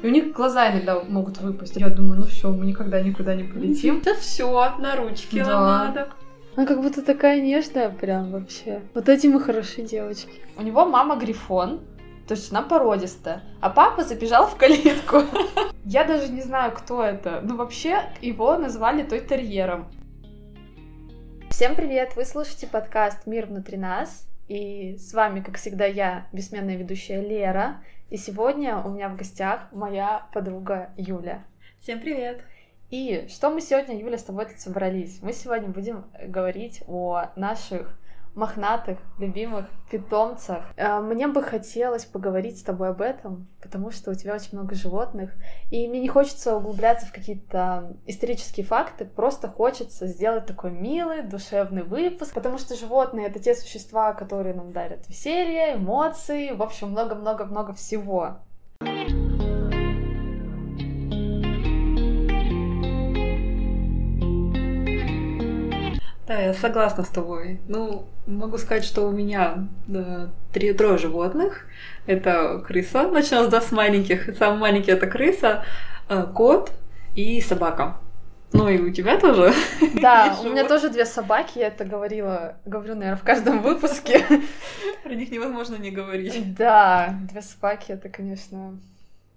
И 0.00 0.06
у 0.06 0.10
них 0.10 0.32
глаза 0.32 0.70
иногда 0.70 1.00
могут 1.02 1.38
выпасть. 1.38 1.76
Я 1.76 1.88
думаю, 1.88 2.20
ну 2.20 2.26
все, 2.26 2.50
мы 2.50 2.66
никогда 2.66 3.00
никуда 3.00 3.34
не 3.34 3.42
полетим. 3.42 4.00
Да 4.04 4.14
все, 4.14 4.76
на 4.78 4.96
ручке 4.96 5.44
Да. 5.44 5.60
надо. 5.60 6.08
Она 6.54 6.66
как 6.66 6.82
будто 6.82 7.02
такая 7.02 7.40
нежная 7.40 7.88
прям 7.88 8.30
вообще. 8.30 8.80
Вот 8.94 9.08
эти 9.08 9.26
мы 9.26 9.40
хорошие 9.40 9.86
девочки. 9.86 10.40
У 10.56 10.62
него 10.62 10.84
мама 10.86 11.16
грифон, 11.16 11.80
то 12.26 12.34
есть 12.34 12.50
она 12.52 12.62
породистая, 12.62 13.42
а 13.60 13.70
папа 13.70 14.04
забежал 14.04 14.46
в 14.46 14.56
калитку. 14.56 15.22
Я 15.84 16.04
даже 16.04 16.32
не 16.32 16.42
знаю, 16.42 16.72
кто 16.72 17.02
это. 17.02 17.40
Ну, 17.42 17.56
вообще, 17.56 18.02
его 18.20 18.56
назвали 18.56 19.02
той 19.02 19.20
терьером. 19.20 19.88
Всем 21.50 21.74
привет! 21.74 22.14
Вы 22.14 22.24
слушаете 22.24 22.66
подкаст 22.66 23.26
«Мир 23.26 23.46
внутри 23.46 23.76
нас». 23.78 24.28
И 24.48 24.96
с 24.96 25.12
вами, 25.12 25.40
как 25.40 25.56
всегда, 25.56 25.86
я, 25.86 26.26
бессменная 26.32 26.76
ведущая 26.76 27.20
Лера. 27.20 27.82
И 28.10 28.16
сегодня 28.16 28.78
у 28.78 28.88
меня 28.88 29.10
в 29.10 29.16
гостях 29.16 29.70
моя 29.70 30.28
подруга 30.32 30.92
Юля. 30.96 31.44
Всем 31.78 32.00
привет. 32.00 32.42
И 32.88 33.26
что 33.28 33.50
мы 33.50 33.60
сегодня, 33.60 34.00
Юля, 34.00 34.16
с 34.16 34.24
тобой 34.24 34.46
тут 34.46 34.58
собрались? 34.58 35.20
Мы 35.20 35.34
сегодня 35.34 35.68
будем 35.68 36.06
говорить 36.26 36.82
о 36.86 37.30
наших 37.36 37.98
мохнатых, 38.38 38.98
любимых 39.18 39.66
питомцах. 39.90 40.64
Э, 40.76 41.00
Мне 41.00 41.26
бы 41.26 41.42
хотелось 41.42 42.04
поговорить 42.04 42.58
с 42.58 42.62
тобой 42.62 42.90
об 42.90 43.00
этом, 43.00 43.48
потому 43.60 43.90
что 43.90 44.10
у 44.10 44.14
тебя 44.14 44.34
очень 44.34 44.56
много 44.56 44.74
животных, 44.74 45.32
и 45.70 45.86
мне 45.88 46.00
не 46.00 46.08
хочется 46.08 46.56
углубляться 46.56 47.06
в 47.06 47.12
какие-то 47.12 47.96
исторические 48.06 48.64
факты, 48.64 49.04
просто 49.04 49.48
хочется 49.48 50.06
сделать 50.06 50.46
такой 50.46 50.70
милый, 50.70 51.22
душевный 51.22 51.82
выпуск, 51.82 52.32
потому 52.32 52.58
что 52.58 52.76
животные— 52.76 53.26
это 53.28 53.40
те 53.40 53.54
существа, 53.54 54.12
которые 54.12 54.54
нам 54.54 54.72
дарят 54.72 55.08
веселье, 55.08 55.74
эмоции, 55.74 56.52
в 56.52 56.62
общем, 56.62 56.90
много-много-много 56.90 57.74
всего. 57.74 58.38
Да, 66.28 66.38
я 66.38 66.52
согласна 66.52 67.04
с 67.04 67.08
тобой. 67.08 67.58
Ну, 67.68 68.06
могу 68.26 68.58
сказать, 68.58 68.84
что 68.84 69.08
у 69.08 69.10
меня 69.10 69.66
да, 69.86 70.30
три, 70.52 70.74
трое 70.74 70.98
животных. 70.98 71.64
Это 72.04 72.62
крыса, 72.66 73.08
начнем 73.08 73.48
да, 73.48 73.62
с 73.62 73.72
маленьких. 73.72 74.36
Самый 74.36 74.58
маленький 74.58 74.90
это 74.90 75.06
крыса, 75.06 75.64
э, 76.10 76.26
кот 76.34 76.70
и 77.16 77.40
собака. 77.40 77.96
Ну 78.52 78.68
и 78.68 78.78
у 78.78 78.92
тебя 78.92 79.18
тоже. 79.18 79.54
Да, 80.02 80.36
у 80.42 80.50
меня 80.50 80.68
тоже 80.68 80.90
две 80.90 81.06
собаки, 81.06 81.60
я 81.60 81.68
это 81.68 81.86
говорила, 81.86 82.58
говорю, 82.66 82.94
наверное, 82.94 83.16
в 83.16 83.24
каждом 83.24 83.62
выпуске. 83.62 84.22
Про 85.02 85.14
них 85.14 85.30
невозможно 85.30 85.76
не 85.76 85.90
говорить. 85.90 86.54
Да, 86.54 87.18
две 87.30 87.40
собаки 87.40 87.92
это, 87.92 88.10
конечно, 88.10 88.78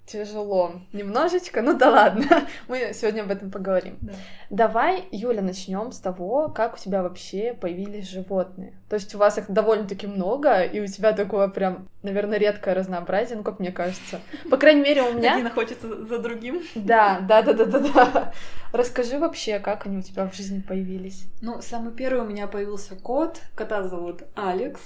тяжело. 0.05 0.73
Немножечко, 0.93 1.61
ну 1.61 1.77
да 1.77 1.89
ладно, 1.89 2.47
мы 2.67 2.91
сегодня 2.93 3.21
об 3.21 3.31
этом 3.31 3.51
поговорим. 3.51 3.97
Да. 4.01 4.13
Давай, 4.49 5.05
Юля, 5.11 5.41
начнем 5.41 5.91
с 5.91 5.99
того, 5.99 6.49
как 6.49 6.75
у 6.75 6.77
тебя 6.77 7.03
вообще 7.03 7.53
появились 7.53 8.09
животные. 8.09 8.73
То 8.89 8.95
есть 8.95 9.15
у 9.15 9.17
вас 9.17 9.37
их 9.37 9.49
довольно-таки 9.49 10.07
много, 10.07 10.63
и 10.63 10.79
у 10.81 10.87
тебя 10.87 11.13
такое 11.13 11.47
прям, 11.47 11.87
наверное, 12.03 12.37
редкое 12.37 12.75
разнообразие, 12.75 13.37
ну 13.37 13.43
как 13.43 13.59
мне 13.59 13.71
кажется. 13.71 14.19
По 14.49 14.57
крайней 14.57 14.81
мере, 14.81 15.03
у 15.03 15.13
меня... 15.17 15.35
Один 15.35 15.47
охотится 15.47 16.05
за 16.05 16.19
другим. 16.19 16.61
Да, 16.75 17.19
да, 17.21 17.41
да, 17.41 17.53
да, 17.53 17.65
да, 17.65 17.79
да. 17.79 18.33
Расскажи 18.73 19.17
вообще, 19.17 19.59
как 19.59 19.85
они 19.85 19.97
у 19.97 20.01
тебя 20.01 20.27
в 20.27 20.35
жизни 20.35 20.61
появились. 20.61 21.25
Ну, 21.41 21.61
самый 21.61 21.93
первый 21.93 22.21
у 22.21 22.29
меня 22.29 22.47
появился 22.47 22.95
кот. 22.95 23.39
Кота 23.55 23.83
зовут 23.83 24.23
Алекс. 24.35 24.81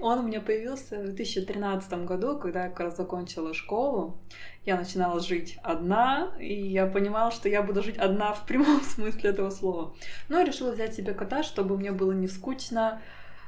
Он 0.00 0.18
у 0.18 0.22
меня 0.22 0.40
появился 0.40 0.98
в 0.98 1.04
2013 1.04 2.04
году, 2.04 2.38
когда 2.38 2.64
я 2.64 2.68
как 2.68 2.80
раз 2.80 2.96
закончила 2.96 3.54
школу. 3.54 4.18
Я 4.64 4.76
начинала 4.76 5.20
жить 5.20 5.58
одна, 5.62 6.32
и 6.38 6.54
я 6.54 6.86
понимала, 6.86 7.30
что 7.30 7.48
я 7.48 7.62
буду 7.62 7.82
жить 7.82 7.98
одна 7.98 8.32
в 8.32 8.46
прямом 8.46 8.80
смысле 8.94 9.30
этого 9.30 9.50
слова. 9.50 9.94
Но 10.28 10.38
я 10.38 10.44
решила 10.44 10.72
взять 10.72 10.94
себе 10.94 11.14
кота, 11.14 11.42
чтобы 11.42 11.76
мне 11.76 11.92
было 11.92 12.12
не 12.12 12.28
скучно, 12.28 13.00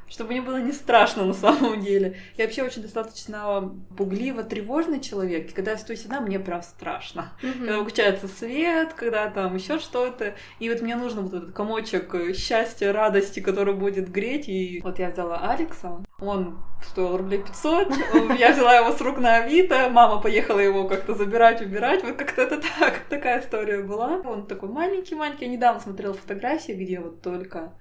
чтобы 0.09 0.31
мне 0.31 0.43
было 0.43 0.61
не 0.61 0.73
страшно 0.73 1.25
на 1.25 1.35
самом 1.35 1.81
деле. 1.81 2.17
Я 2.37 2.45
вообще 2.45 2.63
очень 2.63 2.83
достаточно 2.83 3.73
пугливо 3.97 4.43
тревожный 4.43 5.01
человек, 5.01 5.51
и 5.51 5.55
когда 5.55 5.73
я 5.73 5.79
стою 5.79 5.99
одна, 6.05 6.21
мне 6.21 6.39
прям 6.39 6.63
страшно. 6.63 7.33
Когда 7.41 7.79
выключается 7.79 8.29
свет, 8.29 8.93
когда 8.95 9.29
там 9.31 9.55
еще 9.55 9.79
что-то. 9.79 10.35
И 10.59 10.69
вот 10.69 10.83
мне 10.83 10.97
нужно 10.97 11.23
вот 11.23 11.35
этот 11.35 11.53
комочек 11.53 12.15
э, 12.15 12.33
счастья, 12.35 12.93
радости, 12.93 13.41
который 13.41 13.75
будет 13.75 14.11
греть. 14.11 14.49
И 14.49 14.81
вот 14.83 14.99
я 14.99 15.11
взяла 15.11 15.51
Алекса, 15.51 16.03
он 16.19 16.59
стоил 16.83 17.17
рублей 17.17 17.43
500, 17.43 17.93
я 18.39 18.53
взяла 18.53 18.77
его 18.77 18.93
с 18.93 19.01
рук 19.01 19.19
на 19.19 19.37
Авито, 19.37 19.89
мама 19.91 20.21
поехала 20.21 20.61
его 20.61 20.87
как-то 20.87 21.15
забирать, 21.15 21.61
убирать, 21.61 22.03
вот 22.05 22.17
как-то 22.17 22.43
это 22.43 22.61
так, 22.79 23.01
такая 23.09 23.41
история 23.41 23.83
была. 23.83 24.21
Он 24.25 24.47
такой 24.47 24.69
маленький-маленький, 24.69 25.47
я 25.47 25.51
недавно 25.51 25.81
смотрела 25.81 26.15
фотографии, 26.15 26.73
где 26.73 27.01
вот 27.01 27.23
только 27.23 27.73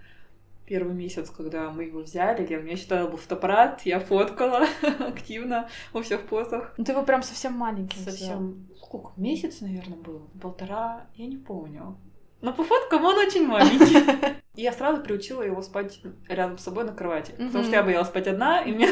первый 0.65 0.93
месяц, 0.93 1.29
когда 1.29 1.69
мы 1.69 1.85
его 1.85 1.99
взяли, 1.99 2.45
я, 2.49 2.59
у 2.59 2.61
меня 2.61 2.75
считала 2.75 3.07
был 3.07 3.17
фотоаппарат, 3.17 3.81
я 3.83 3.99
фоткала 3.99 4.65
активно 4.99 5.69
во 5.93 6.01
всех 6.01 6.21
позах. 6.27 6.73
Ну 6.77 6.83
ты 6.83 6.91
его 6.91 7.03
прям 7.03 7.23
совсем 7.23 7.53
маленький 7.53 7.97
взял. 7.97 8.11
Совсем, 8.11 8.67
сколько, 8.77 9.11
месяц, 9.17 9.61
наверное, 9.61 9.97
был? 9.97 10.27
Полтора, 10.41 11.07
я 11.15 11.27
не 11.27 11.37
помню. 11.37 11.97
Но 12.41 12.53
по 12.53 12.63
фоткам 12.63 13.05
он 13.05 13.17
очень 13.17 13.47
маленький. 13.47 14.35
И 14.55 14.61
я 14.61 14.71
сразу 14.71 15.01
приучила 15.01 15.41
его 15.41 15.61
спать 15.61 15.99
рядом 16.29 16.57
с 16.57 16.63
собой 16.63 16.85
на 16.85 16.93
кровати. 16.93 17.31
Потому 17.37 17.63
что 17.63 17.73
я 17.73 17.83
боялась 17.83 18.07
спать 18.07 18.27
одна, 18.27 18.61
и 18.61 18.71
мне... 18.71 18.89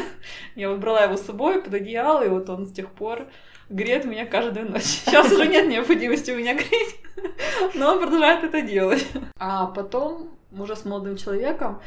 я 0.56 0.68
выбрала 0.68 1.04
его 1.04 1.16
с 1.16 1.22
собой 1.22 1.62
под 1.62 1.72
одеяло, 1.72 2.22
и 2.22 2.28
вот 2.28 2.50
он 2.50 2.66
с 2.66 2.72
тех 2.72 2.90
пор 2.90 3.28
греет 3.68 4.04
меня 4.04 4.26
каждую 4.26 4.70
ночь. 4.70 4.82
Сейчас 4.82 5.30
уже 5.30 5.46
нет 5.46 5.68
необходимости 5.68 6.30
меня 6.30 6.54
греть, 6.54 7.00
но 7.74 7.92
он 7.92 8.00
продолжает 8.00 8.44
это 8.44 8.62
делать. 8.62 9.06
А 9.38 9.66
потом, 9.66 10.30
уже 10.52 10.76
с 10.76 10.84
молодым 10.84 11.16
человеком, 11.16 11.80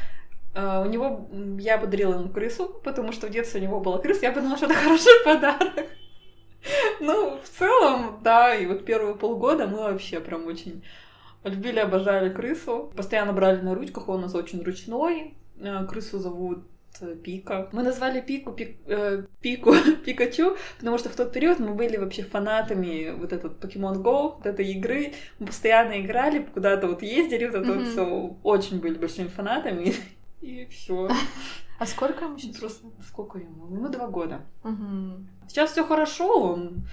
э, 0.54 0.82
у 0.82 0.86
него, 0.86 1.28
я 1.58 1.78
подарила 1.78 2.14
ему 2.14 2.28
крысу, 2.28 2.80
потому 2.84 3.12
что 3.12 3.26
в 3.26 3.30
детстве 3.30 3.60
у 3.60 3.64
него 3.64 3.80
была 3.80 3.98
крыса, 3.98 4.26
я 4.26 4.32
подумала, 4.32 4.56
что 4.56 4.66
это 4.66 4.74
хороший 4.74 5.12
подарок. 5.24 5.86
Ну, 7.00 7.38
в 7.42 7.48
целом, 7.58 8.20
да, 8.22 8.54
и 8.54 8.66
вот 8.66 8.84
первые 8.84 9.14
полгода 9.14 9.66
мы 9.66 9.78
вообще 9.78 10.20
прям 10.20 10.46
очень 10.46 10.82
любили, 11.44 11.78
обожали 11.78 12.30
крысу. 12.30 12.92
Постоянно 12.96 13.32
брали 13.32 13.60
на 13.60 13.74
ручках, 13.74 14.08
он 14.08 14.18
у 14.18 14.22
нас 14.22 14.34
очень 14.34 14.62
ручной. 14.62 15.34
Э, 15.60 15.86
Крысу 15.86 16.18
зовут 16.18 16.64
Пика. 17.22 17.68
Мы 17.72 17.82
назвали 17.82 18.20
Пику 18.20 18.50
Пик- 18.52 18.78
э, 18.86 19.24
Пику 19.40 19.72
Пикачу, 20.04 20.56
потому 20.78 20.98
что 20.98 21.08
в 21.08 21.14
тот 21.16 21.32
период 21.32 21.58
мы 21.60 21.74
были 21.74 21.96
вообще 21.96 22.22
фанатами 22.22 23.10
вот 23.16 23.32
этот 23.32 23.62
Pokemon 23.64 24.02
Go, 24.02 24.34
вот 24.36 24.46
этой 24.46 24.66
игры. 24.72 25.12
Мы 25.38 25.46
постоянно 25.46 26.00
играли, 26.00 26.42
куда-то 26.42 26.88
вот 26.88 27.02
ездили, 27.02 27.46
вот 27.46 27.54
это 27.54 27.66
вот 27.72 27.82
Мгм. 27.82 27.86
все. 27.90 28.36
Очень 28.42 28.80
были 28.80 28.94
большими 28.98 29.28
фанатами. 29.28 29.92
И 30.40 30.66
все. 30.66 31.08
А 31.78 31.86
сколько 31.86 32.24
ему 32.24 32.38
сейчас? 32.38 32.58
Просто 32.58 32.86
сколько 33.06 33.38
ему? 33.38 33.66
Ему 33.74 33.88
два 33.88 34.08
года. 34.08 34.40
Сейчас 35.48 35.72
все 35.72 35.84
хорошо, 35.84 36.52
он 36.52 36.86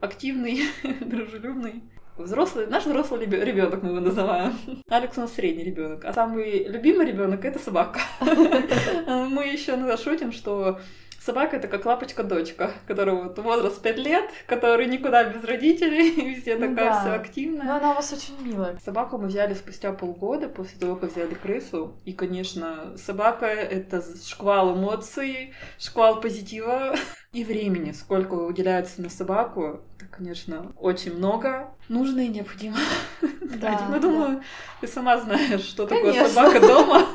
активный, 0.00 0.62
дружелюбный. 1.00 1.82
Взрослый, 2.16 2.68
наш 2.68 2.86
взрослый 2.86 3.26
ребенок 3.26 3.82
мы 3.82 3.88
его 3.88 4.00
называем. 4.00 4.56
Алекс 4.88 5.18
у 5.18 5.22
нас 5.22 5.32
средний 5.32 5.64
ребенок, 5.64 6.04
а 6.04 6.12
самый 6.12 6.68
любимый 6.68 7.06
ребенок 7.06 7.44
это 7.44 7.58
собака. 7.58 8.00
Мы 8.20 9.46
еще 9.48 9.96
шутим, 9.96 10.30
что 10.30 10.78
собака 11.24 11.56
это 11.56 11.68
как 11.68 11.84
лапочка-дочка, 11.86 12.72
которая 12.86 13.16
вот 13.16 13.38
возраст 13.38 13.80
5 13.80 13.98
лет, 13.98 14.30
который 14.46 14.86
никуда 14.86 15.24
без 15.24 15.42
родителей, 15.44 16.10
везде 16.34 16.56
Ну 16.56 16.68
такая 16.68 16.90
да. 16.90 17.00
вся 17.00 17.14
активная. 17.14 17.76
она 17.76 17.92
у 17.92 17.94
вас 17.94 18.12
очень 18.12 18.34
милая. 18.46 18.78
Собаку 18.84 19.18
мы 19.18 19.28
взяли 19.28 19.54
спустя 19.54 19.92
полгода 19.92 20.48
после 20.48 20.78
того, 20.78 20.96
как 20.96 21.12
взяли 21.12 21.34
крысу. 21.34 21.94
И, 22.04 22.12
конечно, 22.12 22.96
собака— 22.96 23.46
это 23.46 24.02
шквал 24.24 24.74
эмоций, 24.76 25.54
шквал 25.78 26.20
позитива 26.20 26.94
и 27.32 27.44
времени. 27.44 27.92
Сколько 27.92 28.34
уделяется 28.34 29.00
на 29.00 29.08
собаку, 29.08 29.80
это, 29.96 30.06
конечно, 30.10 30.72
очень 30.78 31.16
много. 31.16 31.74
Нужно 31.88 32.20
и 32.20 32.28
необходимо. 32.28 32.76
тратить. 33.60 33.88
Ну, 33.88 34.00
думаю, 34.00 34.42
ты 34.80 34.86
сама 34.86 35.18
знаешь, 35.18 35.60
что 35.62 35.86
такое 35.86 36.12
Конечно. 36.12 36.28
собака 36.28 36.60
дома. 36.60 37.06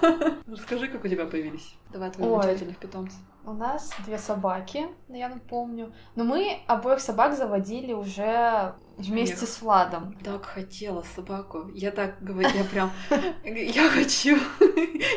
Расскажи, 0.48 0.88
как 0.88 1.04
у 1.04 1.08
тебя 1.08 1.26
появились. 1.26 1.76
Давай 1.92 2.12
твоих 2.12 2.30
замечательных 2.42 2.78
питомцев. 2.78 3.20
У 3.50 3.54
нас 3.54 3.90
две 4.06 4.20
собаки, 4.20 4.86
я 5.08 5.28
напомню. 5.28 5.92
Но 6.16 6.24
мы 6.24 6.60
обоих 6.68 7.00
собак 7.00 7.36
заводили 7.36 7.94
уже 7.94 8.76
вместе 8.96 9.44
Эх. 9.46 9.50
с 9.50 9.62
Владом. 9.64 10.16
Так 10.24 10.46
хотела 10.46 11.04
собаку. 11.16 11.68
Я 11.74 11.90
так 11.90 12.22
говорю, 12.22 12.48
я 12.56 12.64
прям, 12.64 12.92
я 13.44 13.90
хочу. 13.90 14.38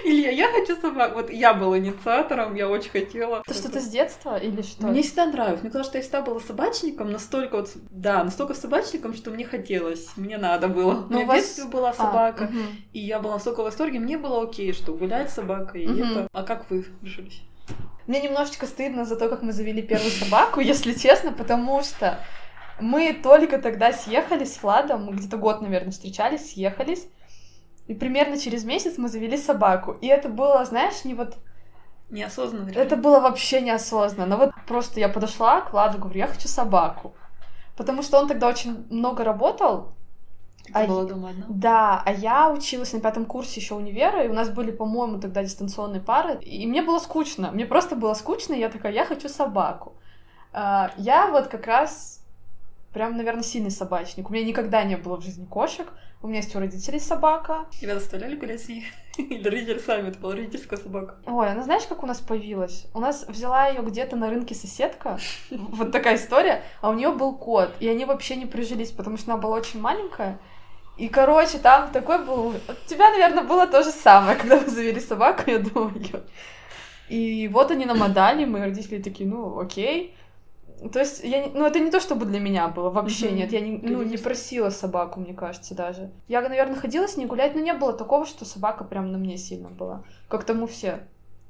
Илья, 0.06 0.30
я 0.30 0.50
хочу 0.50 0.80
собаку. 0.80 1.16
Вот 1.16 1.30
я 1.30 1.52
была 1.52 1.78
инициатором, 1.78 2.54
я 2.54 2.70
очень 2.70 2.88
хотела. 2.88 3.42
Это 3.46 3.52
что-то 3.52 3.80
с 3.80 3.88
детства 3.88 4.38
или 4.38 4.62
что? 4.62 4.86
Мне 4.86 5.02
всегда 5.02 5.26
нравилось. 5.26 5.60
Мне 5.60 5.68
казалось, 5.68 5.88
что 5.88 5.98
я 5.98 6.02
всегда 6.02 6.22
была 6.22 6.40
собачником, 6.40 7.12
настолько 7.12 7.58
вот, 7.58 7.70
да, 7.90 8.24
настолько 8.24 8.54
собачником, 8.54 9.12
что 9.12 9.30
мне 9.30 9.44
хотелось, 9.44 10.16
мне 10.16 10.38
надо 10.38 10.68
было. 10.68 10.94
Ну, 10.94 11.06
у 11.08 11.10
меня 11.10 11.26
вас- 11.26 11.36
в 11.36 11.42
детстве 11.42 11.64
была 11.66 11.90
А, 11.90 11.92
собака, 11.92 12.50
и 12.94 12.98
я 12.98 13.20
была 13.20 13.34
настолько 13.34 13.60
в 13.60 13.64
восторге, 13.64 14.00
мне 14.00 14.16
было 14.16 14.42
окей, 14.42 14.72
что 14.72 14.94
гулять 14.94 15.28
с 15.28 15.34
собакой, 15.34 15.82
и 15.82 15.88
Мгм. 15.88 16.02
это... 16.12 16.28
А 16.32 16.44
как 16.44 16.70
вы 16.70 16.86
решились? 17.02 17.42
Мне 18.06 18.20
немножечко 18.20 18.66
стыдно 18.66 19.04
за 19.04 19.16
то, 19.16 19.28
как 19.28 19.42
мы 19.42 19.52
завели 19.52 19.82
первую 19.82 20.10
собаку, 20.10 20.60
если 20.60 20.92
честно, 20.92 21.32
потому 21.32 21.82
что 21.82 22.18
Мы 22.80 23.12
только 23.12 23.58
тогда 23.58 23.92
съехались 23.92 24.54
с 24.54 24.62
Владом, 24.62 25.04
мы 25.04 25.12
где-то 25.12 25.36
год, 25.36 25.60
наверное, 25.60 25.92
встречались, 25.92 26.52
съехались. 26.52 27.06
И 27.86 27.94
примерно 27.94 28.38
через 28.38 28.64
месяц 28.64 28.98
мы 28.98 29.08
завели 29.08 29.36
собаку. 29.36 29.92
И 30.00 30.06
это 30.06 30.28
было, 30.28 30.64
знаешь, 30.64 31.04
не 31.04 31.14
вот... 31.14 31.36
Неосознанно. 32.10 32.70
Это 32.70 32.96
было 32.96 33.20
вообще 33.20 33.60
неосознанно. 33.60 34.36
Но 34.36 34.44
вот 34.44 34.50
просто 34.66 35.00
я 35.00 35.08
подошла 35.08 35.62
к 35.62 35.72
Владу, 35.72 35.98
говорю, 35.98 36.18
я 36.18 36.26
хочу 36.26 36.48
собаку. 36.48 37.14
Потому 37.76 38.02
что 38.02 38.18
он 38.18 38.28
тогда 38.28 38.48
очень 38.48 38.86
много 38.90 39.24
работал. 39.24 39.94
Ты 40.64 40.72
а 40.74 40.86
была 40.86 41.04
дома 41.04 41.30
одна? 41.30 41.46
Да, 41.48 42.02
а 42.04 42.12
я 42.12 42.50
училась 42.50 42.92
на 42.92 43.00
пятом 43.00 43.24
курсе 43.24 43.60
еще 43.60 43.74
универа, 43.74 44.24
и 44.24 44.28
у 44.28 44.32
нас 44.32 44.48
были, 44.48 44.70
по-моему, 44.70 45.20
тогда 45.20 45.42
дистанционные 45.42 46.00
пары, 46.00 46.38
и 46.40 46.66
мне 46.66 46.82
было 46.82 46.98
скучно. 46.98 47.50
Мне 47.50 47.66
просто 47.66 47.96
было 47.96 48.14
скучно, 48.14 48.54
и 48.54 48.60
я 48.60 48.68
такая, 48.68 48.92
я 48.92 49.04
хочу 49.04 49.28
собаку. 49.28 49.94
А, 50.52 50.92
Я 50.96 51.28
вот 51.28 51.48
как 51.48 51.66
раз 51.66 52.22
прям, 52.92 53.16
наверное, 53.16 53.42
сильный 53.42 53.70
собачник. 53.70 54.28
У 54.28 54.32
меня 54.32 54.44
никогда 54.44 54.84
не 54.84 54.96
было 54.96 55.16
в 55.16 55.22
жизни 55.22 55.46
кошек. 55.46 55.88
У 56.22 56.28
меня 56.28 56.38
есть 56.38 56.54
у 56.54 56.60
родителей 56.60 57.00
собака. 57.00 57.66
Тебя 57.80 57.98
заставляли 57.98 58.36
гулять 58.36 58.62
с 58.62 58.68
ней? 58.68 58.86
Или 59.18 59.48
родители 59.48 59.78
сами? 59.78 60.10
Это 60.10 60.20
была 60.20 60.34
родительская 60.34 60.78
собака. 60.78 61.16
Ой, 61.26 61.50
она 61.50 61.62
знаешь, 61.62 61.82
как 61.88 62.04
у 62.04 62.06
нас 62.06 62.20
появилась? 62.20 62.86
У 62.94 63.00
нас 63.00 63.26
взяла 63.26 63.66
ее 63.66 63.82
где-то 63.82 64.14
на 64.14 64.30
рынке 64.30 64.54
соседка. 64.54 65.18
Вот 65.50 65.90
такая 65.90 66.16
история. 66.16 66.62
А 66.80 66.90
у 66.90 66.92
нее 66.92 67.10
был 67.10 67.34
кот. 67.34 67.72
И 67.80 67.88
они 67.88 68.04
вообще 68.04 68.36
не 68.36 68.46
прижились, 68.46 68.92
потому 68.92 69.16
что 69.16 69.32
она 69.32 69.40
была 69.40 69.56
очень 69.56 69.80
маленькая. 69.80 70.38
И, 70.96 71.08
короче, 71.08 71.58
там 71.58 71.90
такой 71.90 72.24
был... 72.24 72.48
У 72.48 72.54
тебя, 72.86 73.10
наверное, 73.10 73.44
было 73.44 73.66
то 73.66 73.82
же 73.82 73.90
самое, 73.90 74.36
когда 74.40 74.58
вы 74.58 74.68
завели 74.70 75.00
собаку, 75.00 75.50
я 75.50 75.58
думаю. 75.58 76.02
И 77.08 77.48
вот 77.48 77.70
они 77.70 77.84
нам 77.86 78.02
отдали, 78.02 78.44
мои 78.44 78.62
родители 78.62 79.02
такие, 79.02 79.28
ну, 79.28 79.58
окей. 79.58 80.14
То 80.92 80.98
есть, 80.98 81.22
я, 81.22 81.44
не- 81.46 81.52
ну, 81.52 81.64
это 81.64 81.78
не 81.78 81.90
то, 81.90 82.00
чтобы 82.00 82.26
для 82.26 82.40
меня 82.40 82.68
было, 82.68 82.90
вообще 82.90 83.30
нет. 83.30 83.52
Я 83.52 83.60
не, 83.60 83.78
ну, 83.78 84.02
не 84.02 84.16
просила 84.16 84.70
собаку, 84.70 85.20
мне 85.20 85.32
кажется, 85.34 85.74
даже. 85.74 86.10
Я, 86.28 86.40
наверное, 86.40 86.76
ходила 86.76 87.06
с 87.06 87.16
ней 87.16 87.26
гулять, 87.26 87.54
но 87.54 87.60
не 87.60 87.72
было 87.72 87.92
такого, 87.92 88.26
что 88.26 88.44
собака 88.44 88.84
прям 88.84 89.12
на 89.12 89.18
мне 89.18 89.36
сильно 89.36 89.68
была. 89.68 90.02
Как-то 90.28 90.54
мы 90.54 90.66
все 90.66 91.06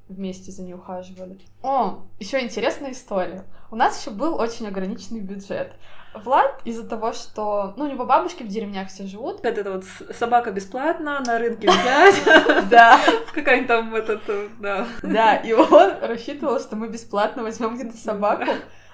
вместе 0.09 0.53
за 0.53 0.63
ней 0.63 0.75
ухаживали. 0.75 1.39
О, 1.63 2.01
еще 2.19 2.41
интересная 2.43 2.93
история. 2.93 3.45
У 3.71 3.77
нас 3.77 4.01
еще 4.01 4.11
был 4.11 4.35
очень 4.35 4.67
ограниченный 4.67 5.21
бюджет. 5.21 5.75
Влад 6.15 6.61
из-за 6.65 6.87
того, 6.87 7.13
что, 7.13 7.75
ну, 7.77 7.85
у 7.85 7.89
него 7.89 8.05
бабушки 8.05 8.43
в 8.43 8.49
деревнях 8.49 8.89
все 8.89 9.07
живут. 9.07 9.37
Вот 9.43 9.47
это 9.47 9.73
вот 9.73 9.85
собака 10.19 10.51
бесплатно, 10.51 11.23
на 11.27 11.39
рынке 11.39 11.71
взять. 11.71 12.23
Да, 12.71 13.01
Какая-нибудь 13.35 13.69
там 13.69 13.95
этот, 13.95 14.23
э, 14.29 14.49
да. 14.59 14.87
да, 15.03 15.37
и 15.37 15.53
он 15.53 15.93
рассчитывал, 16.01 16.61
что 16.61 16.77
мы 16.77 16.89
бесплатно 16.89 17.43
возьмем 17.43 17.77
где-то 17.77 17.97
собаку. 17.97 18.45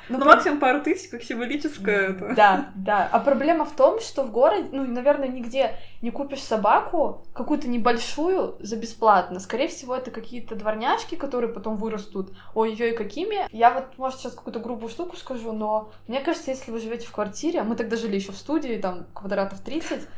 Ну, 0.09 0.19
Ну, 0.19 0.25
максимум 0.25 0.59
пару 0.59 0.81
тысяч, 0.83 1.11
как 1.11 1.23
символическое 1.23 2.11
это. 2.11 2.35
Да, 2.35 2.71
да. 2.75 3.09
А 3.11 3.21
проблема 3.21 3.65
в 3.65 3.73
том, 3.73 4.01
что 4.01 4.23
в 4.23 4.31
городе, 4.31 4.69
ну, 4.73 4.85
наверное, 4.85 5.29
нигде 5.29 5.77
не 6.03 6.11
купишь 6.11 6.43
собаку, 6.43 7.27
какую-то 7.33 7.69
небольшую, 7.69 8.57
за 8.61 8.77
бесплатно. 8.77 9.41
Скорее 9.41 9.69
всего, 9.69 9.95
это 9.97 10.11
какие-то 10.11 10.55
дворняжки, 10.55 11.15
которые 11.15 11.53
потом 11.53 11.77
вырастут. 11.77 12.33
Ой-ой, 12.55 12.93
какими. 12.93 13.47
Я 13.53 13.71
вот, 13.71 13.99
может, 13.99 14.21
сейчас 14.21 14.35
какую-то 14.35 14.61
грубую 14.61 14.91
штуку 14.91 15.17
скажу, 15.17 15.53
но 15.53 15.91
мне 16.07 16.21
кажется, 16.21 16.51
если 16.51 16.71
вы 16.71 16.81
живете 16.81 17.07
в 17.07 17.13
квартире, 17.13 17.61
а 17.61 17.65
мы 17.65 17.77
тогда 17.77 17.97
жили 17.97 18.17
еще 18.17 18.33
в 18.33 18.37
студии, 18.37 18.79
там, 18.79 19.07
квадратов 19.13 19.61
30, 19.61 20.09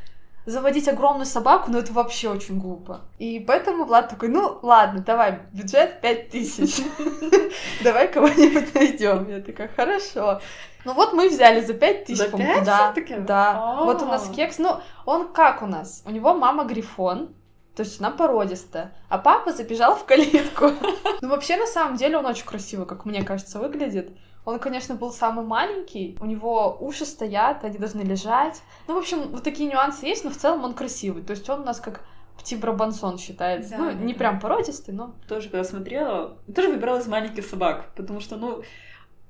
заводить 0.47 0.89
огромную 0.89 1.27
собаку, 1.27 1.71
ну, 1.71 1.79
это 1.79 1.93
вообще 1.93 2.29
очень 2.31 2.59
глупо. 2.59 3.03
И 3.19 3.41
поэтому 3.41 3.85
Влад 3.85 4.09
такой, 4.09 4.29
ну, 4.29 4.59
ладно, 4.63 5.01
давай, 5.07 5.41
бюджет 5.53 6.01
5000. 6.01 6.83
Давай 7.85 8.09
кого-нибудь 8.09 8.75
найдем. 8.75 9.29
Я 9.29 9.41
такая, 9.41 9.69
хорошо. 9.69 10.41
Ну 10.85 10.95
вот 10.95 11.13
мы 11.13 11.29
взяли 11.29 11.61
за 11.61 11.75
5 11.75 12.05
тысяч. 12.07 12.19
За 12.19 12.29
по-моему. 12.31 12.55
пять 12.55 12.65
Да, 12.65 12.93
всё-таки? 12.93 13.17
да. 13.21 13.77
Вот 13.85 14.03
у 14.03 14.07
нас 14.07 14.29
А. 14.31 14.35
кекс, 14.35 14.59
ну, 14.59 14.81
он 15.05 15.29
как 15.33 15.63
у 15.63 15.67
нас? 15.67 16.03
У 16.07 16.11
него 16.11 16.33
мама 16.35 16.65
грифон, 16.65 17.35
то 17.77 17.83
есть 17.83 18.01
она 18.01 18.11
породистая, 18.11 18.97
а 19.09 19.19
папа 19.19 19.53
забежал 19.53 19.95
в 19.97 20.05
калитку. 20.05 20.71
Ну, 21.23 21.29
вообще, 21.29 21.59
на 21.59 21.67
самом 21.67 21.97
деле, 21.97 22.17
он 22.17 22.25
очень 22.25 22.47
красиво, 22.47 22.87
как 22.87 23.05
мне 23.05 23.23
кажется, 23.23 23.59
выглядит. 23.59 24.17
Он, 24.45 24.59
конечно, 24.59 24.95
был 24.95 25.13
самый 25.13 25.45
маленький, 25.45 26.17
у 26.21 26.25
него 26.25 26.77
уши 26.81 27.05
стоят, 27.05 27.65
они 27.65 27.79
должны 27.79 28.01
лежать. 28.01 28.63
Ну, 28.89 28.95
в 28.95 28.99
общем, 28.99 29.29
вот 29.29 29.43
такие 29.43 29.71
нюансы 29.71 30.07
есть, 30.07 30.25
но 30.25 30.31
в 30.31 30.37
целом 30.37 30.65
он 30.65 30.75
красивый. 30.75 31.23
То 31.23 31.33
есть 31.33 31.49
он 31.51 31.61
у 31.61 31.65
нас 31.65 31.79
как 31.79 32.03
Пти 32.39 32.57
Брабансон 32.57 33.19
считается. 33.19 33.73
Да, 33.73 33.79
ну, 33.79 33.85
да, 33.87 33.93
не 33.93 34.15
да. 34.15 34.19
прям 34.19 34.41
породистый, 34.41 34.95
но... 34.95 35.15
Тоже, 35.29 35.51
когда 35.51 35.63
смотрела, 35.63 36.39
тоже 36.55 36.69
выбирала 36.69 36.99
из 36.99 37.07
маленьких 37.07 37.45
собак, 37.45 37.93
потому 37.95 38.21
что, 38.21 38.37
ну, 38.37 38.63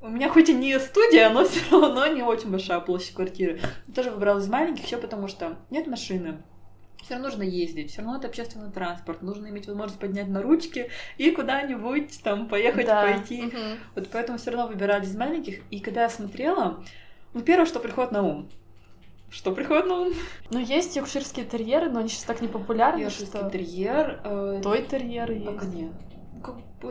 у 0.01 0.09
меня 0.09 0.31
хоть 0.31 0.49
и 0.49 0.55
не 0.55 0.79
студия, 0.79 1.29
но 1.31 1.45
все 1.49 1.61
равно 1.71 2.07
не 2.07 2.23
очень 2.23 2.51
большая 2.51 2.81
площадь 2.81 3.15
квартиры. 3.15 3.61
Тоже 3.95 4.11
выбрала 4.11 4.39
из 4.39 4.49
маленьких, 4.49 4.85
еще 4.85 4.97
потому 4.97 5.27
что 5.27 5.57
нет 5.71 5.87
машины. 5.89 6.43
Все 7.03 7.15
равно 7.15 7.29
нужно 7.29 7.43
ездить, 7.43 7.91
все 7.91 8.03
равно 8.03 8.19
это 8.19 8.29
общественный 8.29 8.71
транспорт, 8.71 9.23
нужно 9.23 9.49
иметь 9.49 9.67
возможность 9.67 10.01
поднять 10.01 10.29
на 10.29 10.43
ручки 10.43 10.91
и 11.19 11.31
куда-нибудь 11.31 12.23
там 12.23 12.47
поехать, 12.49 12.87
Да. 12.87 13.03
пойти. 13.03 13.43
Мгм. 13.43 13.79
Вот 13.95 14.09
поэтому 14.13 14.39
все 14.39 14.51
равно 14.51 14.69
выбирали 14.69 15.05
из 15.05 15.17
маленьких. 15.17 15.61
И 15.71 15.81
когда 15.81 16.03
я 16.03 16.11
смотрела, 16.11 16.85
ну, 17.35 17.41
первое, 17.43 17.67
что 17.67 17.81
приходит 17.81 18.13
на 18.13 18.23
ум. 18.23 18.49
Что 19.31 19.53
приходит 19.53 19.87
на 19.87 19.95
ум? 20.01 20.13
Ну, 20.51 20.59
есть 20.59 20.97
йоркширские 20.97 21.47
терьеры, 21.47 21.89
но 21.91 22.01
они 22.01 22.09
сейчас 22.09 22.25
так 22.25 22.41
не 22.41 22.49
популярны, 22.49 23.03
Йоркширский 23.03 23.39
что... 23.39 23.51
терьер. 23.51 24.21
э, 24.25 24.61
Той 24.63 24.83
терьеры 24.83 25.41
Пока 25.41 25.65
есть. 25.65 25.75
нет. 25.75 25.93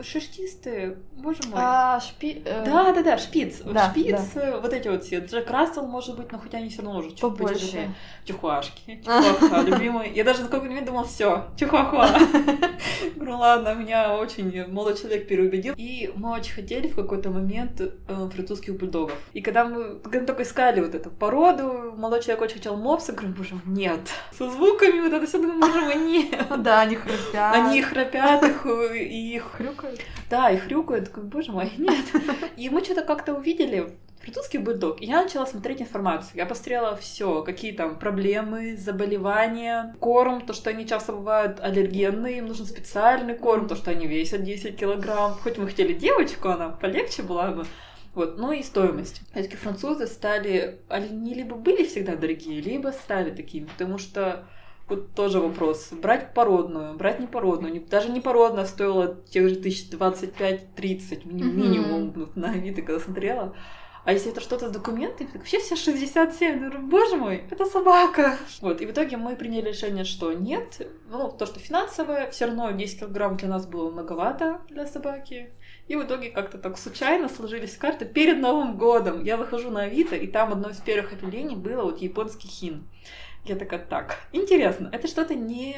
Шерстистые, 0.02 0.98
боже 1.16 1.40
мой. 1.50 1.60
А, 1.62 2.00
шпи... 2.00 2.42
э, 2.44 2.64
Да, 2.64 2.92
да, 2.92 3.02
да, 3.02 3.18
шпиц. 3.18 3.60
Да, 3.64 3.90
шпиц, 3.90 4.20
э, 4.36 4.60
вот 4.60 4.72
эти 4.72 4.88
вот 4.88 5.04
все. 5.04 5.18
Джек 5.18 5.50
Рассел, 5.50 5.86
может 5.86 6.16
быть, 6.16 6.30
но 6.32 6.38
хотя 6.38 6.58
они 6.58 6.68
все 6.68 6.82
равно 6.82 7.00
уже 7.00 7.10
чуть 7.10 7.20
Побольше. 7.20 7.54
потяжелее. 7.54 7.94
Чихуашки. 8.24 9.00
Чихуаха, 9.04 9.62
любимый. 9.62 10.12
Я 10.12 10.24
даже 10.24 10.42
на 10.42 10.46
какой-то 10.46 10.66
момент 10.66 10.86
думала, 10.86 11.04
все, 11.04 11.46
чихуахуа. 11.58 12.08
Говорю, 13.16 13.36
ладно, 13.38 13.74
меня 13.74 14.16
очень 14.16 14.66
молодой 14.68 14.96
человек 14.96 15.26
переубедил. 15.28 15.74
И 15.76 16.12
мы 16.14 16.32
очень 16.32 16.52
хотели 16.54 16.88
в 16.88 16.94
какой-то 16.94 17.30
момент 17.30 17.80
э, 17.80 17.90
французских 18.32 18.76
бульдогов. 18.78 19.16
И 19.32 19.40
когда 19.40 19.64
мы 19.64 19.98
когда 20.00 20.20
мы 20.20 20.26
только 20.26 20.42
искали 20.42 20.80
вот 20.80 20.94
эту 20.94 21.10
породу, 21.10 21.94
молодой 21.96 22.22
человек 22.22 22.42
очень 22.42 22.54
хотел 22.56 22.76
мопса, 22.76 23.12
говорю, 23.12 23.34
боже 23.34 23.54
мой, 23.54 23.62
нет. 23.66 24.00
Со 24.36 24.48
звуками 24.50 25.00
вот 25.00 25.12
это 25.12 25.26
все, 25.26 25.38
думаю, 25.38 25.60
боже 25.60 25.80
мой, 25.80 25.96
нет. 25.96 26.46
Ну 26.48 26.56
да, 26.58 26.82
они 26.82 26.96
храпят. 26.96 27.54
Они 27.54 27.82
храпят, 27.82 28.42
их, 28.42 28.66
и 28.94 29.34
их 29.34 29.44
хрюкают. 29.80 30.00
да, 30.28 30.50
и 30.50 30.56
хрюкают, 30.56 31.06
такой, 31.06 31.24
боже 31.24 31.52
мой, 31.52 31.72
нет. 31.78 32.04
И 32.56 32.68
мы 32.70 32.84
что-то 32.84 33.02
как-то 33.02 33.34
увидели 33.34 33.96
французский 34.20 34.58
бульдог, 34.58 35.00
и 35.00 35.06
я 35.06 35.22
начала 35.22 35.46
смотреть 35.46 35.80
информацию. 35.80 36.32
Я 36.36 36.46
посмотрела 36.46 36.96
все, 36.96 37.42
какие 37.42 37.72
там 37.72 37.98
проблемы, 37.98 38.76
заболевания, 38.76 39.96
корм, 39.98 40.42
то, 40.42 40.52
что 40.52 40.70
они 40.70 40.86
часто 40.86 41.12
бывают 41.12 41.58
аллергенные, 41.60 42.38
им 42.38 42.46
нужен 42.46 42.66
специальный 42.66 43.34
корм, 43.34 43.66
то, 43.66 43.76
что 43.76 43.90
они 43.90 44.06
весят 44.06 44.42
10 44.44 44.76
килограмм. 44.76 45.32
Хоть 45.34 45.56
мы 45.56 45.66
хотели 45.66 45.94
девочку, 45.94 46.48
она 46.48 46.68
полегче 46.68 47.22
была 47.22 47.50
бы. 47.50 47.66
Вот, 48.14 48.38
ну 48.38 48.52
и 48.52 48.62
стоимость. 48.62 49.22
Все-таки 49.32 49.56
французы 49.56 50.06
стали, 50.06 50.80
они 50.88 51.32
либо 51.32 51.54
были 51.54 51.84
всегда 51.84 52.16
дорогие, 52.16 52.60
либо 52.60 52.88
стали 52.88 53.30
такими, 53.30 53.66
потому 53.66 53.98
что 53.98 54.46
вот 54.90 55.14
тоже 55.14 55.40
вопрос. 55.40 55.88
Брать 55.92 56.34
породную, 56.34 56.94
брать 56.96 57.20
непородную. 57.20 57.72
Не- 57.72 57.80
Даже 57.80 58.10
непородная 58.10 58.66
стоила 58.66 59.16
тех 59.30 59.48
же 59.48 59.56
тысяч 59.56 59.88
25-30 59.90 61.24
ми- 61.24 61.42
Мгм. 61.42 61.56
минимум 61.60 62.10
вот 62.12 62.36
на 62.36 62.50
Авито, 62.50 62.82
когда 62.82 63.00
смотрела. 63.00 63.54
А 64.02 64.12
если 64.14 64.32
это 64.32 64.40
что-то 64.40 64.68
с 64.68 64.72
документами, 64.72 65.26
так 65.28 65.36
вообще 65.36 65.58
все 65.60 65.76
67. 65.76 66.52
Я 66.54 66.58
говорю, 66.70 66.86
боже 66.86 67.16
мой, 67.16 67.44
это 67.50 67.66
собака. 67.66 68.38
Вот, 68.62 68.80
и 68.80 68.86
в 68.86 68.90
итоге 68.92 69.18
мы 69.18 69.36
приняли 69.36 69.68
решение, 69.68 70.04
что 70.04 70.32
нет. 70.32 70.80
Ну, 71.10 71.30
то, 71.30 71.44
что 71.44 71.60
финансовое, 71.60 72.30
все 72.30 72.46
равно 72.46 72.70
10 72.70 73.00
килограмм 73.00 73.36
для 73.36 73.48
нас 73.48 73.66
было 73.66 73.90
многовато 73.90 74.62
для 74.70 74.86
собаки. 74.86 75.50
И 75.86 75.96
в 75.96 76.02
итоге 76.02 76.30
как-то 76.30 76.56
так 76.56 76.78
случайно 76.78 77.28
сложились 77.28 77.76
карты. 77.76 78.06
Перед 78.06 78.38
Новым 78.38 78.78
годом 78.78 79.22
я 79.22 79.36
выхожу 79.36 79.70
на 79.70 79.82
Авито, 79.82 80.16
и 80.16 80.26
там 80.26 80.52
одно 80.52 80.70
из 80.70 80.78
первых 80.78 81.12
объявлений 81.12 81.56
было 81.56 81.82
вот 81.82 82.00
японский 82.00 82.48
хин. 82.48 82.88
Я 83.44 83.56
такая, 83.56 83.84
так, 83.84 84.18
интересно, 84.32 84.88
это 84.92 85.08
что-то 85.08 85.34
не 85.34 85.76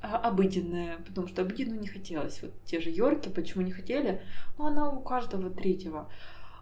а, 0.00 0.16
обыденное, 0.18 0.98
потому 1.06 1.28
что 1.28 1.42
обыденную 1.42 1.80
не 1.80 1.88
хотелось. 1.88 2.40
Вот 2.42 2.52
те 2.64 2.80
же 2.80 2.90
Йорки, 2.90 3.28
почему 3.28 3.62
не 3.62 3.72
хотели? 3.72 4.22
Ну, 4.58 4.66
она 4.66 4.90
у 4.90 5.00
каждого 5.00 5.50
третьего. 5.50 6.08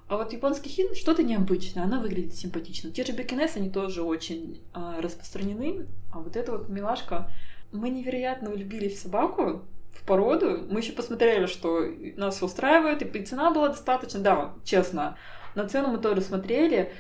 А 0.07 0.17
вот 0.17 0.33
японский 0.33 0.69
хин 0.69 0.95
что-то 0.95 1.23
необычное, 1.23 1.85
она 1.85 2.01
выглядит 2.01 2.35
симпатично. 2.35 2.91
Те 2.91 3.05
же 3.05 3.13
бекинес, 3.13 3.57
они 3.57 3.71
тоже 3.71 4.03
очень 4.03 4.63
а, 4.73 5.01
распространены. 5.01 5.87
А 6.13 6.19
вот 6.19 6.37
эта 6.37 6.53
вот 6.53 6.69
милашка, 6.69 7.31
мы 7.73 7.91
невероятно 7.91 8.51
влюбились 8.51 8.99
в 8.99 9.03
собаку, 9.03 9.63
в 9.93 10.05
породу. 10.05 10.67
Мы 10.71 10.81
еще 10.81 10.93
посмотрели, 10.93 11.47
что 11.47 11.87
нас 12.17 12.43
устраивает, 12.43 13.03
и 13.03 13.23
цена 13.25 13.51
была 13.51 13.69
достаточно, 13.69 14.21
да, 14.21 14.55
честно. 14.65 15.17
На 15.55 15.69
цену 15.69 15.89
мы 15.89 15.99
тоже 15.99 16.21
смотрели. 16.21 16.93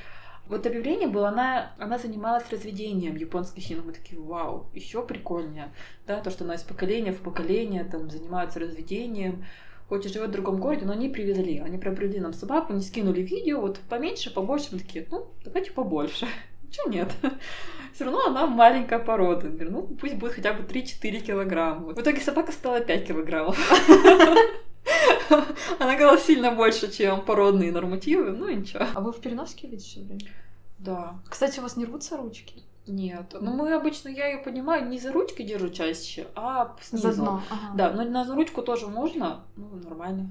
Вот 0.48 0.66
объявление 0.66 1.08
было, 1.08 1.28
она, 1.28 1.72
она 1.78 1.98
занималась 1.98 2.50
разведением 2.50 3.16
японских 3.16 3.62
хинов. 3.62 3.86
Мы 3.86 3.92
такие, 3.92 4.20
вау, 4.20 4.66
еще 4.74 5.02
прикольнее. 5.04 5.72
Да, 6.06 6.20
то, 6.20 6.30
что 6.30 6.44
она 6.44 6.54
из 6.54 6.62
поколения 6.62 7.12
в 7.12 7.20
поколение 7.20 7.84
там 7.84 8.10
занимается 8.10 8.60
разведением. 8.60 9.44
хоть 9.88 10.04
и 10.04 10.08
живет 10.08 10.28
в 10.28 10.32
другом 10.32 10.60
городе, 10.60 10.84
но 10.84 10.92
они 10.92 11.08
привезли. 11.08 11.60
Они 11.60 11.78
прям 11.78 11.96
привезли 11.96 12.20
нам 12.20 12.34
собаку, 12.34 12.72
они 12.72 12.82
скинули 12.82 13.22
видео, 13.22 13.60
вот 13.60 13.78
поменьше, 13.88 14.32
побольше. 14.32 14.68
Мы 14.72 14.78
такие, 14.80 15.06
ну, 15.10 15.28
давайте 15.44 15.72
побольше. 15.72 16.26
Чего 16.70 16.90
нет? 16.90 17.10
Все 17.94 18.04
равно 18.04 18.26
она 18.26 18.46
маленькая 18.46 18.98
порода. 18.98 19.48
Ну, 19.48 19.82
пусть 19.82 20.16
будет 20.16 20.32
хотя 20.32 20.52
бы 20.52 20.64
3-4 20.64 21.20
килограмма. 21.20 21.94
В 21.94 22.00
итоге 22.00 22.20
собака 22.20 22.52
стала 22.52 22.80
5 22.80 23.06
килограммов. 23.06 23.56
Она 25.78 25.96
говорила 25.96 26.18
сильно 26.18 26.50
больше, 26.52 26.90
чем 26.90 27.22
породные 27.22 27.72
нормативы, 27.72 28.30
ну 28.30 28.48
ничего. 28.48 28.84
А 28.94 29.00
вы 29.00 29.12
в 29.12 29.20
переноске 29.20 29.68
видите 29.68 29.88
все 29.88 30.00
время? 30.00 30.20
Да. 30.78 31.14
Кстати, 31.28 31.60
у 31.60 31.62
вас 31.62 31.76
не 31.76 31.84
рвутся 31.84 32.16
ручки? 32.16 32.62
Нет. 32.86 33.34
Ну, 33.40 33.54
мы 33.54 33.72
обычно, 33.72 34.10
я 34.10 34.26
ее 34.28 34.38
поднимаю, 34.38 34.86
не 34.86 34.98
за 34.98 35.10
ручки 35.10 35.42
держу 35.42 35.70
чаще, 35.70 36.26
а 36.34 36.76
снизу. 36.82 37.12
За 37.12 37.22
дно. 37.22 37.42
Ага. 37.50 37.72
Да, 37.74 37.92
но 37.92 38.04
на 38.04 38.34
ручку 38.34 38.62
тоже 38.62 38.88
можно, 38.88 39.40
ну, 39.56 39.76
нормально. 39.82 40.28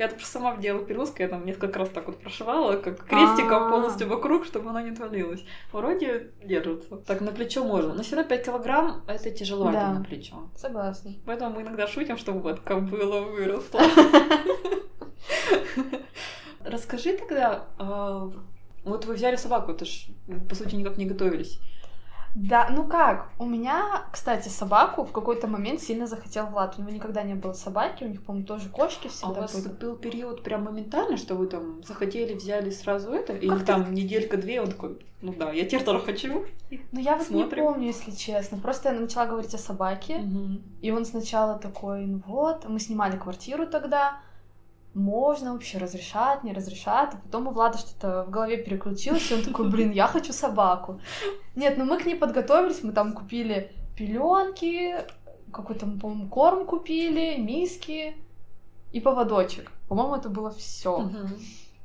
Я 0.00 0.06
это 0.06 0.14
просто 0.14 0.38
сама 0.38 0.56
делала 0.56 0.86
перевозку, 0.86 1.20
я 1.20 1.28
там 1.28 1.44
несколько 1.44 1.78
раз 1.78 1.90
так 1.90 2.06
вот 2.06 2.18
прошивала, 2.18 2.76
как 2.76 3.04
крестиком 3.04 3.70
полностью 3.70 4.08
вокруг, 4.08 4.46
чтобы 4.46 4.70
она 4.70 4.82
не 4.82 4.92
отвалилась. 4.92 5.44
Вроде 5.72 6.30
держится. 6.42 6.96
Так, 6.96 7.20
на 7.20 7.32
плечо 7.32 7.64
можно. 7.64 7.92
Но 7.92 8.02
все 8.02 8.16
равно 8.16 8.30
5 8.30 8.46
килограмм 8.46 9.02
это 9.06 9.30
тяжеловато 9.30 9.76
Да. 9.76 9.92
на 9.92 10.02
плечо. 10.02 10.48
Согласна. 10.56 11.12
Поэтому 11.26 11.54
мы 11.54 11.60
иногда 11.60 11.86
шутим, 11.86 12.16
что 12.16 12.32
вот 12.32 12.60
кобыла 12.60 13.20
выросла. 13.20 13.82
Расскажи 16.64 17.18
тогда, 17.18 17.66
а, 17.78 18.30
вот 18.84 19.04
вы 19.04 19.12
взяли 19.12 19.36
собаку, 19.36 19.72
это 19.72 19.84
ж, 19.84 20.06
по 20.48 20.54
сути, 20.54 20.76
никак 20.76 20.96
не 20.96 21.04
готовились. 21.04 21.60
Да, 22.34 22.68
ну 22.70 22.86
как? 22.86 23.30
У 23.38 23.44
меня, 23.46 24.04
кстати, 24.12 24.48
собаку 24.48 25.04
в 25.04 25.12
какой-то 25.12 25.48
момент 25.48 25.80
сильно 25.82 26.06
захотел 26.06 26.46
Влад. 26.46 26.76
У 26.78 26.82
него 26.82 26.90
никогда 26.92 27.22
не 27.22 27.34
было 27.34 27.52
собаки, 27.54 28.04
у 28.04 28.08
них, 28.08 28.22
по-моему, 28.22 28.46
тоже 28.46 28.68
кошки 28.68 29.06
А 29.06 29.08
у 29.08 29.10
всегда 29.10 29.40
вас 29.42 29.54
были. 29.60 29.72
был 29.74 29.96
период 29.96 30.42
прям 30.44 30.64
моментально, 30.64 31.16
что 31.16 31.34
вы 31.34 31.46
там 31.48 31.82
захотели, 31.84 32.34
взяли 32.34 32.70
сразу 32.70 33.10
это? 33.10 33.32
Или 33.32 33.48
Как-то- 33.48 33.66
там 33.66 33.92
неделька-две, 33.92 34.60
он 34.62 34.68
такой, 34.68 34.98
ну 35.22 35.34
да, 35.34 35.50
я 35.50 35.64
теперь 35.64 35.82
тоже 35.84 36.00
хочу. 36.00 36.44
Ну 36.92 37.00
я 37.00 37.16
вот 37.16 37.26
Смотрим. 37.26 37.58
не 37.64 37.66
помню, 37.66 37.86
если 37.88 38.12
честно. 38.12 38.58
Просто 38.58 38.92
я 38.92 39.00
начала 39.00 39.26
говорить 39.26 39.54
о 39.54 39.58
собаке, 39.58 40.18
Мгм. 40.18 40.62
и 40.82 40.90
он 40.92 41.04
сначала 41.04 41.58
такой, 41.58 42.06
ну 42.06 42.22
вот, 42.26 42.68
мы 42.68 42.78
снимали 42.78 43.16
квартиру 43.16 43.66
тогда, 43.66 44.20
можно 44.94 45.52
вообще 45.52 45.78
разрешать, 45.78 46.42
не 46.44 46.52
разрешать, 46.52 47.14
а 47.14 47.16
потом 47.16 47.46
у 47.46 47.50
Влада 47.50 47.78
что-то 47.78 48.24
в 48.24 48.30
голове 48.30 48.56
переключилось, 48.56 49.30
и 49.30 49.34
он 49.34 49.42
такой, 49.42 49.68
блин, 49.70 49.92
я 49.92 50.06
хочу 50.06 50.32
собаку. 50.32 51.00
Нет, 51.54 51.78
ну 51.78 51.84
мы 51.84 51.98
к 51.98 52.06
ней 52.06 52.16
подготовились, 52.16 52.82
мы 52.82 52.92
там 52.92 53.12
купили 53.12 53.72
пеленки, 53.96 54.96
какой-то, 55.52 55.86
по-моему, 55.86 56.28
корм 56.28 56.66
купили, 56.66 57.36
миски 57.38 58.16
и 58.92 59.00
поводочек. 59.00 59.70
По-моему, 59.88 60.16
это 60.16 60.28
было 60.28 60.50
все. 60.50 60.98
Мгм. 60.98 61.38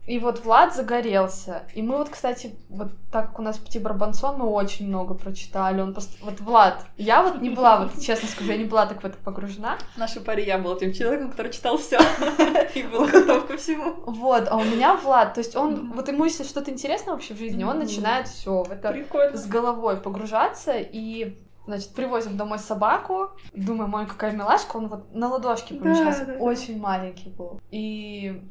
И 0.06 0.20
вот 0.20 0.44
Влад 0.46 0.76
загорелся. 0.76 1.64
И 1.74 1.82
мы 1.82 1.98
вот, 1.98 2.10
кстати, 2.10 2.56
вот 2.70 2.90
так 3.12 3.30
как 3.30 3.40
у 3.40 3.42
нас 3.42 3.58
Пти 3.58 3.80
Барбансон, 3.80 4.38
мы 4.38 4.46
очень 4.46 4.88
много 4.88 5.16
прочитали. 5.16 5.82
Он 5.82 5.94
пост... 5.94 6.18
Вот 6.22 6.40
Влад, 6.42 6.86
я 6.98 7.24
вот 7.24 7.42
не 7.42 7.50
была, 7.50 7.80
вот 7.80 8.00
честно 8.00 8.28
скажу, 8.28 8.52
я 8.52 8.58
не 8.58 8.66
была 8.66 8.86
так 8.86 9.02
в 9.02 9.06
это 9.06 9.18
погружена. 9.18 9.78
В 9.96 9.98
нашей 9.98 10.22
паре 10.22 10.46
я 10.46 10.60
была 10.60 10.78
тем 10.78 10.94
человеком, 10.94 11.32
который 11.32 11.52
читал 11.52 11.78
все 11.78 12.00
и 12.76 12.84
был 12.84 13.08
готов 13.12 13.48
ко 13.48 13.58
всему. 13.58 13.96
Вот, 14.06 14.48
а 14.48 14.58
у 14.58 14.64
меня 14.64 14.96
Влад, 14.96 15.34
то 15.34 15.40
есть 15.40 15.56
он, 15.56 15.92
вот 15.94 16.08
ему 16.08 16.26
если 16.26 16.44
что-то 16.44 16.72
интересно 16.72 17.14
вообще 17.14 17.34
в 17.34 17.38
жизни, 17.38 17.64
он 17.64 17.80
начинает 17.80 18.28
все 18.28 18.64
в 18.64 18.72
это 18.72 19.36
с 19.36 19.48
головой 19.48 19.98
погружаться 19.98 20.74
и 20.78 21.38
Значит, 21.66 21.96
привозим 21.96 22.38
домой 22.38 22.60
собаку. 22.60 23.32
Думаю, 23.54 23.90
мой 23.90 24.06
какая 24.06 24.32
милашка, 24.32 24.78
он 24.78 24.88
вот 24.88 25.14
на 25.16 25.30
ладошке 25.30 25.74
помещался. 25.74 26.26
да, 26.26 26.34
да. 26.34 26.40
Очень 26.40 26.80
маленький 26.80 27.30
был. 27.30 27.60
И 27.72 28.44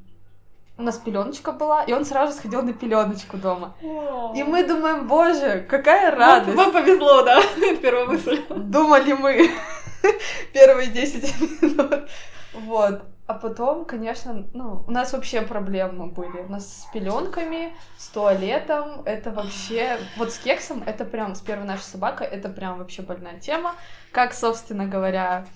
у 0.76 0.82
нас 0.82 0.98
пеленочка 0.98 1.52
была, 1.52 1.84
и 1.84 1.92
он 1.92 2.04
сразу 2.04 2.32
же 2.32 2.38
сходил 2.38 2.62
на 2.62 2.72
пеленочку 2.72 3.36
дома. 3.36 3.74
И 3.80 4.42
мы 4.42 4.64
думаем, 4.66 5.06
боже, 5.06 5.64
какая 5.68 6.10
Вам, 6.10 6.18
радость. 6.18 6.56
вам 6.56 6.72
повезло, 6.72 7.22
да? 7.22 7.40
Первая 7.82 8.06
мысль. 8.06 8.42
Думали 8.48 9.12
мы 9.12 9.50
первые 10.52 10.88
10 10.88 11.62
минут. 11.62 12.08
Вот. 12.52 13.02
А 13.26 13.32
потом, 13.32 13.86
конечно, 13.86 14.46
ну, 14.52 14.84
у 14.86 14.90
нас 14.90 15.14
вообще 15.14 15.40
проблемы 15.40 16.08
были. 16.08 16.42
У 16.42 16.48
нас 16.50 16.82
с 16.82 16.92
пеленками, 16.92 17.74
с 17.96 18.08
туалетом, 18.08 19.00
это 19.06 19.30
вообще... 19.30 19.98
Вот 20.18 20.30
с 20.30 20.38
кексом, 20.38 20.82
это 20.84 21.06
прям, 21.06 21.34
с 21.34 21.40
первой 21.40 21.64
нашей 21.64 21.84
собакой, 21.84 22.26
это 22.26 22.50
прям 22.50 22.78
вообще 22.78 23.00
больная 23.00 23.38
тема. 23.40 23.76
Как, 24.12 24.34
собственно 24.34 24.86
говоря... 24.86 25.46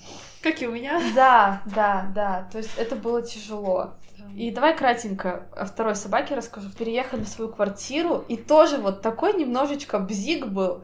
Как 0.43 0.63
и 0.63 0.67
у 0.67 0.73
меня. 0.73 0.99
Да, 1.15 1.61
да, 1.67 2.07
да. 2.15 2.49
То 2.51 2.59
есть 2.59 2.71
это 2.79 2.97
было 2.97 3.21
тяжело. 3.21 3.97
И 4.35 4.51
давай 4.51 4.77
кратенько 4.77 5.47
о 5.57 5.65
второй 5.65 5.97
собаке 5.97 6.35
расскажу. 6.35 6.69
Переехали 6.77 7.25
в 7.25 7.29
свою 7.29 7.53
квартиру, 7.53 8.25
и 8.29 8.37
тоже 8.37 8.79
вот 8.79 9.03
такой 9.03 9.35
немножечко 9.35 9.99
бзик 9.99 10.47
был. 10.47 10.83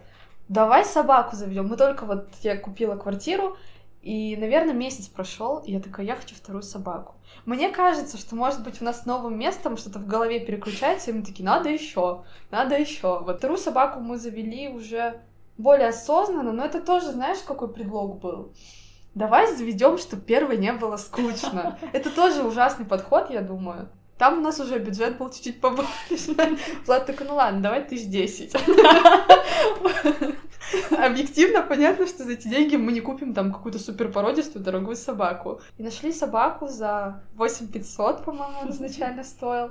Давай 0.48 0.84
собаку 0.84 1.36
заведем. 1.36 1.68
Мы 1.68 1.76
только 1.76 2.04
вот 2.04 2.28
я 2.42 2.56
купила 2.56 2.96
квартиру, 2.96 3.56
и, 4.02 4.36
наверное, 4.36 4.74
месяц 4.74 5.08
прошел, 5.08 5.60
и 5.60 5.72
я 5.72 5.80
такая, 5.80 6.04
я 6.04 6.16
хочу 6.16 6.34
вторую 6.34 6.62
собаку. 6.62 7.14
Мне 7.46 7.70
кажется, 7.70 8.18
что, 8.18 8.36
может 8.36 8.62
быть, 8.62 8.82
у 8.82 8.84
нас 8.84 9.06
новым 9.06 9.38
местом 9.38 9.78
что-то 9.78 9.98
в 9.98 10.06
голове 10.06 10.40
переключается, 10.40 11.10
и 11.10 11.14
мы 11.14 11.22
такие, 11.22 11.44
надо 11.44 11.70
еще, 11.70 12.24
надо 12.50 12.76
еще. 12.76 13.20
Вот 13.20 13.38
вторую 13.38 13.56
собаку 13.56 14.00
мы 14.00 14.18
завели 14.18 14.68
уже 14.68 15.22
более 15.56 15.88
осознанно, 15.88 16.52
но 16.52 16.66
это 16.66 16.82
тоже, 16.82 17.12
знаешь, 17.12 17.38
какой 17.46 17.72
предлог 17.72 18.20
был? 18.20 18.52
Давай 19.14 19.54
заведем, 19.54 19.96
чтобы 19.98 20.22
первой 20.22 20.56
не 20.56 20.72
было 20.72 20.96
скучно. 20.96 21.78
Это 21.92 22.10
тоже 22.10 22.42
ужасный 22.42 22.84
подход, 22.84 23.30
я 23.30 23.42
думаю. 23.42 23.88
Там 24.18 24.38
у 24.38 24.40
нас 24.40 24.60
уже 24.60 24.78
бюджет 24.78 25.18
был 25.18 25.30
чуть-чуть 25.30 25.60
побольше. 25.60 25.90
Влад 26.86 27.06
такой, 27.06 27.26
ну 27.26 27.34
ладно, 27.34 27.60
давай 27.60 27.84
тысяч 27.84 28.08
десять. 28.08 28.54
Объективно 30.90 31.62
понятно, 31.62 32.06
что 32.06 32.24
за 32.24 32.32
эти 32.32 32.48
деньги 32.48 32.76
мы 32.76 32.92
не 32.92 33.00
купим 33.00 33.34
там 33.34 33.52
какую-то 33.52 33.78
суперпородистую 33.78 34.64
дорогую 34.64 34.96
собаку. 34.96 35.60
И 35.78 35.82
нашли 35.82 36.12
собаку 36.12 36.68
за 36.68 37.22
8500, 37.36 38.24
по-моему, 38.24 38.58
он 38.62 38.70
изначально 38.70 39.24
стоил. 39.24 39.70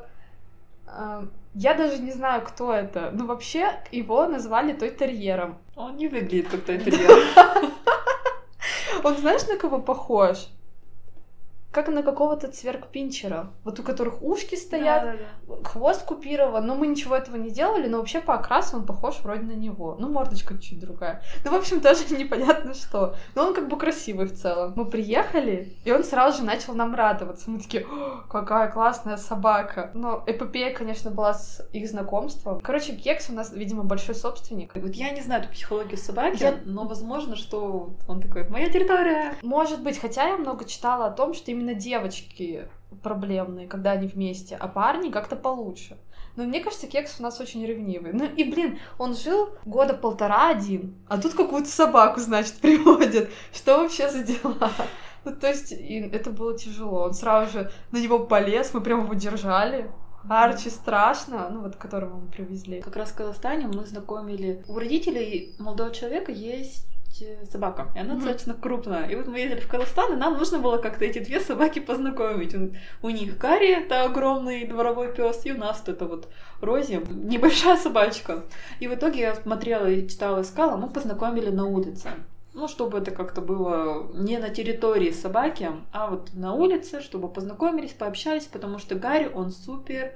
А, 0.88 1.26
Я 1.54 1.74
даже 1.74 2.00
не 2.00 2.12
знаю, 2.12 2.44
кто 2.44 2.74
это. 2.74 3.12
Ну, 3.14 3.26
вообще, 3.26 3.82
его 3.92 4.28
назвали 4.28 4.74
той 4.74 4.92
терьером. 4.92 5.58
Он 5.76 5.96
не 5.98 6.08
выглядит 6.08 6.50
как 6.50 6.62
то 6.62 6.76
интерьер. 6.76 7.10
Он 9.04 9.18
знаешь, 9.18 9.46
на 9.48 9.58
кого 9.58 9.80
похож? 9.80 10.48
Как 11.74 11.88
на 11.88 12.04
какого-то 12.04 12.50
цверк-пинчера. 12.50 13.48
Вот 13.64 13.80
у 13.80 13.84
которых 13.84 14.22
ушки 14.22 14.54
стоят, 14.56 15.18
хвост 15.64 16.06
купирован, 16.06 16.68
но 16.68 16.76
мы 16.76 16.86
ничего 16.86 17.16
этого 17.16 17.36
не 17.36 17.50
делали, 17.50 17.88
но 17.88 17.98
вообще 17.98 18.22
по 18.22 18.36
окрасу 18.36 18.78
он 18.78 18.86
похож 18.86 19.20
вроде 19.22 19.42
на 19.42 19.54
него. 19.54 19.96
Ну, 20.00 20.08
мордочка 20.10 20.56
чуть 20.60 20.80
другая. 20.80 21.24
Ну, 21.44 21.52
в 21.52 21.56
общем, 21.56 21.82
тоже 21.82 22.04
непонятно 22.16 22.76
что. 22.76 23.16
Но 23.34 23.48
он 23.48 23.56
как 23.56 23.68
бы 23.70 23.78
красивый 23.78 24.28
в 24.28 24.34
целом. 24.36 24.74
Мы 24.76 24.86
приехали, 24.86 25.76
и 25.84 25.92
он 25.92 26.04
сразу 26.04 26.38
же 26.38 26.44
начал 26.44 26.76
нам 26.76 26.94
радоваться. 26.94 27.50
Мы 27.50 27.60
такие, 27.60 27.86
«О, 27.86 28.22
какая 28.30 28.70
классная 28.72 29.18
собака. 29.18 29.90
Но 29.96 30.24
эпопея, 30.28 30.74
конечно, 30.76 31.10
была 31.10 31.34
с 31.34 31.68
их 31.74 31.90
знакомством. 31.90 32.60
Короче, 32.62 32.94
Кекс 32.94 33.32
у 33.32 33.34
нас, 33.34 33.52
видимо, 33.52 33.84
большой 33.84 34.14
собственник. 34.14 34.76
Вот 34.76 34.94
я 34.94 35.10
не 35.10 35.22
знаю 35.22 35.42
эту 35.42 35.52
психологию 35.52 35.98
собаки, 35.98 36.44
Я- 36.44 36.60
но 36.66 36.84
возможно, 36.86 37.36
что 37.36 37.96
он 38.08 38.22
такой, 38.22 38.48
моя 38.50 38.70
территория. 38.70 39.34
Может 39.42 39.82
быть, 39.82 39.98
хотя 40.00 40.28
я 40.28 40.38
много 40.38 40.66
читала 40.66 41.08
о 41.08 41.12
том, 41.12 41.34
что 41.34 41.50
именно 41.50 41.63
девочки 41.72 42.68
проблемные, 43.02 43.68
когда 43.68 43.92
они 43.92 44.08
вместе, 44.08 44.56
а 44.56 44.68
парни 44.68 45.10
как-то 45.10 45.36
получше. 45.36 45.98
Но 46.36 46.44
мне 46.44 46.62
кажется, 46.62 46.88
Кекс 46.88 47.20
у 47.20 47.24
нас 47.24 47.40
очень 47.40 47.66
ревнивый. 47.66 48.12
Ну 48.12 48.26
и, 48.26 48.44
блин, 48.44 48.80
он 48.98 49.16
жил 49.16 49.50
года 49.66 49.94
полтора 49.94 50.50
один, 50.50 50.96
а 51.08 51.22
тут 51.22 51.34
какую-то 51.34 51.70
собаку, 51.70 52.20
значит, 52.20 52.54
приводят. 52.62 53.30
Что 53.54 53.80
вообще 53.80 54.10
за 54.10 54.24
дела? 54.24 54.72
Ну, 55.26 55.36
то 55.36 55.48
есть, 55.48 55.72
и 55.72 56.00
это 56.12 56.32
было 56.32 56.58
тяжело. 56.58 57.04
Он 57.04 57.14
сразу 57.14 57.52
же 57.52 57.72
на 57.92 57.98
него 57.98 58.20
полез, 58.20 58.74
мы 58.74 58.82
прям 58.82 59.06
его 59.06 59.14
держали. 59.14 59.90
Арчи 60.28 60.70
страшно, 60.70 61.50
ну 61.50 61.62
вот 61.62 61.76
которого 61.76 62.16
мы 62.16 62.28
привезли. 62.28 62.82
Как 62.82 62.96
раз 62.96 63.12
в 63.12 63.16
Казахстане 63.16 63.68
мы 63.68 63.86
знакомили... 63.86 64.64
У 64.68 64.80
родителей 64.80 65.54
молодого 65.60 65.92
человека 65.92 66.32
есть 66.32 66.88
э, 67.22 67.46
собака, 67.52 67.88
и 67.96 68.00
она 68.00 68.14
Мгм. 68.14 68.20
достаточно 68.24 68.54
крупная. 68.54 69.08
И 69.08 69.16
вот 69.16 69.28
мы 69.28 69.40
ездили 69.40 69.60
в 69.60 69.68
Казахстан, 69.68 70.14
и 70.14 70.16
нам 70.16 70.38
нужно 70.38 70.60
было 70.60 70.78
как-то 70.78 71.06
эти 71.06 71.20
две 71.20 71.40
собаки 71.40 71.80
познакомить. 71.80 72.56
У- 73.02 73.10
них 73.10 73.38
Гарри, 73.38 73.70
это 73.86 74.04
огромный 74.04 74.66
дворовой 74.66 75.14
пес, 75.14 75.46
и 75.46 75.52
у 75.52 75.58
нас 75.58 75.84
вот 75.86 75.96
это 75.96 76.06
вот 76.06 76.28
Рози, 76.62 77.02
небольшая 77.10 77.78
собачка. 77.78 78.44
И 78.80 78.88
в 78.88 78.94
итоге 78.94 79.20
я 79.22 79.36
смотрела 79.36 79.88
и 79.90 80.08
читала, 80.08 80.42
искала, 80.42 80.78
мы 80.78 80.90
познакомили 80.90 81.50
на 81.50 81.66
улице. 81.66 82.10
Ну, 82.56 82.68
чтобы 82.68 83.00
это 83.00 83.10
как-то 83.12 83.42
было 83.42 84.12
не 84.14 84.38
на 84.38 84.50
территории 84.50 85.12
собаки, 85.12 85.72
а 85.92 86.08
вот 86.08 86.30
на 86.36 86.54
улице, 86.54 87.02
чтобы 87.02 87.28
познакомились, 87.28 87.94
пообщались, 87.94 88.46
потому 88.46 88.78
что 88.78 88.94
Гарри, 88.96 89.32
он 89.34 89.52
супер 89.52 90.12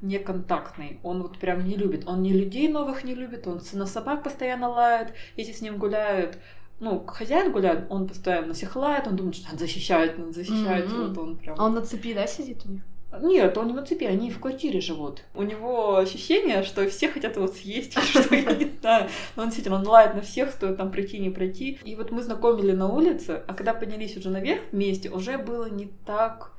неконтактный. 0.00 1.00
Он 1.02 1.22
вот 1.22 1.38
прям 1.38 1.64
не 1.64 1.76
любит. 1.76 2.06
Он 2.06 2.22
ни 2.22 2.32
людей 2.32 2.68
новых 2.68 3.04
не 3.04 3.14
любит, 3.14 3.46
он 3.46 3.60
на 3.72 3.86
собак 3.86 4.22
постоянно 4.22 4.68
лает. 4.68 5.12
Если 5.36 5.52
с 5.52 5.60
ним 5.60 5.78
гуляют 5.78 6.38
ну, 6.78 7.04
хозяин 7.06 7.52
гуляет, 7.52 7.86
он 7.90 8.06
постоянно 8.06 8.52
всех 8.52 8.76
лает, 8.76 9.06
он 9.06 9.16
думает, 9.16 9.36
что 9.36 9.46
надо 9.46 9.60
защищать, 9.60 10.18
надо 10.18 10.32
защищать. 10.32 10.86
Мгм. 10.86 11.08
Вот 11.08 11.18
он 11.18 11.36
прям... 11.36 11.56
А 11.58 11.64
он 11.64 11.74
на 11.74 11.80
цепи, 11.80 12.12
да, 12.12 12.26
сидит 12.26 12.66
у 12.66 12.70
них? 12.70 12.82
Нет, 13.22 13.56
он 13.56 13.68
не 13.68 13.72
на 13.72 13.82
цепи, 13.82 14.04
они 14.04 14.30
в 14.30 14.40
квартире 14.40 14.80
живут. 14.80 15.22
У 15.34 15.42
него 15.42 15.96
ощущение, 15.96 16.62
что 16.64 16.86
все 16.90 17.08
хотят 17.08 17.36
его 17.36 17.46
съесть, 17.46 17.98
что 18.02 18.34
я 18.34 18.52
не 18.52 18.70
знаю. 18.80 19.08
Но 19.36 19.42
он 19.42 19.48
действительно, 19.48 19.76
он 19.76 19.86
лает 19.86 20.14
на 20.14 20.20
всех, 20.20 20.50
стоит 20.50 20.76
там 20.76 20.90
пройти, 20.90 21.18
не 21.18 21.30
пройти. 21.30 21.78
И 21.84 21.94
вот 21.94 22.10
мы 22.10 22.22
знакомили 22.22 22.72
на 22.72 22.88
улице, 22.92 23.42
а 23.46 23.54
когда 23.54 23.72
поднялись 23.72 24.16
уже 24.16 24.30
наверх 24.30 24.60
вместе, 24.72 25.10
уже 25.10 25.38
было 25.38 25.68
не 25.70 25.86
так... 26.04 26.52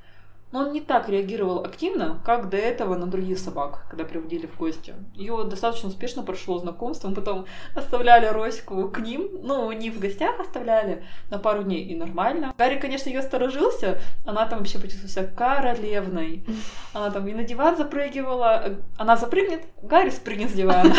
Ну, 0.51 0.59
он 0.59 0.71
не 0.71 0.79
так 0.79 1.09
реагировал 1.09 1.65
активно, 1.65 2.21
как 2.23 2.49
до 2.49 2.55
этого 2.55 2.95
на 2.95 3.05
других 3.05 3.37
собак, 3.37 3.85
когда 3.89 4.05
приводили 4.05 4.47
в 4.47 4.57
гости. 4.57 4.95
Ее 5.13 5.43
достаточно 5.43 5.89
успешно 5.89 6.23
прошло 6.23 6.57
знакомство. 6.57 7.09
Мы 7.09 7.15
потом 7.15 7.45
оставляли 7.75 8.27
Роську 8.27 8.89
к 8.89 8.99
ним. 8.99 9.29
Ну, 9.43 9.69
не 9.73 9.89
в 9.91 9.99
гостях 9.99 10.39
оставляли 10.39 11.03
на 11.29 11.37
пару 11.37 11.63
дней, 11.63 11.83
и 11.83 11.95
нормально. 11.95 12.53
Гарри, 12.57 12.79
конечно, 12.79 13.09
ее 13.09 13.21
сторожился. 13.23 13.99
Она 14.25 14.45
там 14.45 14.59
вообще 14.59 14.79
почувствовала 14.79 15.09
себя 15.09 15.27
королевной. 15.35 16.45
Она 16.93 17.11
там 17.11 17.27
и 17.27 17.33
на 17.33 17.43
диван 17.43 17.75
запрыгивала. 17.75 18.77
Она 18.97 19.17
запрыгнет, 19.17 19.65
Гарри 19.81 20.11
спрыгнет 20.11 20.49
с 20.49 20.53
дивана. 20.53 20.95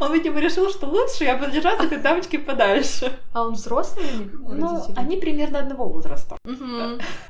Он, 0.00 0.12
видимо, 0.12 0.40
решил, 0.40 0.68
что 0.70 0.86
лучше 0.86 1.24
я 1.24 1.36
буду 1.36 1.50
держаться 1.50 1.84
этой 1.84 1.98
дамочки 1.98 2.36
подальше. 2.36 3.18
А 3.32 3.46
он 3.46 3.54
взрослый 3.54 4.04
у 4.14 4.18
них? 4.18 4.32
Ну, 4.60 4.82
они 4.96 5.16
примерно 5.16 5.60
одного 5.60 5.88
возраста. 5.88 6.36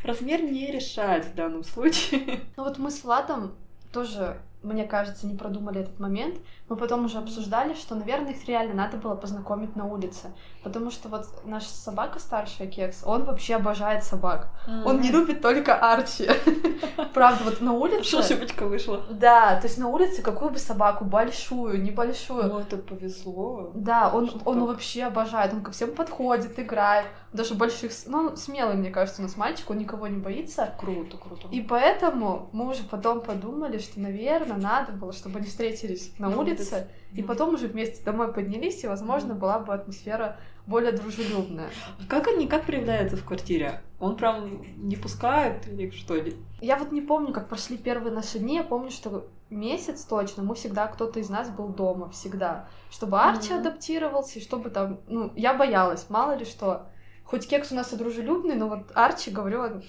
Размер 0.03 0.43
не 0.43 0.71
решает 0.73 1.25
в 1.27 1.35
данном 1.35 1.65
случае. 1.65 2.41
Ну 2.57 2.65
вот 2.65 2.79
мы 2.79 2.91
с 2.91 3.05
Владом 3.05 3.55
тоже, 3.93 4.39
мне 4.62 4.85
кажется, 4.85 5.26
не 5.26 5.37
продумали 5.37 5.81
этот 5.81 5.99
момент. 5.99 6.37
Мы 6.69 6.76
потом 6.76 7.04
уже 7.04 7.19
обсуждали, 7.19 7.75
что, 7.75 7.95
наверное, 7.95 8.33
их 8.33 8.47
реально 8.47 8.75
надо 8.75 8.97
было 8.97 9.14
познакомить 9.14 9.76
на 9.76 9.87
улице. 9.87 10.33
Потому 10.62 10.90
что 10.90 11.09
вот 11.09 11.26
наша 11.45 11.69
собака 11.69 12.19
старшая, 12.19 12.69
Кекс, 12.69 13.02
он 13.04 13.25
вообще 13.25 13.57
обожает 13.57 14.04
собак. 14.04 14.50
Он 14.85 15.00
не 15.00 15.11
любит 15.11 15.40
только 15.40 15.75
Арчи. 15.75 16.28
Правда, 17.14 17.45
вот 17.45 17.61
на 17.61 17.73
улице... 17.73 18.04
Что 18.04 18.19
ошибочка 18.21 18.66
вышла? 18.66 19.02
Да, 19.11 19.61
то 19.61 19.66
есть 19.66 19.78
на 19.78 19.88
улице 19.88 20.23
какую 20.23 20.50
бы 20.50 20.59
собаку, 20.59 21.04
большую, 21.04 21.83
небольшую, 21.83 22.45
Ну, 22.45 22.59
это 22.61 22.76
повезло. 22.76 23.73
Да, 23.75 24.11
он, 24.12 24.31
он 24.45 24.64
вообще 24.66 25.04
обожает, 25.04 25.52
он 25.52 25.62
ко 25.62 25.73
всем 25.73 25.95
подходит, 25.95 26.59
играет, 26.59 27.07
даже 27.33 27.54
больших, 27.54 27.92
ну, 28.07 28.37
смелый, 28.37 28.76
мне 28.76 28.90
кажется, 28.90 29.23
у 29.23 29.25
нас 29.25 29.37
мальчик, 29.37 29.71
он 29.71 29.78
никого 29.78 30.07
не 30.07 30.19
боится. 30.19 30.75
Круто, 30.78 31.16
круто. 31.16 31.49
И 31.50 31.61
поэтому 31.61 32.50
мы 32.52 32.69
уже 32.69 32.83
потом 32.85 33.21
подумали, 33.21 33.78
что, 33.78 34.00
наверное, 34.00 34.52
надо 34.57 34.93
было, 34.93 35.13
чтобы 35.13 35.39
они 35.39 35.49
встретились 35.49 36.13
на 36.19 36.29
На 36.29 36.39
улице, 36.39 36.89
и 37.15 37.23
потом 37.23 37.55
уже 37.55 37.69
вместе 37.69 38.03
домой 38.05 38.33
поднялись, 38.33 38.83
и, 38.85 38.87
возможно, 38.87 39.35
была 39.35 39.59
бы 39.59 39.75
атмосфера 39.75 40.37
более 40.67 40.93
дружелюбная. 40.93 41.71
Как 42.09 42.29
они, 42.29 42.47
как 42.47 42.65
проявляются 42.65 43.17
в 43.17 43.25
квартире? 43.25 43.83
Он 43.99 44.17
прям 44.17 44.63
не 44.77 44.97
пускает 44.97 45.67
или 45.69 45.91
что 45.91 46.15
ли? 46.15 46.37
Я 46.61 46.77
вот 46.77 46.93
не 46.93 47.01
помню, 47.01 47.33
как 47.33 47.49
прошли 47.49 47.77
первые 47.77 48.15
наши 48.15 48.39
дни, 48.39 48.57
я 48.57 48.65
помню, 48.65 48.91
что 48.91 49.29
месяц 49.51 50.05
точно 50.05 50.43
мы 50.43 50.55
всегда, 50.55 50.87
кто-то 50.87 51.21
из 51.21 51.29
нас 51.29 51.51
был 51.51 51.69
дома, 51.69 52.09
всегда. 52.11 52.69
Чтобы 52.91 53.21
Арчи 53.21 53.53
Мгм. 53.53 53.61
адаптировался, 53.61 54.39
и 54.39 54.43
чтобы 54.43 54.71
там, 54.71 55.01
ну, 55.09 55.33
я 55.37 55.55
боялась, 55.55 56.07
мало 56.09 56.37
ли 56.37 56.45
что. 56.45 56.87
Хоть 57.25 57.49
Кекс 57.49 57.73
у 57.73 57.75
нас 57.75 57.93
и 57.93 57.97
дружелюбный, 57.97 58.57
но 58.57 58.69
вот 58.69 58.91
Арчи, 58.95 59.31
говорю, 59.31 59.83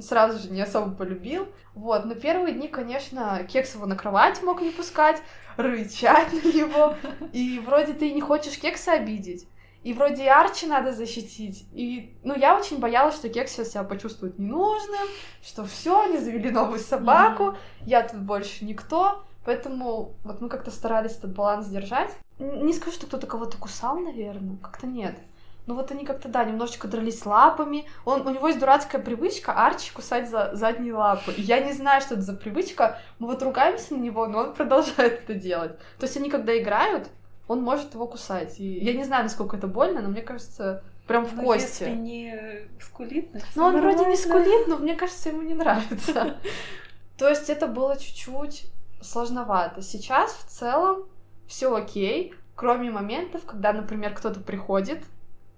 сразу 0.00 0.38
же 0.38 0.50
не 0.50 0.62
особо 0.62 0.94
полюбил. 0.94 1.48
Вот, 1.74 2.04
но 2.04 2.14
первые 2.14 2.54
дни, 2.54 2.68
конечно, 2.68 3.44
Кекс 3.44 3.74
его 3.74 3.86
на 3.86 3.96
кровать 3.96 4.42
мог 4.42 4.60
не 4.62 4.70
пускать, 4.70 5.22
рычать 5.56 6.32
на 6.32 6.48
него. 6.48 6.94
И 7.32 7.58
вроде 7.64 7.92
ты 7.92 8.12
не 8.12 8.20
хочешь 8.20 8.58
Кекса 8.58 8.92
обидеть. 8.92 9.48
И 9.82 9.92
вроде 9.94 10.24
и 10.24 10.28
Арчи 10.28 10.66
надо 10.66 10.92
защитить. 10.92 11.66
И, 11.72 12.16
ну, 12.22 12.36
я 12.36 12.56
очень 12.56 12.78
боялась, 12.78 13.16
что 13.16 13.28
Кекс 13.28 13.52
сейчас 13.52 13.70
себя 13.70 13.82
почувствует 13.82 14.38
ненужным, 14.38 15.08
что 15.42 15.64
все, 15.64 16.02
они 16.02 16.18
завели 16.18 16.50
новую 16.50 16.78
собаку, 16.78 17.56
я 17.84 18.06
тут 18.06 18.20
больше 18.20 18.64
никто. 18.64 19.24
Поэтому 19.44 20.14
вот 20.22 20.40
мы 20.40 20.48
как-то 20.48 20.70
старались 20.70 21.16
этот 21.18 21.34
баланс 21.34 21.66
держать. 21.66 22.16
Не 22.38 22.72
скажу, 22.72 22.92
что 22.92 23.06
кто-то 23.06 23.26
кого-то 23.26 23.56
кусал, 23.56 23.98
наверное, 23.98 24.56
как-то 24.58 24.86
нет. 24.86 25.18
Ну 25.66 25.74
вот 25.74 25.90
они 25.92 26.04
как-то, 26.04 26.28
да, 26.28 26.44
немножечко 26.44 26.88
дрались 26.88 27.24
лапами. 27.24 27.86
Он, 28.04 28.26
у 28.26 28.30
него 28.30 28.48
есть 28.48 28.58
дурацкая 28.58 29.00
привычка 29.00 29.52
Арчи 29.52 29.92
кусать 29.92 30.28
за 30.28 30.50
задние 30.54 30.94
лапы. 30.94 31.32
И 31.32 31.42
я 31.42 31.60
не 31.60 31.72
знаю, 31.72 32.00
что 32.00 32.14
это 32.14 32.22
за 32.22 32.34
привычка. 32.34 32.98
Мы 33.18 33.28
вот 33.28 33.42
ругаемся 33.42 33.94
на 33.94 34.00
него, 34.00 34.26
но 34.26 34.38
он 34.38 34.54
продолжает 34.54 35.22
это 35.22 35.34
делать. 35.34 35.78
То 35.98 36.06
есть 36.06 36.16
они 36.16 36.30
когда 36.30 36.58
играют, 36.58 37.08
он 37.46 37.62
может 37.62 37.94
его 37.94 38.06
кусать. 38.06 38.58
И 38.58 38.78
я 38.80 38.92
не 38.94 39.04
знаю, 39.04 39.24
насколько 39.24 39.56
это 39.56 39.68
больно, 39.68 40.00
но 40.00 40.08
мне 40.08 40.22
кажется, 40.22 40.82
прям 41.06 41.24
в 41.26 41.34
Ну, 41.34 41.44
кости. 41.44 41.84
Если 41.84 41.94
не 41.94 42.68
скулит, 42.80 43.30
Ну, 43.54 43.64
он 43.64 43.80
вроде 43.80 44.04
не 44.06 44.16
скулит, 44.16 44.66
но 44.66 44.78
мне 44.78 44.96
кажется, 44.96 45.28
ему 45.28 45.42
не 45.42 45.54
нравится. 45.54 46.36
То 47.18 47.28
есть 47.28 47.50
это 47.50 47.68
было 47.68 47.96
чуть-чуть 47.96 48.64
сложновато. 49.00 49.82
Сейчас 49.82 50.32
в 50.32 50.44
целом 50.46 51.04
все 51.46 51.74
окей, 51.74 52.34
кроме 52.56 52.90
моментов, 52.90 53.42
когда, 53.44 53.72
например, 53.72 54.14
кто-то 54.14 54.40
приходит, 54.40 55.04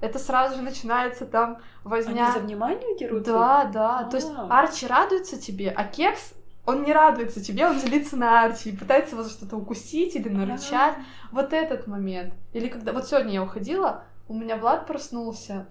это 0.04 0.18
сразу 0.18 0.56
же 0.56 0.62
начинается 0.62 1.26
там 1.26 1.58
возня. 1.82 2.26
Они 2.26 2.32
за 2.34 2.40
внимание 2.40 2.96
дерутся? 2.98 3.32
Да, 3.32 3.64
да. 3.64 4.04
То 4.04 4.16
есть 4.16 4.30
А. 4.36 4.60
Арчи 4.60 4.86
радуется 4.86 5.40
тебе, 5.40 5.70
а 5.70 5.84
Кекс 5.84 6.34
он 6.66 6.82
не 6.82 6.92
радуется 6.92 7.42
тебе, 7.42 7.66
он 7.66 7.78
злится 7.78 8.16
на 8.16 8.42
Арчи 8.42 8.70
и 8.70 8.76
пытается 8.76 9.14
его 9.14 9.22
за 9.22 9.30
что-то 9.30 9.56
укусить 9.56 10.16
или 10.16 10.28
нарычать. 10.28 10.94
Вот 11.30 11.52
этот 11.52 11.86
момент. 11.86 12.32
Или 12.52 12.68
когда... 12.68 12.92
Вот 12.92 13.06
сегодня 13.06 13.34
я 13.34 13.42
уходила, 13.42 14.04
у 14.28 14.34
меня 14.34 14.56
Влад 14.56 14.86
проснулся, 14.86 15.66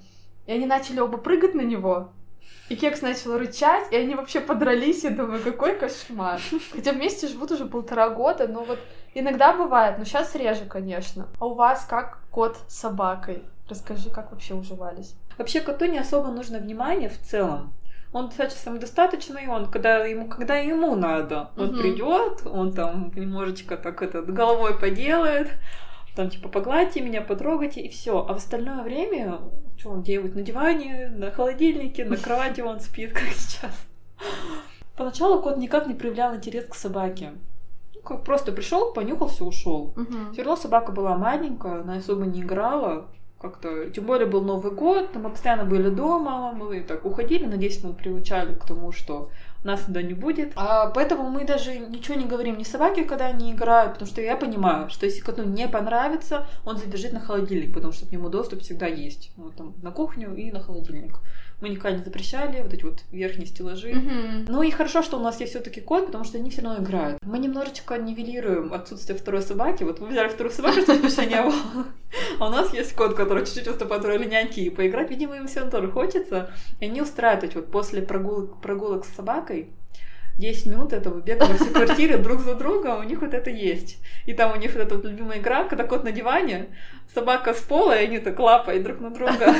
и 0.46 0.52
они 0.52 0.65
начали 0.65 1.00
оба 1.00 1.17
прыгать 1.17 1.56
на 1.56 1.62
него. 1.62 2.12
И 2.69 2.76
Кекс 2.76 3.02
начал 3.02 3.38
рычать, 3.38 3.91
и 3.91 3.96
они 3.96 4.15
вообще 4.15 4.39
подрались. 4.39 5.04
Я 5.04 5.10
думаю, 5.10 5.41
какой 5.43 5.78
кошмар. 5.78 6.39
Хотя 6.72 6.91
вместе 6.91 7.28
живут 7.28 7.52
уже 7.52 7.65
полтора 7.65 8.10
года, 8.10 8.48
но 8.48 8.63
вот 8.63 8.80
иногда 9.13 9.54
бывает, 9.54 9.98
но 9.98 10.06
сейчас 10.06 10.36
реже, 10.36 10.65
конечно. 10.65 11.28
А 11.39 11.46
у 11.46 11.56
вас 11.56 11.86
как 11.86 12.19
кот 12.32 12.58
с 12.67 12.76
собакой? 12.76 13.43
Расскажи, 13.69 14.10
как 14.10 14.32
вообще 14.32 14.54
уживались? 14.56 15.15
Вообще 15.38 15.62
коту 15.62 15.86
не 15.86 15.97
особо 15.97 16.28
нужно 16.30 16.60
внимание 16.60 17.10
в 17.10 17.17
целом. 17.19 17.73
Он 18.12 18.28
достаточно 18.28 18.60
самодостаточный, 18.62 19.47
он 19.47 19.71
когда 19.71 20.06
ему, 20.06 20.28
когда 20.28 20.58
ему 20.58 20.95
надо, 20.95 21.49
он 21.58 21.69
Мгм. 21.69 21.78
придет, 21.80 22.45
он 22.45 22.71
там 22.73 23.12
немножечко 23.15 23.76
так 23.76 24.04
это 24.04 24.21
головой 24.21 24.78
поделает, 24.78 25.49
там 26.15 26.30
типа 26.30 26.49
погладьте 26.49 27.02
меня, 27.02 27.21
потрогайте 27.21 27.82
и 27.82 27.89
все. 27.89 28.19
А 28.19 28.34
в 28.34 28.38
остальное 28.38 28.84
время, 28.84 29.39
что 29.78 29.89
он 29.89 30.04
делает 30.04 30.36
на 30.36 30.43
диване, 30.43 31.08
на 31.08 31.32
холодильнике, 31.32 32.06
на 32.06 32.17
кровати 32.17 32.62
он 32.62 32.82
спит, 32.82 33.13
как 33.13 33.30
сейчас. 33.30 33.73
Поначалу 34.95 35.41
кот 35.41 35.58
никак 35.58 35.88
не 35.88 35.95
проявлял 35.95 36.36
интерес 36.36 36.65
к 36.67 36.76
собаке. 36.76 37.32
Ну, 37.95 38.02
как 38.02 38.23
просто 38.23 38.52
пришел, 38.52 38.93
понюхался, 38.93 39.43
ушел. 39.43 39.95
Все 40.34 40.43
равно 40.43 40.56
собака 40.56 40.91
была 40.91 41.17
маленькая, 41.17 41.82
она 41.82 41.95
особо 41.95 42.26
не 42.26 42.41
играла. 42.41 43.08
Как-то, 43.43 43.89
тем 43.89 44.06
более 44.06 44.25
был 44.25 44.41
Новый 44.41 44.71
год, 44.71 45.10
мы 45.15 45.29
постоянно 45.29 45.65
были 45.65 45.89
дома, 45.89 46.53
мы 46.53 46.79
так 46.79 47.03
уходили, 47.03 47.45
надеюсь, 47.45 47.84
мы 47.84 47.93
приучали 47.93 48.53
к 48.53 48.63
тому, 48.63 48.93
что 48.93 49.32
нас 49.65 49.82
туда 49.82 50.01
не 50.01 50.13
будет. 50.13 50.53
А 50.56 50.88
поэтому 50.88 51.29
мы 51.29 51.43
даже 51.43 51.77
ничего 51.77 52.15
не 52.15 52.25
говорим 52.25 52.58
ни 52.58 52.63
собаке, 52.63 53.03
когда 53.03 53.25
они 53.25 53.51
играют, 53.51 53.93
потому 53.93 54.10
что 54.10 54.21
я 54.21 54.38
понимаю, 54.38 54.89
что 54.89 55.06
если 55.06 55.19
коту 55.19 55.43
не 55.43 55.67
понравится, 55.67 56.47
он 56.63 56.77
забежит 56.77 57.12
на 57.12 57.19
холодильник, 57.19 57.73
потому 57.73 57.91
что 57.91 58.06
к 58.06 58.13
нему 58.13 58.29
доступ 58.29 58.62
всегда 58.62 58.88
есть. 58.88 59.34
Вот 59.36 59.58
там 59.58 59.73
на 59.82 59.91
кухню 59.91 60.34
и 60.36 60.49
на 60.49 60.62
холодильник. 60.62 61.19
Мы 61.62 61.70
никогда 61.70 61.98
не 61.98 62.04
запрещали 62.04 62.62
вот 62.62 62.74
эти 62.74 62.84
вот 62.84 63.04
верхние 63.12 63.48
стеллажи. 63.48 63.94
Мгм. 63.94 64.46
Ну 64.50 64.63
и 64.63 64.72
хорошо, 64.72 65.02
что 65.02 65.18
у 65.18 65.22
нас 65.22 65.39
есть 65.39 65.54
все-таки 65.54 65.82
кот, 65.82 66.08
потому 66.08 66.24
что 66.24 66.38
они 66.38 66.50
все 66.50 66.62
равно 66.62 66.84
играют. 66.84 67.20
Мы 67.24 67.39
немножечко 67.39 67.98
нивелируем 67.98 68.74
отсутствие 68.74 69.18
второй 69.18 69.42
собаки. 69.42 69.84
Вот 69.84 70.00
мы 70.00 70.08
взяли 70.08 70.30
вторую 70.30 70.54
собаку, 70.54 70.82
чтобы 70.82 71.00
больше 71.00 71.26
не 71.26 71.42
было. 71.42 71.54
А 72.39 72.48
у 72.48 72.50
нас 72.50 72.74
есть 72.74 72.94
кот, 72.96 73.16
который 73.16 73.46
чуть-чуть 73.46 73.68
уступает 73.68 74.04
роли 74.06 74.26
няньки 74.26 74.60
и 74.60 74.70
поиграть. 74.70 75.10
Видимо, 75.10 75.38
им 75.38 75.48
всем 75.48 75.70
тоже 75.70 75.89
хочется. 75.89 76.52
И 76.80 76.86
они 76.86 77.02
устраивают 77.02 77.56
вот 77.56 77.72
после 77.72 78.02
прогулок, 78.02 78.62
прогулок 78.62 79.06
с 79.06 79.16
собакой 79.16 79.70
10 80.38 80.66
минут 80.66 80.94
этого 80.94 81.20
бега 81.20 81.46
во 81.46 81.56
всей 81.56 81.70
квартире 81.70 82.18
друг 82.18 82.42
за 82.42 82.56
другом, 82.56 83.00
у 83.00 83.04
них 83.04 83.22
вот 83.22 83.34
это 83.34 83.50
есть. 83.50 83.98
И 84.26 84.34
там 84.34 84.52
у 84.52 84.56
них 84.56 84.74
вот 84.74 84.82
эта 84.82 84.96
вот 84.96 85.06
любимая 85.06 85.39
игра, 85.39 85.63
когда 85.66 85.84
кот 85.84 86.04
на 86.04 86.12
диване, 86.12 86.68
собака 87.13 87.54
с 87.54 87.62
пола, 87.62 88.00
и 88.00 88.06
они 88.06 88.20
так 88.20 88.39
лапают 88.39 88.84
друг 88.84 89.00
на 89.00 89.12
друга. 89.12 89.54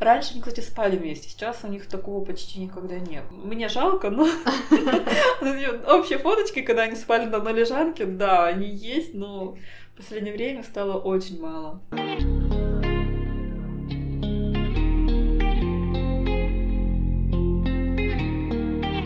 Раньше 0.00 0.32
они, 0.32 0.40
кстати, 0.40 0.60
спали 0.60 0.96
вместе, 0.96 1.28
сейчас 1.28 1.64
у 1.64 1.66
них 1.66 1.88
такого 1.88 2.24
почти 2.24 2.60
никогда 2.60 3.00
нет. 3.00 3.24
Мне 3.32 3.68
жалко, 3.68 4.10
но 4.10 4.22
общие 5.88 6.18
фоточки, 6.18 6.62
когда 6.62 6.82
они 6.82 6.94
спали 6.94 7.26
на 7.26 7.38
одной 7.38 7.54
лежанке, 7.54 8.06
да, 8.06 8.46
они 8.46 8.68
есть, 8.68 9.12
но 9.14 9.56
в 9.94 9.96
последнее 9.96 10.34
время 10.34 10.62
стало 10.62 11.00
очень 11.00 11.40
мало. 11.40 11.80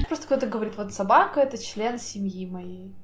Просто 0.09 0.27
кто-то 0.27 0.47
говорит, 0.47 0.77
вот 0.77 0.93
собака 0.93 1.41
это 1.41 1.57
член 1.57 1.99
семьи 1.99 2.45
моей. 2.45 2.95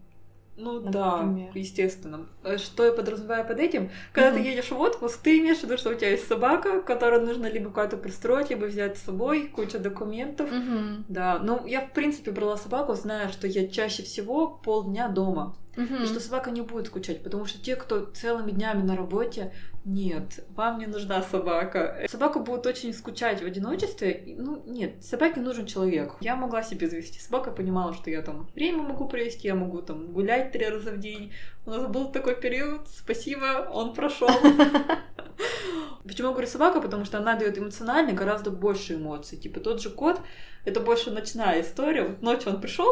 Ну 0.59 0.81
например. 0.81 1.53
да, 1.53 1.59
естественно. 1.59 2.27
Э, 2.42 2.59
Что 2.59 2.85
я 2.85 2.92
подразумеваю 2.92 3.47
под 3.47 3.59
этим? 3.61 3.90
Когда 4.12 4.31
Мгм. 4.33 4.42
ты 4.42 4.49
едешь 4.49 4.71
в 4.71 4.79
отпуск, 4.81 5.21
ты 5.23 5.38
имеешь 5.38 5.59
в 5.59 5.62
виду, 5.64 5.79
что 5.79 5.90
у 5.90 5.94
тебя 5.94 6.11
есть 6.11 6.27
собака, 6.27 6.81
которую 6.83 7.25
нужно 7.25 7.47
либо 7.47 7.71
куда-то 7.71 7.97
пристроить, 7.97 8.51
либо 8.51 8.64
взять 8.64 8.99
с 8.99 9.03
собой, 9.03 9.47
куча 9.49 9.79
документов. 9.79 10.51
Мгм. 10.51 11.05
Да, 11.09 11.38
ну 11.38 11.64
я 11.66 11.81
в 11.81 11.92
принципе 11.92 12.33
брала 12.33 12.57
собаку, 12.57 12.94
зная, 12.94 13.29
что 13.29 13.47
я 13.47 13.68
чаще 13.68 14.03
всего 14.03 14.49
полдня 14.49 15.09
дома. 15.09 15.55
Мгм. 15.77 16.03
И 16.03 16.07
что 16.07 16.18
собака 16.18 16.51
не 16.51 16.62
будет 16.62 16.88
скучать, 16.88 17.23
потому 17.23 17.44
что 17.47 17.62
те, 17.62 17.77
кто 17.77 18.01
целыми 18.07 18.51
днями 18.51 18.83
на 18.83 18.97
работе, 18.97 19.53
нет, 19.88 20.44
вам 20.55 20.79
не 20.79 20.87
нужна 20.87 21.22
собака. 21.22 22.05
Собака 22.09 22.40
будет 22.40 22.66
очень 22.66 22.92
скучать 22.92 23.40
в 23.42 23.46
одиночестве. 23.46 24.22
Ну, 24.37 24.62
нет, 24.66 25.03
собаке 25.03 25.40
нужен 25.40 25.64
человек. 25.64 26.12
Я 26.20 26.37
могла 26.37 26.62
себе 26.62 26.90
завести 26.90 27.18
собаку, 27.18 27.53
понимала, 27.53 27.94
что 27.94 28.11
я 28.11 28.20
там 28.20 28.51
время 28.55 28.83
могу 28.83 29.09
провести, 29.09 29.48
я 29.48 29.55
могу 29.55 29.81
там 29.81 30.12
гулять 30.12 30.53
три 30.53 30.66
раза 30.66 30.90
в 30.90 30.98
день. 30.98 31.33
У 31.64 31.70
нас 31.70 31.87
был 31.87 32.12
такой 32.12 32.38
период, 32.38 32.83
спасибо, 32.87 33.70
он 33.72 33.94
прошел. 33.94 34.29
Почему 36.05 36.29
я 36.29 36.33
говорю 36.33 36.48
собака? 36.48 36.83
Потому 36.83 37.07
что 37.07 37.16
она 37.16 37.37
дает 37.37 37.57
эмоционально 37.57 38.12
гораздо 38.12 38.51
больше 38.51 38.96
эмоций. 38.96 39.38
Типа 39.38 39.59
тот 39.59 39.81
же 39.81 39.88
кот, 39.88 40.20
это 40.66 40.81
больше 40.81 41.11
ночная 41.11 41.62
история. 41.62 42.05
Вот 42.05 42.20
ночью 42.20 42.53
он 42.53 42.61
пришел, 42.61 42.88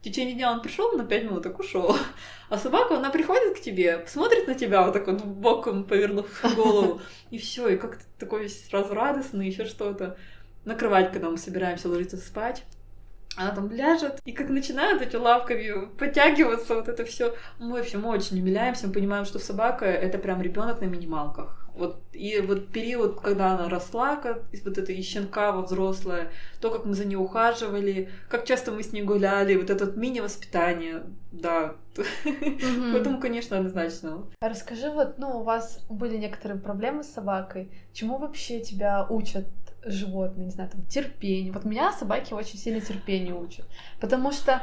в 0.00 0.02
течение 0.02 0.34
дня 0.34 0.50
он 0.50 0.62
пришел, 0.62 0.92
на 0.92 1.04
пять 1.04 1.24
минут 1.24 1.42
так 1.42 1.58
ушел. 1.58 1.94
А 2.48 2.58
собака, 2.58 2.96
она 2.96 3.10
приходит 3.10 3.58
к 3.58 3.60
тебе, 3.60 4.04
смотрит 4.08 4.48
на 4.48 4.54
тебя 4.54 4.82
вот 4.82 4.94
так 4.94 5.06
вот 5.06 5.22
боком 5.22 5.84
повернув 5.84 6.26
голову, 6.56 7.00
и 7.30 7.38
все, 7.38 7.68
и 7.68 7.76
как-то 7.76 8.02
такой 8.18 8.42
весь 8.42 8.66
сразу 8.68 8.94
радостный, 8.94 9.46
еще 9.46 9.66
что-то. 9.66 10.16
Накрывать, 10.64 11.12
когда 11.12 11.30
мы 11.30 11.36
собираемся 11.36 11.88
ложиться 11.88 12.16
спать. 12.16 12.64
Она 13.36 13.54
там 13.54 13.70
ляжет, 13.70 14.20
и 14.24 14.32
как 14.32 14.48
начинают 14.48 15.00
эти 15.02 15.16
лапками 15.16 15.86
подтягиваться, 15.96 16.74
вот 16.74 16.88
это 16.88 17.04
все. 17.04 17.36
Мы, 17.58 17.78
в 17.78 17.80
общем, 17.80 18.04
очень 18.04 18.40
умиляемся, 18.40 18.88
мы 18.88 18.92
понимаем, 18.92 19.24
что 19.24 19.38
собака 19.38 19.84
это 19.84 20.18
прям 20.18 20.42
ребенок 20.42 20.80
на 20.80 20.86
минималках. 20.86 21.59
Вот, 21.74 22.02
и 22.12 22.40
вот 22.40 22.68
период, 22.68 23.20
когда 23.20 23.52
она 23.52 23.68
росла, 23.68 24.16
как 24.16 24.44
вот 24.64 24.78
этой 24.78 24.96
из 24.96 25.06
щенка 25.06 25.52
во 25.52 25.62
взрослое, 25.62 26.30
то, 26.60 26.70
как 26.70 26.84
мы 26.84 26.94
за 26.94 27.04
ней 27.04 27.16
ухаживали, 27.16 28.10
как 28.28 28.44
часто 28.44 28.72
мы 28.72 28.82
с 28.82 28.92
ней 28.92 29.02
гуляли, 29.02 29.56
вот 29.56 29.70
это 29.70 29.86
вот 29.86 29.96
мини-воспитание, 29.96 31.04
да. 31.32 31.74
Мгм. 32.24 32.92
Поэтому, 32.92 33.20
конечно, 33.20 33.56
однозначно. 33.56 34.26
А 34.40 34.48
Расскажи, 34.48 34.90
вот, 34.90 35.18
ну, 35.18 35.40
у 35.40 35.42
вас 35.42 35.84
были 35.88 36.16
некоторые 36.16 36.60
проблемы 36.60 37.04
с 37.04 37.12
собакой. 37.12 37.70
Чему 37.92 38.18
вообще 38.18 38.60
тебя 38.60 39.06
учат 39.08 39.46
животные, 39.84 40.46
не 40.46 40.52
знаю, 40.52 40.70
там, 40.70 40.84
терпению? 40.86 41.52
Вот 41.52 41.64
меня 41.64 41.92
собаки 41.92 42.32
очень 42.34 42.58
сильно 42.58 42.80
терпению 42.80 43.40
учат. 43.40 43.66
Потому 44.00 44.32
что, 44.32 44.62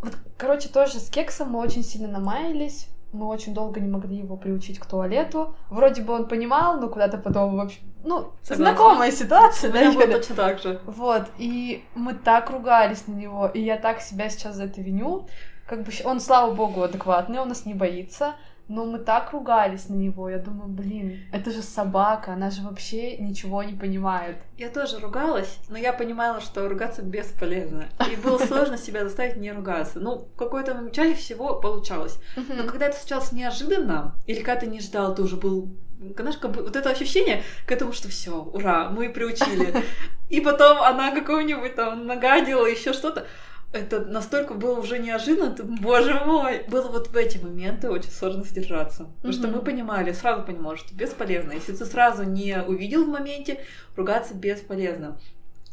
вот, 0.00 0.14
короче, 0.36 0.68
тоже 0.68 0.98
с 0.98 1.10
кексом 1.10 1.50
мы 1.50 1.60
очень 1.60 1.84
сильно 1.84 2.08
намаялись. 2.08 2.88
Мы 3.12 3.26
очень 3.26 3.54
долго 3.54 3.80
не 3.80 3.88
могли 3.88 4.16
его 4.18 4.36
приучить 4.36 4.78
к 4.78 4.86
туалету. 4.86 5.54
Вроде 5.70 6.02
бы 6.02 6.12
он 6.12 6.26
понимал, 6.26 6.78
но 6.80 6.88
куда-то 6.88 7.18
потом 7.18 7.56
вообще... 7.56 7.78
Ну, 8.04 8.32
Согласна. 8.42 8.56
знакомая 8.56 9.10
ситуация, 9.10 9.72
да, 9.72 9.92
было 9.92 10.06
точно 10.06 10.34
так 10.34 10.58
же. 10.60 10.80
Вот, 10.86 11.24
и 11.38 11.84
мы 11.94 12.14
так 12.14 12.50
ругались 12.50 13.06
на 13.06 13.14
него, 13.14 13.46
и 13.46 13.60
я 13.60 13.76
так 13.78 14.00
себя 14.00 14.28
сейчас 14.28 14.56
за 14.56 14.64
это 14.64 14.80
виню. 14.80 15.26
Как 15.66 15.82
бы 15.82 15.90
он, 16.04 16.20
слава 16.20 16.54
богу, 16.54 16.82
адекватный, 16.82 17.40
он 17.40 17.48
нас 17.48 17.66
не 17.66 17.74
боится, 17.74 18.34
но 18.68 18.84
мы 18.84 18.98
так 18.98 19.32
ругались 19.32 19.88
на 19.88 19.94
него. 19.94 20.28
Я 20.28 20.38
думаю, 20.38 20.68
блин, 20.68 21.20
это 21.32 21.50
же 21.50 21.62
собака, 21.62 22.32
она 22.32 22.50
же 22.50 22.62
вообще 22.62 23.16
ничего 23.18 23.62
не 23.62 23.74
понимает. 23.74 24.38
Я 24.56 24.70
тоже 24.70 24.98
ругалась, 24.98 25.58
но 25.68 25.78
я 25.78 25.92
понимала, 25.92 26.40
что 26.40 26.68
ругаться 26.68 27.02
бесполезно. 27.02 27.86
И 28.10 28.16
было 28.16 28.38
сложно 28.38 28.76
себя 28.76 29.04
заставить 29.04 29.36
не 29.36 29.52
ругаться. 29.52 30.00
Ну, 30.00 30.18
в 30.18 30.36
какой-то 30.36 30.74
момент 30.74 30.94
чаще 30.94 31.14
всего 31.14 31.60
получалось. 31.60 32.18
Но 32.36 32.64
когда 32.64 32.86
это 32.86 32.98
случалось 32.98 33.32
неожиданно, 33.32 34.14
или 34.26 34.40
когда 34.42 34.60
ты 34.60 34.66
не 34.66 34.80
ждал, 34.80 35.14
ты 35.14 35.22
уже 35.22 35.36
был 35.36 35.70
знаешь, 36.18 36.36
как 36.36 36.50
бы 36.50 36.62
вот 36.62 36.76
это 36.76 36.90
ощущение 36.90 37.42
к 37.66 37.72
этому, 37.72 37.92
что 37.92 38.08
все, 38.08 38.42
ура, 38.42 38.90
мы 38.90 39.08
приучили. 39.08 39.82
И 40.28 40.40
потом 40.40 40.82
она 40.82 41.12
какого-нибудь 41.12 41.74
там 41.74 42.06
нагадила, 42.06 42.66
еще 42.66 42.92
что-то. 42.92 43.26
Это 43.72 44.00
настолько 44.00 44.54
было 44.54 44.78
уже 44.78 44.98
неожиданно, 44.98 45.50
ты, 45.54 45.62
боже 45.64 46.14
мой. 46.24 46.64
Было 46.68 46.88
вот 46.88 47.08
в 47.08 47.16
эти 47.16 47.38
моменты 47.38 47.90
очень 47.90 48.10
сложно 48.10 48.44
сдержаться. 48.44 49.06
Потому 49.16 49.32
что 49.34 49.48
мы 49.48 49.60
понимали, 49.60 50.12
сразу 50.12 50.42
понимали, 50.44 50.76
что 50.76 50.94
бесполезно. 50.94 51.52
Если 51.52 51.74
ты 51.74 51.84
сразу 51.84 52.22
не 52.24 52.62
увидел 52.62 53.04
в 53.04 53.08
моменте, 53.08 53.60
ругаться 53.96 54.34
бесполезно. 54.34 55.18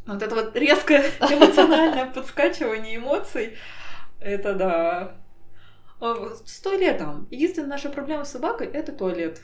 Вот 0.05 0.21
это 0.21 0.35
вот 0.35 0.55
резкое 0.55 1.03
эмоциональное 1.21 2.07
подскачивание 2.07 2.97
эмоций, 2.97 3.53
это 4.19 4.53
да. 4.53 5.15
А, 6.01 6.15
С 6.45 6.59
туалетом. 6.59 7.27
Единственная 7.31 7.69
наша 7.69 7.89
проблема 7.89 8.25
с 8.25 8.31
собакой— 8.31 8.67
это 8.73 8.91
туалет. 8.91 9.41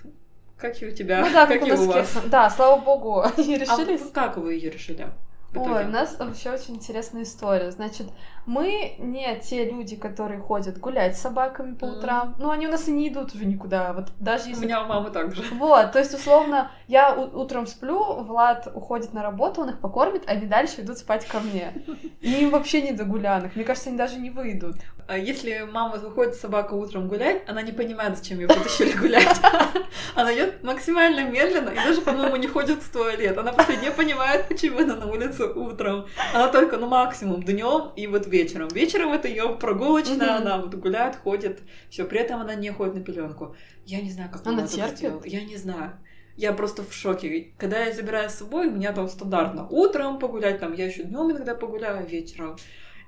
Как 0.57 0.81
и 0.81 0.87
у 0.87 0.91
тебя, 0.91 1.21
Ну 1.21 1.31
да, 1.31 1.45
как 1.47 1.59
как 1.61 1.69
у 1.69 1.71
и 1.71 1.77
у 1.77 1.85
вас. 1.85 2.17
Да, 2.25 2.49
слава 2.49 2.81
богу, 2.81 3.21
они 3.37 3.55
А 3.55 3.59
решились. 3.59 4.01
вы- 4.01 4.09
как 4.11 4.35
вы 4.35 4.55
ее 4.55 4.69
решили? 4.69 5.07
Ой, 5.55 5.85
у 5.85 5.87
нас 5.87 6.19
вообще 6.19 6.51
очень 6.51 6.75
интересная 6.75 7.23
история. 7.23 7.71
Значит, 7.71 8.07
мы 8.49 8.95
не 8.97 9.39
те 9.41 9.69
люди, 9.69 9.95
которые 9.95 10.39
ходят 10.39 10.79
гулять 10.79 11.15
с 11.15 11.21
собаками 11.21 11.75
по 11.75 11.85
утрам. 11.85 12.35
Ну, 12.39 12.49
они 12.49 12.65
у 12.67 12.71
нас 12.71 12.87
и 12.87 12.91
не 12.91 13.07
идут 13.09 13.35
уже 13.35 13.45
никуда. 13.45 13.93
Вот 13.93 14.07
даже 14.19 14.45
У 14.45 14.49
если 14.49 14.65
меня 14.65 14.83
у 14.83 14.87
мамы 14.87 15.11
так 15.11 15.35
же. 15.35 15.43
Вот, 15.53 15.91
то 15.91 15.99
есть, 15.99 16.15
условно, 16.15 16.71
я 16.87 17.13
у- 17.15 17.39
утром 17.39 17.67
сплю, 17.67 17.99
Влад 18.23 18.67
уходит 18.73 19.13
на 19.13 19.21
работу, 19.21 19.61
он 19.61 19.69
их 19.69 19.79
покормит, 19.79 20.23
они 20.25 20.47
дальше 20.47 20.81
идут 20.81 20.97
спать 20.97 21.27
ко 21.27 21.39
мне. 21.39 21.73
И 22.21 22.31
им 22.41 22.49
вообще 22.49 22.81
не 22.81 22.91
до 22.91 23.03
гулянок. 23.03 23.55
Мне 23.55 23.63
кажется, 23.63 23.89
они 23.89 23.97
даже 23.99 24.17
не 24.17 24.31
выйдут. 24.31 24.77
А 25.07 25.17
если 25.17 25.67
мама 25.71 25.97
выходит 25.97 26.35
с 26.35 26.39
собакой 26.39 26.77
утром 26.79 27.07
гулять, 27.07 27.41
она 27.47 27.61
не 27.63 27.71
понимает, 27.71 28.17
зачем 28.17 28.39
ее 28.39 28.47
вытащили 28.47 28.91
гулять. 28.97 29.39
Она 30.15 30.33
идет 30.33 30.63
максимально 30.63 31.23
медленно 31.23 31.69
и 31.69 31.75
даже, 31.75 32.01
по-моему, 32.01 32.35
не 32.35 32.47
ходит 32.47 32.81
в 32.83 32.91
туалет. 32.91 33.37
Она 33.37 33.51
просто 33.53 33.75
не 33.77 33.89
понимает, 33.91 34.47
почему 34.47 34.79
она 34.79 34.95
на 34.95 35.07
улице 35.07 35.45
утром. 35.45 36.05
Она 36.33 36.47
только, 36.49 36.77
ну, 36.77 36.87
максимум 36.87 37.41
днем 37.41 37.91
и 37.95 38.05
вот 38.07 38.27
вечером. 38.27 38.38
Вечером 38.43 39.11
это 39.13 39.27
ее 39.27 39.57
прогулочная, 39.59 40.15
Мгм. 40.37 40.47
она 40.47 40.57
вот 40.59 40.75
гуляет, 40.75 41.15
ходит. 41.17 41.61
Все, 41.89 42.05
при 42.05 42.19
этом 42.19 42.39
она 42.41 42.55
не 42.55 42.69
ходит 42.71 42.95
на 42.95 43.01
пеленку. 43.01 43.55
Я 43.85 44.01
не 44.01 44.11
знаю, 44.11 44.29
как 44.31 44.45
Она 44.47 44.59
она 44.59 44.67
терпит? 44.67 44.97
сделала. 44.97 45.23
Я 45.25 45.43
не 45.43 45.57
знаю. 45.57 45.91
Я 46.37 46.53
просто 46.53 46.83
в 46.83 46.93
шоке. 46.93 47.53
Когда 47.57 47.83
я 47.85 47.91
забираю 47.93 48.29
с 48.29 48.35
собой, 48.35 48.67
у 48.67 48.71
меня 48.71 48.93
там 48.93 49.07
стандартно 49.09 49.67
утром 49.69 50.19
погулять, 50.19 50.59
там 50.59 50.73
я 50.73 50.85
еще 50.85 51.03
днем 51.03 51.31
иногда 51.31 51.53
погуляю, 51.55 52.07
вечером. 52.07 52.55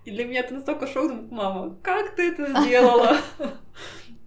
И 0.04 0.12
для 0.12 0.26
меня 0.26 0.39
это 0.41 0.54
настолько 0.56 0.88
шок, 0.88 1.08
думаю, 1.10 1.28
мама, 1.32 1.76
как 1.82 2.15
ты 2.15 2.32
это 2.32 2.46
сделала? 2.62 3.17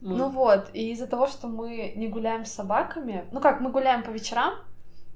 Ну 0.00 0.28
вот, 0.28 0.70
и 0.74 0.92
из-за 0.92 1.06
того, 1.06 1.26
что 1.26 1.48
мы 1.48 1.92
не 1.96 2.08
гуляем 2.08 2.44
с 2.44 2.52
собаками, 2.52 3.24
ну 3.32 3.40
как, 3.40 3.60
мы 3.60 3.70
гуляем 3.70 4.02
по 4.02 4.10
вечерам, 4.10 4.54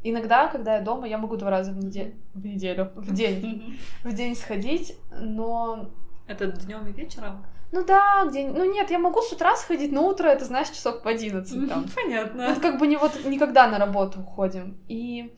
иногда, 0.02 0.48
когда 0.48 0.76
я 0.76 0.82
дома, 0.82 1.06
я 1.06 1.18
могу 1.18 1.36
два 1.36 1.50
раза 1.50 1.72
в 1.72 1.78
неделю, 1.78 2.14
в 2.34 2.44
неделю, 2.44 2.90
в 2.94 3.12
день, 3.12 3.78
в 4.04 4.12
день 4.12 4.36
сходить, 4.36 4.96
но 5.10 5.90
Это 6.26 6.46
днем 6.48 6.86
и 6.86 6.92
вечером? 6.92 7.44
ну 7.70 7.84
да, 7.84 8.24
где, 8.26 8.48
ну 8.48 8.64
нет, 8.72 8.90
я 8.90 8.98
могу 8.98 9.20
с 9.20 9.32
утра 9.32 9.54
сходить, 9.56 9.92
но 9.92 10.06
утро 10.06 10.28
это, 10.28 10.44
знаешь, 10.44 10.68
часов 10.70 11.02
по 11.02 11.10
11 11.10 11.68
там. 11.68 11.86
Понятно. 11.94 12.48
Вот 12.48 12.60
как 12.60 12.78
бы 12.78 12.86
не 12.86 12.96
вот 12.96 13.24
никогда 13.26 13.68
на 13.68 13.78
работу 13.78 14.20
уходим. 14.20 14.78
И 14.88 15.34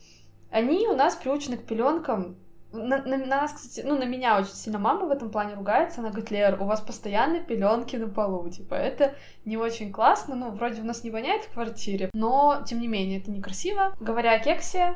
они 0.50 0.86
у 0.86 0.94
нас 0.94 1.16
приучены 1.16 1.56
к 1.56 1.64
пеленкам. 1.64 2.36
На, 2.72 3.02
на- 3.02 3.18
на 3.18 3.26
нас, 3.26 3.52
кстати, 3.52 3.84
ну, 3.84 3.98
на 3.98 4.04
меня 4.04 4.38
очень 4.38 4.52
сильно 4.52 4.78
мама 4.78 5.06
в 5.06 5.10
этом 5.10 5.30
плане 5.30 5.54
ругается. 5.54 6.00
Она 6.00 6.10
говорит, 6.10 6.30
Лер, 6.30 6.62
у 6.62 6.66
вас 6.66 6.80
постоянно 6.80 7.40
пеленки 7.40 7.96
на 7.96 8.08
полу. 8.08 8.48
Типа, 8.48 8.74
это 8.74 9.14
не 9.44 9.56
очень 9.56 9.90
классно. 9.92 10.36
Ну, 10.36 10.50
вроде 10.52 10.82
у 10.82 10.84
нас 10.84 11.02
не 11.02 11.10
воняет 11.10 11.44
в 11.44 11.52
квартире, 11.52 12.10
но, 12.12 12.62
тем 12.66 12.80
не 12.80 12.86
менее, 12.86 13.20
это 13.20 13.30
некрасиво. 13.30 13.94
Говоря 14.00 14.34
о 14.34 14.38
кексе, 14.38 14.94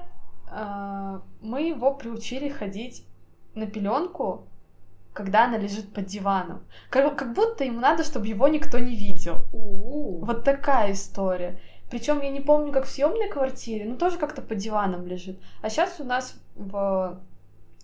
э, 0.51 1.21
мы 1.43 1.63
его 1.63 1.93
приучили 1.95 2.49
ходить 2.49 3.05
на 3.55 3.67
пеленку, 3.67 4.47
когда 5.13 5.45
она 5.45 5.59
лежит 5.59 5.93
под 5.93 6.07
диваном. 6.07 6.65
Как, 6.91 7.17
как 7.17 7.35
будто 7.35 7.65
ему 7.65 7.81
надо, 7.81 8.05
чтобы 8.05 8.27
его 8.29 8.47
никто 8.49 8.79
не 8.79 8.95
видел. 8.95 9.39
У-у. 9.53 10.25
Вот 10.25 10.45
такая 10.45 10.93
история. 10.93 11.61
Причем 11.91 12.21
я 12.21 12.31
не 12.31 12.41
помню, 12.41 12.73
как 12.73 12.85
в 12.87 12.91
съемной 12.91 13.29
квартире, 13.29 13.85
ну 13.85 13.97
тоже 13.97 14.19
как-то 14.19 14.43
под 14.43 14.59
диваном 14.59 15.07
лежит. 15.07 15.41
А 15.63 15.71
сейчас 15.71 16.01
у 16.01 16.05
нас 16.05 16.37
в 16.57 17.21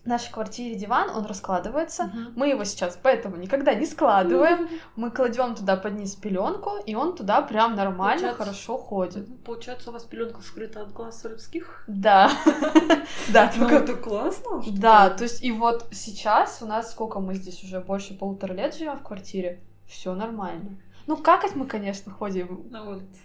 нашей 0.04 0.32
квартире 0.32 0.76
диван, 0.76 1.10
он 1.10 1.26
раскладывается. 1.26 2.04
Мгм. 2.04 2.32
Мы 2.36 2.48
его 2.48 2.64
сейчас 2.64 2.98
поэтому 3.02 3.36
никогда 3.36 3.74
не 3.74 3.84
складываем. 3.86 4.68
Мы 4.96 5.10
кладем 5.10 5.54
туда 5.54 5.76
под 5.76 5.92
низ 5.94 6.14
пеленку, 6.14 6.72
и 6.86 6.94
он 6.94 7.14
туда 7.14 7.42
прям 7.42 7.74
нормально, 7.76 8.20
Получается- 8.28 8.42
хорошо 8.44 8.76
ходит. 8.78 9.44
Получается, 9.44 9.90
у 9.90 9.92
вас 9.92 10.04
пеленка 10.04 10.40
скрыта 10.42 10.82
от 10.82 10.92
глаз 10.92 11.22
людских? 11.24 11.84
Да. 11.86 12.30
Да, 13.32 13.50
Ну, 13.56 13.68
только 13.68 13.74
это 13.84 13.94
классно. 13.94 14.62
Да, 14.68 15.10
то 15.10 15.24
есть 15.24 15.42
и 15.42 15.52
вот 15.52 15.86
сейчас 15.92 16.62
у 16.62 16.66
нас 16.66 16.90
сколько 16.92 17.20
мы 17.20 17.34
здесь 17.34 17.62
уже 17.64 17.80
больше 17.80 18.14
полутора 18.16 18.52
лет 18.54 18.74
живем 18.74 18.98
в 18.98 19.02
квартире, 19.02 19.60
все 19.86 20.14
нормально. 20.14 20.78
Ну, 21.06 21.16
какать 21.16 21.56
мы, 21.56 21.66
конечно, 21.66 22.12
ходим. 22.12 22.66
На 22.70 22.88
улице. 22.88 23.20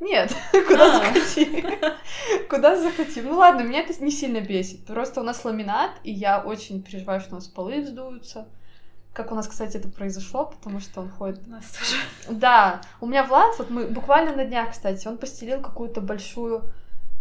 Нет, 0.00 0.34
куда 0.52 0.86
А. 0.86 0.98
захотим. 0.98 1.64
Куда 2.50 2.76
захотим. 2.80 3.26
Ну 3.28 3.38
ладно, 3.38 3.62
меня 3.62 3.80
это 3.80 4.02
не 4.02 4.10
сильно 4.10 4.40
бесит. 4.40 4.84
Просто 4.86 5.20
у 5.20 5.24
нас 5.24 5.44
ламинат, 5.44 5.92
и 6.04 6.12
я 6.12 6.40
очень 6.40 6.82
переживаю, 6.82 7.20
что 7.20 7.32
у 7.32 7.34
нас 7.34 7.46
полы 7.48 7.82
вздуются. 7.82 8.48
как 9.12 9.32
у 9.32 9.34
нас, 9.34 9.48
кстати, 9.48 9.76
это 9.76 9.88
произошло, 9.88 10.46
потому 10.46 10.80
что 10.80 11.00
он 11.02 11.10
ходит... 11.10 11.40
У 11.46 11.50
нас 11.50 11.64
тоже. 11.66 11.96
Да, 12.38 12.80
у 13.00 13.06
меня 13.06 13.24
Влад, 13.24 13.58
вот 13.58 13.70
мы 13.70 13.86
буквально 13.86 14.34
на 14.36 14.44
днях, 14.44 14.70
кстати, 14.70 15.06
он 15.08 15.18
постелил 15.18 15.60
какую-то 15.60 16.00
большую 16.00 16.62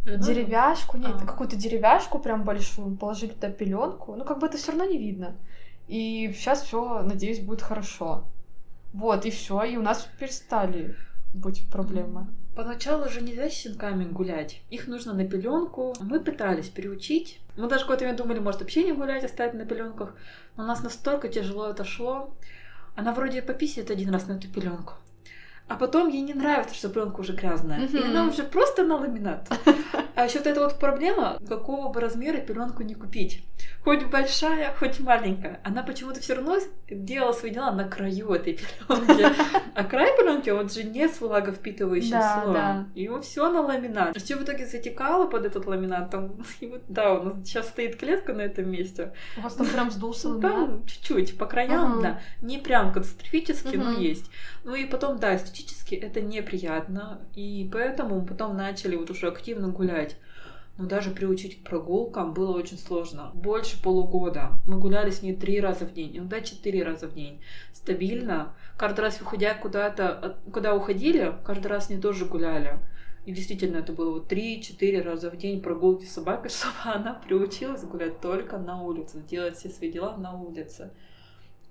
деревяшку, 0.05 0.97
нет, 0.97 1.15
А. 1.21 1.25
какую-то 1.25 1.55
деревяшку 1.55 2.19
прям 2.19 2.43
большую, 2.43 2.95
положили 2.95 3.31
туда 3.31 3.49
пеленку, 3.49 4.15
ну 4.15 4.23
как 4.23 4.39
бы 4.39 4.47
это 4.47 4.57
все 4.57 4.71
равно 4.71 4.85
не 4.85 4.97
видно. 4.97 5.35
И 5.87 6.31
сейчас 6.35 6.61
все, 6.63 7.01
надеюсь, 7.01 7.39
будет 7.39 7.61
хорошо. 7.61 8.23
Вот, 8.93 9.25
и 9.25 9.31
все, 9.31 9.63
и 9.63 9.75
у 9.77 9.81
нас 9.81 10.07
перестали 10.19 10.95
быть 11.33 11.69
проблемы. 11.69 12.27
Поначалу 12.57 13.07
же 13.07 13.21
нельзя 13.21 13.51
с 13.51 13.53
щенками 13.53 14.03
гулять. 14.03 14.61
Их 14.71 14.87
нужно 14.87 15.13
на 15.13 15.27
пеленку. 15.27 15.93
Мы 15.99 16.19
пытались 16.19 16.69
приучить. 16.69 17.39
Мы 17.55 17.67
даже 17.67 17.83
какое-то 17.83 18.03
время 18.03 18.17
думали, 18.17 18.39
может, 18.39 18.61
вообще 18.61 18.83
не 18.83 18.93
гулять, 18.93 19.23
оставить 19.23 19.53
на 19.53 19.63
пеленках. 19.63 20.15
Но 20.55 20.63
у 20.63 20.65
нас 20.65 20.81
настолько 20.81 21.29
тяжело 21.29 21.69
это 21.69 21.85
шло. 21.85 22.33
Она 22.95 23.13
вроде 23.13 23.43
пописит 23.43 23.91
один 23.91 24.09
раз 24.09 24.25
на 24.25 24.37
эту 24.37 24.47
пеленку. 24.47 24.93
А 25.67 25.75
потом 25.75 26.07
ей 26.07 26.21
не 26.21 26.33
нравится, 26.33 26.73
что 26.75 26.89
пленка 26.89 27.19
уже 27.19 27.33
грязная. 27.33 27.79
И 27.85 27.97
Мгм. 27.97 28.09
она 28.11 28.25
уже 28.27 28.43
просто 28.43 28.83
на 28.85 28.95
ламинат. 28.95 29.49
А 30.15 30.25
еще 30.25 30.37
вот 30.39 30.47
эта 30.47 30.61
вот 30.61 30.79
проблема, 30.79 31.37
какого 31.47 31.89
бы 31.91 31.99
размера 31.99 32.37
пеленку 32.37 32.83
не 32.83 32.95
купить. 32.95 33.43
Хоть 33.83 34.05
большая, 34.05 34.73
хоть 34.79 34.99
маленькая. 34.99 35.59
Она 35.63 35.83
почему-то 35.83 36.19
все 36.21 36.35
равно 36.35 36.57
делала 36.89 37.33
свои 37.33 37.51
дела 37.51 37.71
на 37.71 37.83
краю 37.87 38.31
этой 38.33 38.53
пеленки. 38.87 39.25
А 39.75 39.83
край 39.83 40.15
пеленки, 40.17 40.49
он 40.49 40.69
же 40.69 40.83
не 40.83 41.07
с 41.07 41.19
влаговпитывающим 41.21 42.11
Да, 42.11 42.33
слоем. 42.41 42.53
да. 42.53 42.85
И 42.95 43.03
его 43.03 43.21
все 43.21 43.51
на 43.51 43.61
ламинат. 43.61 44.15
Все 44.17 44.35
в 44.37 44.43
итоге 44.43 44.65
затекало 44.65 45.27
под 45.27 45.45
этот 45.45 45.65
ламинат. 45.65 46.09
Там, 46.11 46.37
и 46.61 46.67
вот, 46.67 46.81
да, 46.87 47.13
у 47.13 47.23
нас 47.23 47.33
сейчас 47.45 47.67
стоит 47.67 47.97
клетка 47.97 48.33
на 48.33 48.41
этом 48.41 48.71
месте. 48.71 49.11
У 49.37 49.41
вас 49.41 49.53
там 49.55 49.67
прям 49.67 49.91
сдулся 49.91 50.29
Ну, 50.29 50.35
ламинат? 50.35 50.53
там 50.69 50.85
чуть-чуть, 50.85 51.37
по 51.37 51.45
краям, 51.45 51.93
Ага. 51.93 52.01
да. 52.01 52.21
Не 52.41 52.57
прям 52.57 52.93
катастрофически, 52.93 53.75
но 53.75 53.91
Мгм. 53.91 53.99
есть. 54.01 54.31
Ну 54.63 54.73
и 54.75 54.85
потом, 54.85 55.19
да, 55.19 55.37
эстетически 55.57 55.95
это 55.95 56.21
неприятно. 56.21 57.21
И 57.35 57.69
поэтому 57.71 58.19
мы 58.19 58.25
потом 58.25 58.55
начали 58.55 58.95
вот 58.95 59.09
уже 59.09 59.27
активно 59.27 59.69
гулять. 59.69 60.17
Но 60.77 60.85
даже 60.85 61.09
приучить 61.09 61.61
к 61.61 61.67
прогулкам 61.67 62.33
было 62.33 62.55
очень 62.55 62.77
сложно. 62.77 63.31
Больше 63.33 63.81
полугода. 63.81 64.51
Мы 64.67 64.77
гуляли 64.79 65.09
с 65.09 65.23
ней 65.23 65.35
три 65.35 65.59
раза 65.59 65.85
в 65.85 65.93
день, 65.93 66.15
иногда 66.17 66.39
четыре 66.41 66.83
раза 66.83 67.07
в 67.07 67.15
день. 67.15 67.41
Стабильно. 67.73 68.53
Каждый 68.77 69.01
раз, 69.01 69.19
выходя 69.19 69.55
куда-то, 69.55 70.37
куда 70.53 70.75
уходили, 70.75 71.33
каждый 71.43 71.67
раз 71.67 71.87
с 71.87 71.89
ней 71.89 71.99
тоже 71.99 72.25
гуляли. 72.25 72.79
И 73.25 73.31
действительно, 73.31 73.77
это 73.77 73.91
было 73.91 74.11
вот 74.11 74.31
3-4 74.31 75.01
раза 75.01 75.31
в 75.31 75.37
день 75.37 75.61
прогулки 75.61 76.05
с 76.05 76.13
собакой, 76.13 76.49
чтобы 76.51 76.75
она 76.95 77.15
приучилась 77.15 77.83
гулять 77.83 78.21
только 78.21 78.57
на 78.59 78.81
улице, 78.83 79.23
делать 79.27 79.57
все 79.57 79.69
свои 79.69 79.91
дела 79.91 80.15
на 80.15 80.39
улице. 80.39 80.91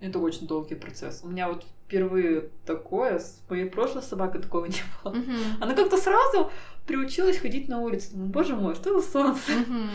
Это 0.01 0.19
очень 0.19 0.47
долгий 0.47 0.75
процесс. 0.75 1.23
У 1.25 1.29
меня 1.29 1.49
вот 1.49 1.65
впервые 1.87 2.51
такое, 2.67 3.19
с 3.19 3.41
моей 3.49 3.65
прошлой 3.65 4.03
собакой 4.03 4.43
такого 4.43 4.67
не 4.67 4.83
было. 5.03 5.13
Мгм. 5.13 5.37
Она 5.61 5.75
как-то 5.75 5.97
сразу 5.97 6.51
приучилась 6.87 7.39
ходить 7.39 7.69
на 7.69 7.81
улицу. 7.81 8.11
Думаю, 8.13 8.31
боже 8.31 8.57
мой, 8.57 8.75
что 8.75 9.01
за 9.01 9.07
солнце? 9.11 9.53
Мгм. 9.53 9.91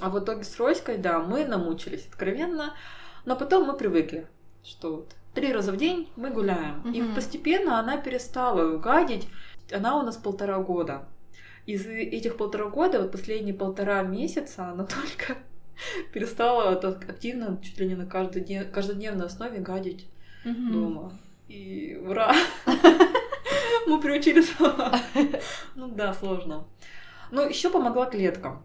А 0.00 0.10
в 0.10 0.18
итоге 0.18 0.44
с 0.44 0.58
Роськой, 0.58 0.98
да, 0.98 1.20
мы 1.20 1.44
намучились 1.44 2.06
откровенно, 2.06 2.74
но 3.24 3.36
потом 3.36 3.66
мы 3.66 3.76
привыкли, 3.76 4.26
что 4.62 4.96
вот 4.96 5.14
три 5.34 5.52
раза 5.52 5.72
в 5.72 5.76
день 5.76 6.08
мы 6.16 6.30
гуляем. 6.30 6.82
И 6.92 7.00
Мгм. 7.00 7.14
постепенно 7.14 7.78
она 7.78 7.96
перестала 7.96 8.76
гадить. 8.76 9.28
Она 9.72 9.98
у 9.98 10.02
нас 10.02 10.16
полтора 10.16 10.58
года. 10.58 11.08
Из 11.66 11.86
этих 11.86 12.36
полтора 12.36 12.66
года, 12.66 13.00
вот 13.00 13.10
последние 13.12 13.54
полтора 13.54 14.02
месяца, 14.02 14.66
она 14.68 14.84
только 14.84 15.38
перестала 16.12 16.76
так 16.76 17.08
активно, 17.08 17.58
чуть 17.62 17.78
ли 17.78 17.86
не 17.86 17.94
на 17.94 18.04
каждоднев- 18.04 18.70
каждодневной 18.70 19.26
основе 19.26 19.58
гадить 19.58 20.06
Мгм. 20.44 20.72
дома. 20.72 21.12
И 21.48 21.96
ура! 22.06 22.34
Мы 23.86 24.00
приучили. 24.00 24.42
Ну 25.74 25.88
да, 25.88 26.14
сложно. 26.14 26.66
Ну, 27.30 27.48
еще 27.48 27.70
помогла 27.70 28.06
клетка. 28.06 28.62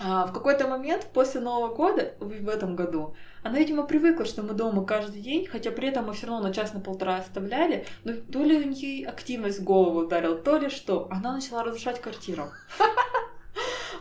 А, 0.00 0.26
в 0.26 0.32
какой-то 0.32 0.66
момент 0.66 1.08
после 1.12 1.40
Нового 1.40 1.72
года, 1.72 2.14
в 2.18 2.26
в 2.28 2.48
этом 2.48 2.74
году, 2.74 3.14
она, 3.44 3.58
видимо, 3.58 3.84
привыкла, 3.84 4.24
что 4.24 4.42
мы 4.42 4.52
дома 4.52 4.84
каждый 4.84 5.20
день, 5.22 5.46
хотя 5.46 5.70
при 5.70 5.88
этом 5.88 6.06
мы 6.06 6.14
все 6.14 6.26
равно 6.26 6.48
на 6.48 6.52
час 6.52 6.74
на 6.74 6.80
полтора 6.80 7.16
оставляли, 7.18 7.86
но 8.02 8.12
то 8.14 8.42
ли 8.42 8.56
у 8.56 8.68
нее 8.68 9.06
активность 9.06 9.60
в 9.60 9.64
голову 9.64 10.00
ударила, 10.00 10.34
то 10.36 10.58
ли 10.58 10.68
что. 10.68 11.06
Она 11.10 11.32
начала 11.34 11.62
разрушать 11.62 12.00
квартиру. 12.00 12.50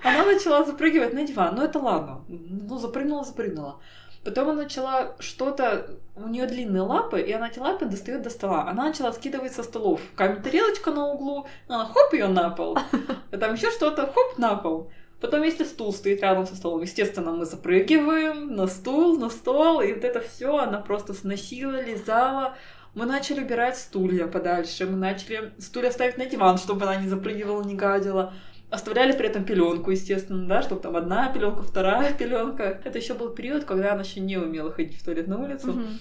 Она 0.03 0.25
начала 0.25 0.63
запрыгивать 0.63 1.13
на 1.13 1.25
диван. 1.25 1.55
Ну, 1.55 1.63
это 1.63 1.79
ладно. 1.79 2.25
Ну, 2.27 2.77
запрыгнула, 2.77 3.23
запрыгнула. 3.23 3.79
Потом 4.23 4.49
она 4.49 4.63
начала 4.63 5.15
что-то... 5.19 5.97
У 6.15 6.27
нее 6.27 6.45
длинные 6.45 6.83
лапы, 6.83 7.21
и 7.21 7.31
она 7.31 7.47
эти 7.47 7.59
лапы 7.59 7.85
достает 7.85 8.21
до 8.21 8.29
стола. 8.29 8.69
Она 8.69 8.85
начала 8.85 9.11
скидывать 9.13 9.53
со 9.53 9.63
столов. 9.63 9.99
Камень 10.15 10.43
тарелочка 10.43 10.91
на 10.91 11.07
углу, 11.07 11.47
она 11.67 11.85
хоп 11.85 12.13
ее 12.13 12.27
на 12.27 12.49
пол. 12.51 12.77
А 13.31 13.37
там 13.37 13.55
еще 13.55 13.71
что-то, 13.71 14.03
хоп, 14.03 14.37
на 14.37 14.55
пол. 14.55 14.91
Потом, 15.19 15.41
если 15.41 15.63
стул 15.63 15.93
стоит 15.93 16.21
рядом 16.21 16.45
со 16.45 16.55
столом, 16.55 16.81
естественно, 16.81 17.31
мы 17.31 17.45
запрыгиваем 17.45 18.55
на 18.55 18.67
стул, 18.67 19.17
на 19.17 19.29
стол, 19.29 19.79
и 19.79 19.93
вот 19.93 20.03
это 20.03 20.19
все 20.19 20.57
она 20.57 20.79
просто 20.79 21.13
сносила, 21.13 21.81
лизала. 21.81 22.55
Мы 22.93 23.05
начали 23.05 23.39
убирать 23.39 23.77
стулья 23.77 24.27
подальше, 24.27 24.85
мы 24.85 24.97
начали 24.97 25.53
стулья 25.59 25.91
ставить 25.91 26.17
на 26.17 26.25
диван, 26.25 26.57
чтобы 26.57 26.83
она 26.83 26.97
не 26.97 27.07
запрыгивала, 27.07 27.63
не 27.63 27.73
гадила. 27.73 28.33
Оставляли 28.73 29.11
при 29.11 29.27
этом 29.27 29.45
пеленку, 29.45 29.91
естественно, 29.91 30.47
да, 30.47 30.63
чтобы 30.63 30.81
там 30.81 30.95
одна 30.95 31.31
пеленка, 31.31 31.61
вторая 31.61 32.11
пеленка. 32.17 32.81
Это 32.83 32.97
еще 32.97 33.13
был 33.13 33.29
период, 33.29 33.65
когда 33.65 33.93
она 33.93 34.01
еще 34.01 34.19
не 34.19 34.35
умела 34.35 34.71
ходить 34.71 34.99
в 34.99 35.05
туалет 35.05 35.27
на 35.27 35.37
улицу. 35.37 35.73
Мгм. 35.73 35.99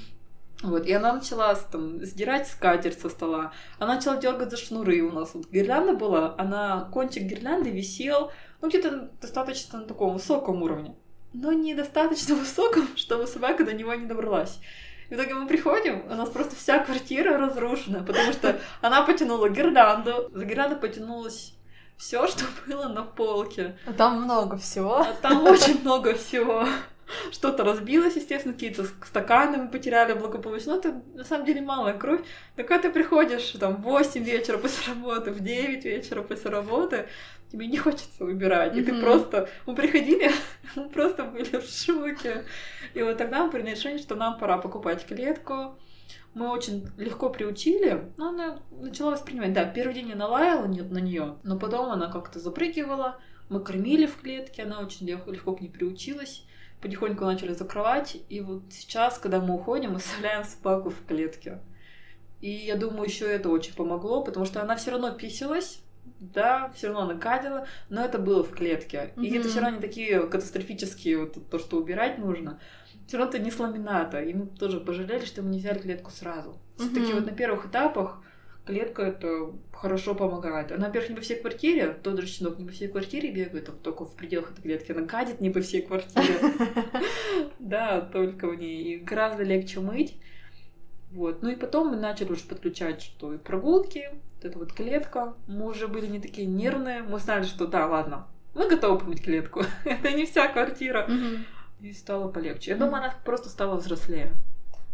Вот, 0.63 0.87
и 0.87 0.93
она 0.95 1.13
начала 1.13 1.55
там, 1.55 2.03
сдирать 2.03 2.49
скатерть 2.49 2.99
со 2.99 3.11
стола. 3.11 3.53
Она 3.79 3.97
начала 3.97 4.17
дергать 4.17 4.51
за 4.51 4.57
шнуры 4.57 5.03
у 5.03 5.13
нас. 5.13 5.35
Вот 5.35 5.51
гирлянда 5.51 5.93
была, 5.93 6.35
она, 6.39 6.89
кончик 6.91 7.25
гирлянды 7.25 7.69
висел, 7.69 8.33
ну, 8.63 8.71
где-то 8.71 9.11
достаточно 9.21 9.81
на 9.81 9.85
таком 9.85 10.15
высоком 10.15 10.63
уровне. 10.63 10.95
Но 11.35 11.53
недостаточно 11.53 12.35
высоком, 12.37 12.89
чтобы 12.97 13.27
собака 13.27 13.67
до 13.67 13.75
него 13.75 13.93
не 13.93 14.07
добралась. 14.07 14.61
И 15.11 15.15
в 15.15 15.19
итоге 15.19 15.35
мы 15.35 15.47
приходим, 15.47 16.07
у 16.11 16.15
нас 16.15 16.31
просто 16.31 16.57
вся 16.57 16.79
квартира 16.79 17.37
разрушена, 17.37 18.03
потому 18.03 18.33
что 18.33 18.59
она 18.81 19.03
потянула 19.03 19.51
гирлянду, 19.51 20.31
за 20.33 20.47
гирляндой 20.47 20.79
потянулось 20.79 21.55
все, 22.03 22.27
что 22.27 22.45
было 22.67 22.89
на 22.89 23.03
полке. 23.05 23.77
А 23.87 23.93
Там 23.93 24.23
много 24.23 24.57
всего. 24.57 24.97
А 24.97 25.15
там 25.23 25.45
очень 25.45 25.81
много 25.83 26.15
всего. 26.15 26.67
Что-то 27.31 27.63
разбилось, 27.63 28.17
естественно, 28.17 28.55
какие-то 28.55 28.87
стаканы 29.07 29.59
мы 29.59 29.69
потеряли 29.69 30.15
благополучно. 30.15 30.73
Но 30.73 30.79
это 30.79 31.03
на 31.15 31.25
самом 31.25 31.45
деле 31.45 31.61
малая 31.61 31.97
кровь. 31.97 32.21
Но 32.57 32.65
когда 32.65 32.89
ты 32.89 32.91
приходишь 32.91 33.51
там 33.61 33.77
в 33.77 33.83
8 33.83 34.25
вечера 34.25 34.59
после 34.59 34.95
работы, 34.95 35.31
в 35.31 35.41
9 35.41 35.85
вечера 35.85 36.23
после 36.23 36.51
работы, 36.51 37.07
тебе 37.53 37.67
не 37.67 37.77
хочется 37.77 38.25
убирать. 38.25 38.77
И 38.77 38.83
ты 38.83 38.93
Мгм. 38.93 39.03
просто... 39.03 39.49
Мы 39.67 39.75
приходили, 39.75 40.31
мы 40.75 40.89
просто 40.89 41.25
были 41.25 41.59
в 41.59 41.67
шоке. 41.69 42.45
И 42.95 43.03
вот 43.03 43.19
тогда 43.19 43.45
мы 43.45 43.51
приняли 43.51 43.75
решение, 43.77 43.99
что 43.99 44.17
нам 44.17 44.39
пора 44.39 44.59
покупать 44.59 45.07
клетку. 45.07 45.79
Мы 46.35 46.51
очень 46.51 46.89
легко 46.97 47.29
приучили, 47.29 48.11
но 48.17 48.31
она 48.31 48.59
начала 48.71 49.11
воспринимать. 49.13 49.53
Да, 49.53 49.65
первый 49.65 49.95
день 49.95 50.09
я 50.09 50.17
налаяла 50.17 50.67
на 50.67 50.99
нее, 50.99 51.37
но 51.43 51.59
потом 51.59 51.91
она 51.91 52.11
как-то 52.11 52.41
запрыгивала. 52.41 53.19
Мы 53.51 53.61
кормили 53.61 54.07
в 54.07 54.17
клетке, 54.17 54.63
она 54.63 54.81
очень 54.81 55.07
легко, 55.07 55.55
к 55.55 55.61
ней 55.61 55.69
приучилась. 55.69 56.45
Потихоньку 56.81 57.25
начали 57.25 57.53
закрывать. 57.53 58.17
И 58.29 58.41
вот 58.41 58.63
сейчас, 58.71 59.19
когда 59.19 59.41
мы 59.41 59.55
уходим, 59.55 59.91
мы 59.91 59.97
оставляем 59.99 60.45
собаку 60.45 60.89
в 60.91 61.05
клетке. 61.07 61.61
И 62.41 62.51
я 62.51 62.77
думаю, 62.77 63.05
еще 63.05 63.27
это 63.27 63.51
очень 63.51 63.75
помогло, 63.75 64.25
потому 64.25 64.47
что 64.47 64.63
она 64.63 64.75
все 64.75 64.91
равно 64.91 65.13
писалась, 65.13 65.81
да, 66.19 66.73
все 66.75 66.89
равно 66.89 67.03
она 67.03 67.15
гадила, 67.15 67.67
но 67.89 68.05
это 68.05 68.19
было 68.19 68.43
в 68.43 68.51
клетке. 68.51 69.13
И 69.17 69.35
это 69.37 69.49
все 69.49 69.61
равно 69.61 69.77
не 69.77 69.83
такие 69.83 70.27
катастрофические, 70.27 71.19
вот 71.19 71.39
то, 71.51 71.59
что 71.59 71.77
убирать 71.77 72.19
нужно. 72.19 72.59
Все 73.13 73.19
равно 73.19 73.37
это 73.37 73.45
не 73.45 73.53
ламината. 73.55 74.23
И 74.23 74.33
мы 74.33 74.47
тоже 74.47 74.81
пожалели, 74.81 75.27
что 75.27 75.43
мы 75.43 75.51
не 75.51 75.59
взяли 75.59 75.81
клетку 75.81 76.11
сразу. 76.11 76.57
Все-таки 76.79 77.13
вот 77.13 77.27
на 77.27 77.33
первых 77.33 77.67
этапах 77.67 78.23
клетка 78.65 79.03
это 79.03 79.53
хорошо 79.71 80.15
помогает. 80.15 80.73
Она, 80.73 80.87
во-первых, 80.87 81.11
не 81.11 81.17
по 81.17 81.21
всей 81.21 81.39
квартире, 81.39 81.95
тот 82.03 82.19
же 82.19 82.27
щенок 82.27 82.59
не 82.59 82.65
по 82.65 82.73
всей 82.73 82.89
квартире 82.89 83.31
бегает, 83.31 83.69
а 83.69 83.73
только 83.73 84.07
в 84.07 84.15
пределах 84.17 84.53
этой 84.53 84.63
клетки. 84.63 84.93
Она 84.93 85.03
гадит 85.03 85.43
не 85.43 85.51
по 85.51 85.61
всей 85.61 85.83
квартире. 85.83 86.39
Да, 87.59 88.01
только 88.01 88.49
в 88.49 88.55
ней. 88.55 88.83
И 88.83 88.99
гораздо 88.99 89.43
легче 89.43 89.81
мыть. 89.81 90.17
Вот. 91.11 91.43
Ну 91.43 91.51
и 91.51 91.55
потом 91.55 91.89
мы 91.89 91.97
начали 91.97 92.33
уже 92.33 92.45
подключать, 92.45 93.03
что 93.03 93.35
и 93.35 93.37
прогулки, 93.37 94.09
вот 94.37 94.45
эта 94.47 94.59
вот 94.59 94.73
клетка. 94.73 95.35
Мы 95.47 95.67
уже 95.67 95.87
были 95.87 96.07
не 96.07 96.19
такие 96.19 96.47
нервные. 96.47 97.03
Мы 97.03 97.19
знали, 97.19 97.45
что 97.45 97.67
да, 97.67 97.87
ладно, 97.87 98.27
мы 98.55 98.71
готовы 98.71 99.01
помыть 99.01 99.23
клетку. 99.23 99.65
Это 99.85 100.13
не 100.13 100.25
вся 100.25 100.49
квартира. 100.49 101.07
И 101.83 101.93
стало 101.93 102.29
полегче. 102.29 102.71
Я 102.71 102.77
думаю, 102.77 102.97
она 103.03 103.15
просто 103.25 103.49
стала 103.49 103.77
взрослее. 103.77 104.33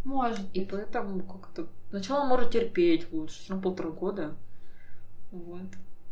Может. 0.03 0.41
И 0.53 0.65
поэтому 0.65 1.21
как-то... 1.23 1.67
Сначала 1.89 2.25
может 2.25 2.51
терпеть 2.51 3.11
лучше, 3.11 3.39
все 3.39 3.49
равно 3.53 3.63
полтора 3.63 3.89
года. 3.91 4.35
Вот. 5.31 5.61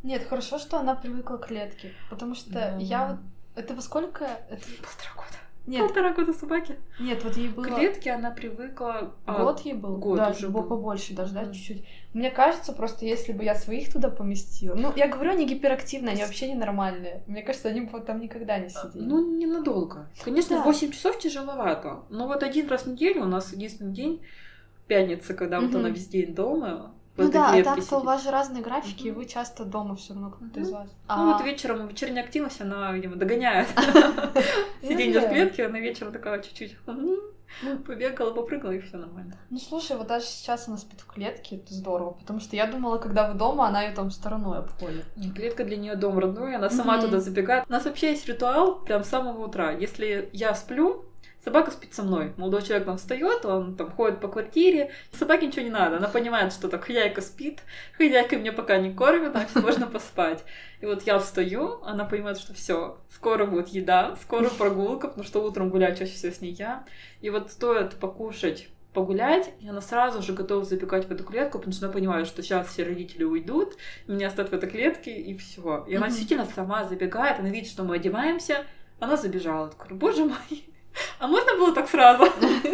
Нет, 0.03 0.27
хорошо, 0.27 0.59
что 0.59 0.79
она 0.79 0.95
привыкла 0.95 1.37
к 1.37 1.47
клетке. 1.47 1.93
Потому 2.11 2.35
что 2.35 2.51
Да. 2.51 2.75
я 2.77 3.07
вот... 3.07 3.19
Это 3.55 3.73
во 3.73 3.81
сколько? 3.81 4.25
Это... 4.25 4.63
Полтора 4.83 5.13
года. 5.15 5.37
Нет, 5.67 5.81
Полтора 5.85 6.13
года 6.13 6.31
собаки. 6.31 6.77
нет, 6.97 7.21
вот 7.25 7.35
ей 7.35 7.49
было... 7.49 7.63
К 7.65 7.75
клетке 7.75 8.11
она 8.11 8.31
привыкла... 8.31 9.13
а, 9.25 9.43
Год 9.43 9.59
ей 9.65 9.73
был? 9.73 9.97
год 9.97 10.15
да, 10.17 10.29
уже 10.29 10.47
был. 10.47 10.63
побольше 10.63 11.13
даже, 11.13 11.33
да, 11.33 11.41
Мгм. 11.41 11.51
чуть-чуть. 11.51 11.83
Мне 12.13 12.31
кажется, 12.31 12.71
просто 12.71 13.05
если 13.05 13.33
бы 13.33 13.43
я 13.43 13.53
своих 13.53 13.91
туда 13.91 14.09
поместила... 14.09 14.75
Ну, 14.75 14.93
я 14.95 15.09
говорю, 15.09 15.31
они 15.31 15.45
гиперактивные, 15.45 16.13
они 16.13 16.23
вообще 16.23 16.49
ненормальные. 16.49 17.21
Мне 17.27 17.43
кажется, 17.43 17.67
они 17.67 17.81
бы 17.81 17.99
там 17.99 18.21
никогда 18.21 18.57
не 18.59 18.69
сидели. 18.69 19.03
Ну, 19.03 19.37
ненадолго. 19.37 20.09
Конечно, 20.23 20.55
Да. 20.57 20.63
8 20.63 20.91
часов 20.91 21.19
тяжеловато. 21.19 22.03
Но 22.09 22.27
вот 22.27 22.43
один 22.43 22.69
раз 22.69 22.83
в 22.83 22.87
неделю 22.91 23.23
у 23.23 23.27
нас 23.27 23.51
единственный 23.51 23.91
день, 23.93 24.21
пятница, 24.87 25.33
когда 25.33 25.59
вот 25.59 25.69
Мгм. 25.71 25.79
она 25.79 25.89
весь 25.89 26.07
день 26.07 26.33
дома. 26.33 26.93
Ну 27.17 27.31
да, 27.31 27.51
а 27.51 27.63
так-то 27.63 27.97
у 27.97 28.03
вас 28.03 28.23
же 28.23 28.31
разные 28.31 28.61
графики, 28.61 29.07
и 29.07 29.11
Мгм. 29.11 29.19
вы 29.19 29.25
часто 29.25 29.65
дома 29.65 29.95
все 29.95 30.13
равно 30.13 30.29
кто-то 30.29 30.59
из 30.59 30.69
Мгм. 30.69 30.77
вас. 30.77 30.89
Ну 30.89 30.95
А, 31.07 31.33
вот 31.33 31.41
вечером 31.45 31.87
вечерняя 31.87 32.23
активность, 32.23 32.61
она, 32.61 32.91
видимо, 32.91 33.15
догоняет. 33.15 33.67
Ну 34.81 34.89
Сиденье 34.89 35.21
в 35.21 35.29
клетке, 35.29 35.65
она 35.65 35.79
вечером 35.79 36.13
такая 36.13 36.41
чуть-чуть 36.41 36.77
Ну, 36.85 37.77
побегала, 37.79 38.33
попрыгала, 38.33 38.71
и 38.71 38.79
все 38.79 38.97
нормально. 38.97 39.35
Ну 39.49 39.57
слушай, 39.57 39.97
вот 39.97 40.07
даже 40.07 40.25
сейчас 40.25 40.67
она 40.67 40.77
спит 40.77 41.01
в 41.01 41.07
клетке, 41.07 41.55
это 41.55 41.73
здорово, 41.73 42.11
потому 42.11 42.39
что 42.39 42.55
я 42.55 42.67
думала, 42.67 42.99
когда 42.99 43.27
вы 43.31 43.37
дома, 43.37 43.67
она 43.67 43.81
ее 43.83 43.95
там 43.95 44.11
стороной 44.11 44.59
обходит. 44.59 45.05
Клетка 45.35 45.63
для 45.63 45.77
нее 45.77 45.95
дом 45.95 46.19
родной, 46.19 46.55
она 46.55 46.69
сама 46.69 47.01
туда 47.01 47.19
забегает. 47.19 47.65
У 47.67 47.71
нас 47.71 47.85
вообще 47.85 48.11
есть 48.11 48.27
ритуал 48.27 48.81
прям 48.81 49.03
с 49.03 49.09
самого 49.09 49.45
утра. 49.45 49.71
Если 49.71 50.29
я 50.33 50.53
сплю, 50.53 51.06
собака 51.43 51.71
спит 51.71 51.93
со 51.93 52.03
мной. 52.03 52.33
Молодой 52.37 52.61
человек 52.61 52.85
там 52.85 52.97
встает, 52.97 53.45
он 53.45 53.75
там 53.75 53.89
ходит 53.91 54.19
по 54.19 54.27
квартире. 54.27 54.91
Собаке 55.13 55.47
ничего 55.47 55.63
не 55.63 55.69
надо. 55.71 55.97
Она 55.97 56.09
понимает, 56.09 56.51
что 56.51 56.67
так 56.67 56.83
хозяйка 56.83 57.21
спит, 57.21 57.61
хозяйка 57.97 58.35
меня 58.35 58.51
пока 58.51 58.77
не 58.77 58.93
кормит, 58.93 59.31
значит, 59.31 59.55
можно 59.55 59.87
поспать. 59.87 60.43
И 60.81 60.85
вот 60.85 61.03
я 61.03 61.17
встаю, 61.19 61.81
она 61.83 62.03
понимает, 62.05 62.37
что 62.37 62.53
все, 62.53 62.97
скоро 63.09 63.45
будет 63.45 63.69
еда, 63.69 64.17
скоро 64.21 64.49
прогулка, 64.49 65.07
потому 65.07 65.23
что 65.23 65.41
утром 65.43 65.69
гулять 65.69 65.97
чаще 65.97 66.13
всего 66.13 66.33
с 66.33 66.41
ней 66.41 66.51
я. 66.51 66.83
И 67.21 67.29
вот 67.29 67.49
стоит 67.51 67.95
покушать, 67.95 68.67
погулять, 68.93 69.53
и 69.61 69.69
она 69.69 69.79
сразу 69.79 70.21
же 70.21 70.33
готова 70.33 70.65
забегать 70.65 71.05
в 71.07 71.11
эту 71.11 71.23
клетку, 71.23 71.59
потому 71.59 71.73
что 71.73 71.85
она 71.85 71.93
понимает, 71.93 72.27
что 72.27 72.41
сейчас 72.41 72.67
все 72.67 72.83
родители 72.83 73.23
уйдут, 73.23 73.77
меня 74.07 74.27
оставят 74.27 74.51
в 74.51 74.53
этой 74.53 74.69
клетке, 74.69 75.15
и 75.15 75.37
все. 75.37 75.85
И 75.87 75.95
она 75.95 76.07
Мгм. 76.07 76.15
действительно 76.15 76.45
сама 76.53 76.83
забегает, 76.83 77.39
она 77.39 77.49
видит, 77.49 77.69
что 77.69 77.83
мы 77.83 77.95
одеваемся, 77.95 78.65
она 78.99 79.15
забежала. 79.15 79.69
Такая, 79.69 79.97
боже 79.97 80.25
мой, 80.25 80.65
а 81.19 81.27
можно 81.27 81.55
было 81.57 81.73
так 81.73 81.89
сразу? 81.89 82.25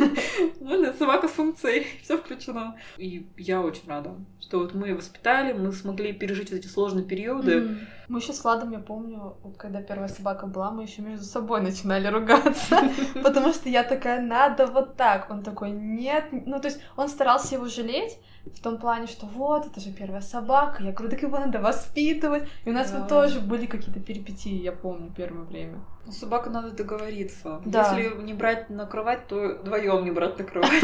Можно 0.59 0.93
собака 0.93 1.27
с 1.27 1.31
функцией, 1.31 1.87
все 2.01 2.17
включено. 2.17 2.75
И 2.97 3.27
я 3.37 3.61
очень 3.61 3.87
рада, 3.87 4.15
что 4.39 4.59
вот 4.59 4.73
мы 4.73 4.95
воспитали, 4.95 5.53
мы 5.53 5.71
смогли 5.71 6.13
пережить 6.13 6.51
вот 6.51 6.59
эти 6.59 6.67
сложные 6.67 7.05
периоды. 7.05 7.77
Мы 8.07 8.19
еще 8.19 8.33
с 8.33 8.43
Ладом, 8.43 8.71
я 8.71 8.79
помню, 8.79 9.37
когда 9.57 9.81
первая 9.81 10.09
собака 10.09 10.45
была, 10.45 10.71
мы 10.71 10.83
еще 10.83 11.01
между 11.01 11.25
собой 11.25 11.61
начинали 11.61 12.07
ругаться, 12.07 12.81
потому 13.23 13.53
что 13.53 13.69
я 13.69 13.83
такая, 13.83 14.21
надо 14.21 14.67
вот 14.67 14.95
так. 14.97 15.29
Он 15.29 15.43
такой, 15.43 15.71
нет. 15.71 16.25
Ну, 16.31 16.59
то 16.59 16.67
есть 16.67 16.81
он 16.95 17.09
старался 17.09 17.55
его 17.55 17.67
жалеть, 17.67 18.17
в 18.45 18.61
том 18.61 18.77
плане, 18.77 19.07
что 19.07 19.25
вот, 19.25 19.65
это 19.67 19.79
же 19.79 19.91
первая 19.91 20.21
собака, 20.21 20.83
я 20.83 20.91
говорю, 20.91 21.09
так 21.11 21.21
его 21.21 21.37
надо 21.37 21.59
воспитывать. 21.59 22.47
И 22.65 22.69
у 22.69 22.73
нас 22.73 22.91
Да. 22.91 22.99
вот 22.99 23.07
тоже 23.09 23.39
были 23.39 23.65
какие-то 23.65 23.99
перипетии, 23.99 24.61
я 24.61 24.71
помню, 24.73 25.11
первое 25.15 25.43
время. 25.43 25.79
Ну, 26.05 26.11
собака 26.11 26.49
надо 26.49 26.71
договориться. 26.71 27.61
Да. 27.65 27.97
Если 27.97 28.21
не 28.21 28.33
брать 28.33 28.69
на 28.69 28.85
кровать, 28.85 29.27
то 29.27 29.59
вдвоем 29.61 30.03
не 30.03 30.11
брать 30.11 30.37
на 30.37 30.43
кровать. 30.43 30.83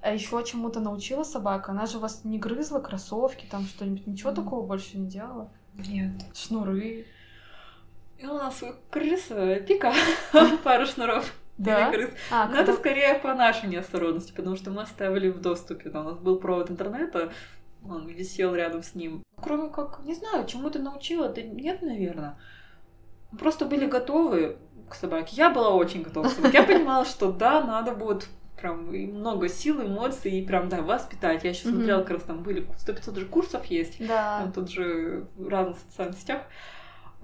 А 0.00 0.12
еще 0.12 0.42
чему-то 0.44 0.80
научила 0.80 1.22
собака? 1.22 1.70
Она 1.72 1.86
же 1.86 1.98
вас 1.98 2.24
не 2.24 2.38
грызла 2.38 2.80
кроссовки, 2.80 3.46
там 3.50 3.64
что-нибудь, 3.64 4.06
ничего 4.06 4.32
такого 4.32 4.66
больше 4.66 4.98
не 4.98 5.06
делала? 5.06 5.50
Нет. 5.74 6.12
Шнуры. 6.34 7.06
И 8.18 8.26
у 8.26 8.34
нас 8.34 8.62
крыса 8.90 9.56
пика, 9.60 9.92
пару 10.64 10.86
шнуров. 10.86 11.32
Да? 11.58 11.88
или 11.88 11.96
крыс. 12.06 12.10
А, 12.30 12.46
Но 12.48 12.54
это 12.56 12.66
когда- 12.66 12.72
скорее 12.74 13.14
по 13.14 13.34
нашей 13.34 13.68
неосторожности, 13.68 14.32
потому 14.34 14.56
что 14.56 14.70
мы 14.70 14.82
оставили 14.82 15.30
в 15.30 15.40
доступе. 15.40 15.90
да, 15.90 16.00
У 16.00 16.04
нас 16.04 16.18
был 16.18 16.38
провод 16.38 16.70
интернета, 16.70 17.32
он 17.88 18.08
висел 18.08 18.54
рядом 18.54 18.82
с 18.82 18.94
ним. 18.94 19.22
Кроме 19.40 19.68
как, 19.68 20.00
не 20.04 20.14
знаю, 20.14 20.46
чему 20.46 20.70
ты 20.70 20.78
научила, 20.78 21.28
да 21.28 21.42
нет, 21.42 21.82
наверное. 21.82 22.38
Мы 23.30 23.38
просто 23.38 23.66
были 23.66 23.86
готовы 23.86 24.56
к 24.88 24.94
собаке. 24.94 25.34
Я 25.36 25.50
была 25.50 25.70
очень 25.70 26.02
готова 26.02 26.28
к 26.28 26.32
собаке. 26.32 26.58
Я 26.58 26.64
понимала, 26.64 27.04
что 27.04 27.30
да, 27.32 27.62
надо 27.62 27.92
будет 27.92 28.28
прям 28.60 28.86
много 28.86 29.48
сил, 29.48 29.82
эмоций, 29.82 30.32
и 30.32 30.46
прям, 30.46 30.68
да, 30.68 30.80
воспитать. 30.82 31.44
Я 31.44 31.50
еще 31.50 31.68
Мгм. 31.68 31.76
смотрела, 31.76 32.00
как 32.02 32.10
раз 32.10 32.22
там 32.22 32.42
были 32.42 32.66
100-500 32.78 33.18
же 33.18 33.26
курсов 33.26 33.64
есть, 33.66 33.98
Да. 34.06 34.40
там 34.42 34.52
тут 34.52 34.70
же 34.70 35.26
в 35.36 35.48
разных 35.48 35.76
социальных 35.78 36.18
сетях. 36.18 36.42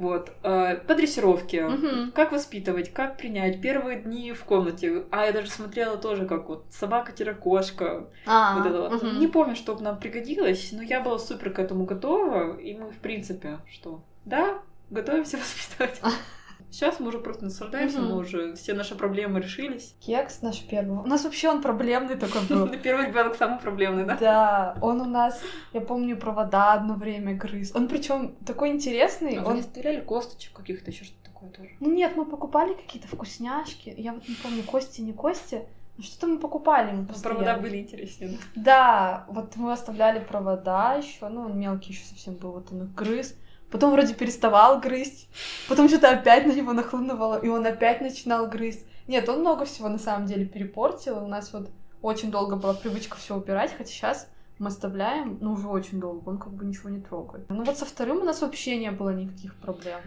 Вот. 0.00 0.32
э, 0.42 0.76
По 0.86 0.94
дрессировке. 0.94 1.66
Мгм. 1.66 2.12
Как 2.12 2.32
воспитывать, 2.32 2.90
как 2.92 3.18
принять. 3.18 3.60
Первые 3.60 4.00
дни 4.00 4.32
в 4.32 4.44
комнате. 4.44 5.04
А 5.10 5.26
я 5.26 5.32
даже 5.32 5.50
смотрела 5.50 5.98
тоже, 5.98 6.24
как 6.26 6.48
вот 6.48 6.64
собака-кошка. 6.70 8.08
А, 8.26 8.56
вот 8.58 8.66
это 8.66 8.80
вот. 8.80 9.02
мгм. 9.02 9.20
Не 9.20 9.26
помню, 9.28 9.54
что 9.54 9.76
нам 9.78 9.98
пригодилось, 10.00 10.70
но 10.72 10.82
я 10.82 11.00
была 11.02 11.18
супер 11.18 11.50
к 11.52 11.58
этому 11.58 11.84
готова. 11.84 12.56
И 12.58 12.74
мы, 12.74 12.90
в 12.90 12.98
принципе, 12.98 13.58
что? 13.70 14.02
Да, 14.24 14.58
готовимся 14.88 15.36
воспитывать. 15.78 16.00
Сейчас 16.70 17.00
мы 17.00 17.08
уже 17.08 17.18
просто 17.18 17.44
наслаждаемся, 17.44 18.00
Мгм. 18.00 18.10
мы 18.10 18.16
уже 18.18 18.54
все 18.54 18.74
наши 18.74 18.94
проблемы 18.94 19.40
решились. 19.40 19.94
Кекс 20.00 20.40
наш 20.42 20.60
первый. 20.62 20.98
У 20.98 21.06
нас 21.06 21.24
вообще 21.24 21.48
он 21.48 21.62
проблемный 21.62 22.16
такой 22.16 22.42
был. 22.48 22.68
Первый 22.82 23.06
ребенок 23.08 23.36
самый 23.36 23.58
проблемный, 23.58 24.04
да? 24.04 24.16
Да, 24.20 24.78
он 24.80 25.00
у 25.00 25.04
нас, 25.06 25.40
я 25.72 25.80
помню, 25.80 26.16
провода 26.16 26.72
одно 26.74 26.94
время 26.94 27.34
грыз. 27.34 27.74
Он 27.74 27.88
причем 27.88 28.36
такой 28.46 28.70
интересный. 28.70 29.36
А 29.36 29.40
вы 29.42 29.48
Он... 29.48 29.54
не 29.54 29.60
оставляли 29.60 30.00
косточек 30.00 30.52
каких-то, 30.52 30.90
еще 30.92 31.04
что-то 31.04 31.24
такое 31.32 31.50
тоже? 31.50 31.70
Ну 31.80 31.90
нет, 31.90 32.16
мы 32.16 32.24
покупали 32.24 32.74
какие-то 32.74 33.08
вкусняшки. 33.08 33.92
Я 33.96 34.12
вот 34.12 34.28
не 34.28 34.34
помню, 34.36 34.62
кости, 34.62 35.00
не 35.00 35.12
кости. 35.12 35.62
Ну 35.96 36.04
что-то 36.04 36.28
мы 36.28 36.38
покупали. 36.38 36.92
Мы 36.92 36.98
Ну, 37.02 37.06
постоянно. 37.06 37.40
Провода 37.44 37.60
были 37.60 37.78
интереснее, 37.78 38.38
да? 38.54 38.62
Да, 38.62 39.24
вот 39.28 39.56
мы 39.56 39.72
оставляли 39.72 40.20
провода 40.20 40.94
еще, 40.94 41.28
ну, 41.28 41.42
он 41.42 41.58
мелкий 41.58 41.92
еще 41.92 42.04
совсем 42.06 42.34
был, 42.36 42.52
вот 42.52 42.68
он 42.70 42.84
их 42.84 42.94
грыз. 42.94 43.34
Потом 43.70 43.92
вроде 43.92 44.14
переставал 44.14 44.80
грызть, 44.80 45.28
потом 45.68 45.88
что-то 45.88 46.10
опять 46.10 46.46
на 46.46 46.52
него 46.52 46.72
нахлынуло, 46.72 47.38
и 47.38 47.48
он 47.48 47.64
опять 47.66 48.00
начинал 48.00 48.48
грызть. 48.48 48.84
Нет, 49.06 49.28
он 49.28 49.40
много 49.40 49.64
всего 49.64 49.88
на 49.88 49.98
самом 49.98 50.26
деле 50.26 50.44
перепортил, 50.44 51.22
у 51.22 51.28
нас 51.28 51.52
вот 51.52 51.70
очень 52.02 52.30
долго 52.30 52.56
была 52.56 52.74
привычка 52.74 53.16
все 53.16 53.36
убирать, 53.36 53.72
хотя 53.76 53.90
сейчас 53.90 54.28
мы 54.58 54.68
оставляем, 54.68 55.38
ну, 55.40 55.52
уже 55.52 55.68
очень 55.68 56.00
долго, 56.00 56.28
он 56.28 56.38
как 56.38 56.52
бы 56.52 56.64
ничего 56.64 56.90
не 56.90 57.00
трогает. 57.00 57.48
Ну 57.48 57.62
вот 57.64 57.78
со 57.78 57.84
вторым 57.86 58.18
у 58.18 58.24
нас 58.24 58.42
вообще 58.42 58.76
не 58.76 58.90
было 58.90 59.10
никаких 59.10 59.54
проблем. 59.54 60.00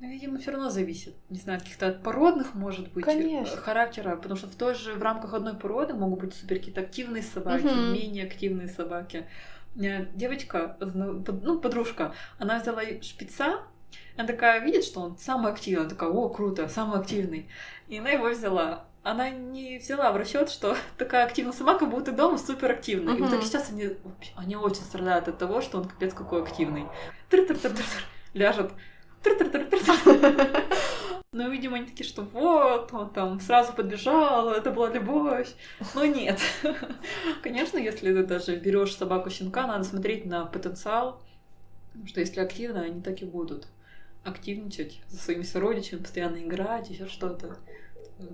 Ну, 0.00 0.08
видимо, 0.08 0.38
все 0.38 0.52
равно 0.52 0.70
зависит. 0.70 1.14
Не 1.28 1.38
знаю, 1.38 1.58
от 1.58 1.62
каких-то 1.64 1.88
от 1.88 2.02
породных, 2.02 2.54
может 2.54 2.90
быть, 2.90 3.04
Конечно. 3.04 3.52
э, 3.52 3.56
характера. 3.58 4.16
Потому 4.16 4.36
что 4.36 4.46
в 4.46 4.54
той 4.54 4.74
же, 4.74 4.94
в 4.94 5.02
рамках 5.02 5.34
одной 5.34 5.54
породы 5.54 5.92
могут 5.92 6.20
быть 6.20 6.34
супер 6.34 6.56
какие-то 6.56 6.80
активные 6.80 7.22
собаки, 7.22 7.64
Мгм. 7.64 7.92
менее 7.92 8.24
активные 8.24 8.68
собаки. 8.68 9.26
Меня 9.74 10.06
девочка, 10.14 10.76
ну, 10.80 11.60
подружка, 11.60 12.14
она 12.38 12.58
взяла 12.58 12.82
шпица, 13.02 13.60
она 14.16 14.26
такая 14.26 14.60
видит, 14.60 14.84
что 14.84 15.00
он 15.00 15.16
самый 15.18 15.52
активный, 15.52 15.82
она 15.82 15.90
такая, 15.90 16.10
о, 16.10 16.28
круто, 16.28 16.68
самый 16.68 17.00
активный. 17.00 17.48
И 17.88 17.98
она 17.98 18.10
его 18.10 18.28
взяла. 18.28 18.84
Она 19.02 19.30
не 19.30 19.78
взяла 19.78 20.12
в 20.12 20.16
расчет, 20.16 20.50
что 20.50 20.76
такая 20.98 21.24
активная 21.24 21.52
собака 21.52 21.86
будет 21.86 22.08
и 22.08 22.12
дома 22.12 22.36
супер 22.36 22.70
активной. 22.72 23.14
И 23.14 23.22
в 23.22 23.26
итоге 23.26 23.38
Мгм. 23.38 23.46
сейчас 23.46 23.70
они, 23.70 23.96
они 24.36 24.56
очень 24.56 24.82
страдают 24.82 25.28
от 25.28 25.38
того, 25.38 25.60
что 25.62 25.78
он 25.78 25.84
капец 25.88 26.12
какой 26.12 26.42
активный. 26.42 26.86
Тыр-тыр-тыр-тыр, 27.30 27.86
ляжет. 28.34 28.72
Ну, 31.32 31.48
видимо, 31.48 31.76
они 31.76 31.86
такие, 31.86 32.06
что 32.06 32.22
вот, 32.22 32.92
он 32.92 33.10
там 33.10 33.40
сразу 33.40 33.72
подбежал, 33.72 34.50
это 34.50 34.72
была 34.72 34.90
любовь. 34.90 35.54
Но 35.94 36.04
нет. 36.04 36.40
Конечно, 37.42 37.78
если 37.78 38.12
ты 38.12 38.24
даже 38.24 38.56
берешь 38.56 38.96
собаку 38.96 39.30
щенка, 39.30 39.66
надо 39.66 39.84
смотреть 39.84 40.26
на 40.26 40.44
потенциал. 40.44 41.22
Что 42.04 42.20
если 42.20 42.40
активно, 42.40 42.82
они 42.82 43.00
так 43.00 43.22
и 43.22 43.24
будут 43.24 43.68
активничать 44.24 45.00
за 45.08 45.18
своими 45.18 45.42
сородичами, 45.42 46.00
постоянно 46.00 46.36
играть, 46.36 46.90
еще 46.90 47.06
что-то. 47.06 47.56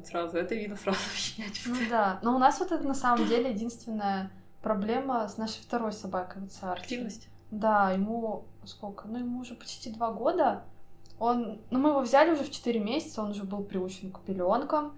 Сразу, 0.05 0.37
это 0.37 0.55
видно 0.55 0.77
сразу 0.77 0.99
в 0.99 1.66
Ну 1.66 1.77
да, 1.88 2.18
но 2.22 2.35
у 2.35 2.38
нас 2.38 2.59
вот 2.59 2.72
это 2.72 2.83
на 2.83 2.94
самом 2.94 3.27
деле 3.29 3.51
единственная 3.51 4.31
проблема 4.62 5.29
с 5.29 5.37
нашей 5.37 5.62
второй 5.62 5.92
собакой, 5.92 6.42
вот. 6.42 6.79
Активность. 6.79 7.29
Да, 7.51 7.92
ему 7.92 8.46
сколько? 8.64 9.07
Ну, 9.07 9.18
ему 9.18 9.40
уже 9.40 9.55
почти 9.55 9.90
два 9.90 10.11
года. 10.11 10.64
Он, 11.18 11.61
ну, 11.70 11.79
мы 11.79 11.90
его 11.90 12.00
взяли 12.00 12.33
уже 12.33 12.44
в 12.44 12.50
4 12.50 12.79
месяца, 12.79 13.22
он 13.22 13.31
уже 13.31 13.44
был 13.44 13.62
приучен 13.62 14.12
к 14.12 14.20
пеленкам. 14.20 14.94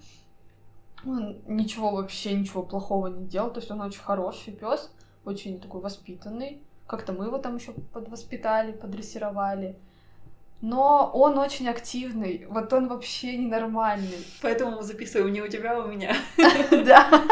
Он 1.07 1.37
ничего 1.47 1.91
вообще, 1.91 2.35
ничего 2.35 2.63
плохого 2.63 3.07
не 3.07 3.27
делал. 3.27 3.51
То 3.51 3.61
есть 3.61 3.71
он 3.71 3.81
очень 3.81 4.01
хороший 4.01 4.53
пес, 4.53 4.91
очень 5.25 5.61
такой 5.61 5.81
воспитанный. 5.81 6.63
Как-то 6.87 7.13
мы 7.13 7.27
его 7.27 7.39
там 7.39 7.57
еще 7.57 7.73
подвоспитали, 7.93 8.73
подрессировали. 8.73 9.79
Но 10.61 11.09
он 11.15 11.39
очень 11.39 11.69
активный. 11.69 12.47
Вот 12.49 12.73
он 12.73 12.89
вообще 12.89 13.37
ненормальный. 13.37 14.27
Поэтому 14.43 14.77
мы 14.77 14.83
записываем 14.83 15.33
не 15.33 15.41
у 15.41 15.49
тебя, 15.49 15.77
а 15.77 15.85
у 15.85 15.89
меня. 15.89 16.17
Да, 16.85 17.25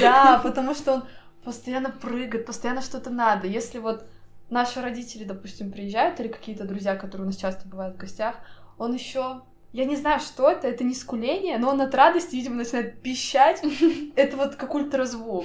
да, 0.00 0.40
потому 0.42 0.74
что 0.74 0.94
он 0.94 1.02
постоянно 1.44 1.90
прыгает, 1.90 2.46
постоянно 2.46 2.80
что-то 2.80 3.10
надо. 3.10 3.46
Если 3.46 3.78
вот 3.78 4.06
наши 4.50 4.80
родители, 4.80 5.24
допустим, 5.24 5.72
приезжают 5.72 6.20
или 6.20 6.28
какие-то 6.28 6.64
друзья, 6.64 6.96
которые 6.96 7.24
у 7.24 7.26
нас 7.26 7.36
часто 7.36 7.68
бывают 7.68 7.96
в 7.96 7.98
гостях, 7.98 8.36
он 8.78 8.94
еще 8.94 9.42
я 9.76 9.84
не 9.84 9.96
знаю, 9.96 10.20
что 10.20 10.50
это, 10.50 10.68
это 10.68 10.84
не 10.84 10.94
скуление, 10.94 11.58
но 11.58 11.68
он 11.68 11.82
от 11.82 11.94
радости, 11.94 12.34
видимо, 12.36 12.56
начинает 12.56 13.02
пищать. 13.02 13.62
Это 14.16 14.36
вот 14.38 14.56
как 14.56 14.74
ультразвук. 14.74 15.44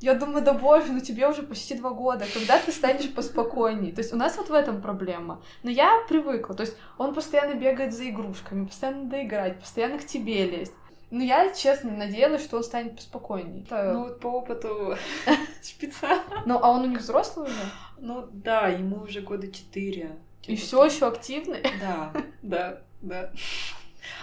Я 0.00 0.14
думаю, 0.14 0.44
да 0.44 0.54
боже, 0.54 0.90
ну 0.90 0.98
тебе 0.98 1.28
уже 1.28 1.44
почти 1.44 1.76
два 1.76 1.90
года, 1.90 2.24
когда 2.34 2.58
ты 2.58 2.72
станешь 2.72 3.12
поспокойней? 3.12 3.92
То 3.92 4.00
есть 4.00 4.12
у 4.12 4.16
нас 4.16 4.36
вот 4.38 4.48
в 4.48 4.54
этом 4.54 4.82
проблема. 4.82 5.40
Но 5.62 5.70
я 5.70 6.02
привыкла, 6.08 6.56
то 6.56 6.62
есть 6.62 6.76
он 6.98 7.14
постоянно 7.14 7.54
бегает 7.54 7.94
за 7.94 8.08
игрушками, 8.08 8.66
постоянно 8.66 9.04
доиграть, 9.04 9.60
постоянно 9.60 9.98
к 9.98 10.04
тебе 10.04 10.46
лезть. 10.46 10.72
Ну, 11.10 11.22
я, 11.22 11.52
честно, 11.52 11.90
надеялась, 11.90 12.44
что 12.44 12.56
он 12.58 12.64
станет 12.64 12.96
поспокойней. 12.96 13.66
Ну, 13.70 14.04
вот 14.04 14.20
по 14.20 14.28
опыту 14.28 14.96
шпица. 15.62 16.22
Ну, 16.46 16.58
а 16.62 16.70
он 16.70 16.82
у 16.82 16.86
них 16.86 17.00
взрослый 17.00 17.46
уже? 17.46 17.60
Ну, 17.98 18.28
да, 18.32 18.68
ему 18.68 19.02
уже 19.02 19.20
года 19.20 19.50
четыре. 19.50 20.16
И 20.46 20.56
все 20.56 20.84
еще 20.84 21.08
активный? 21.08 21.62
Да, 21.80 22.12
да, 22.42 22.82
да. 23.02 23.32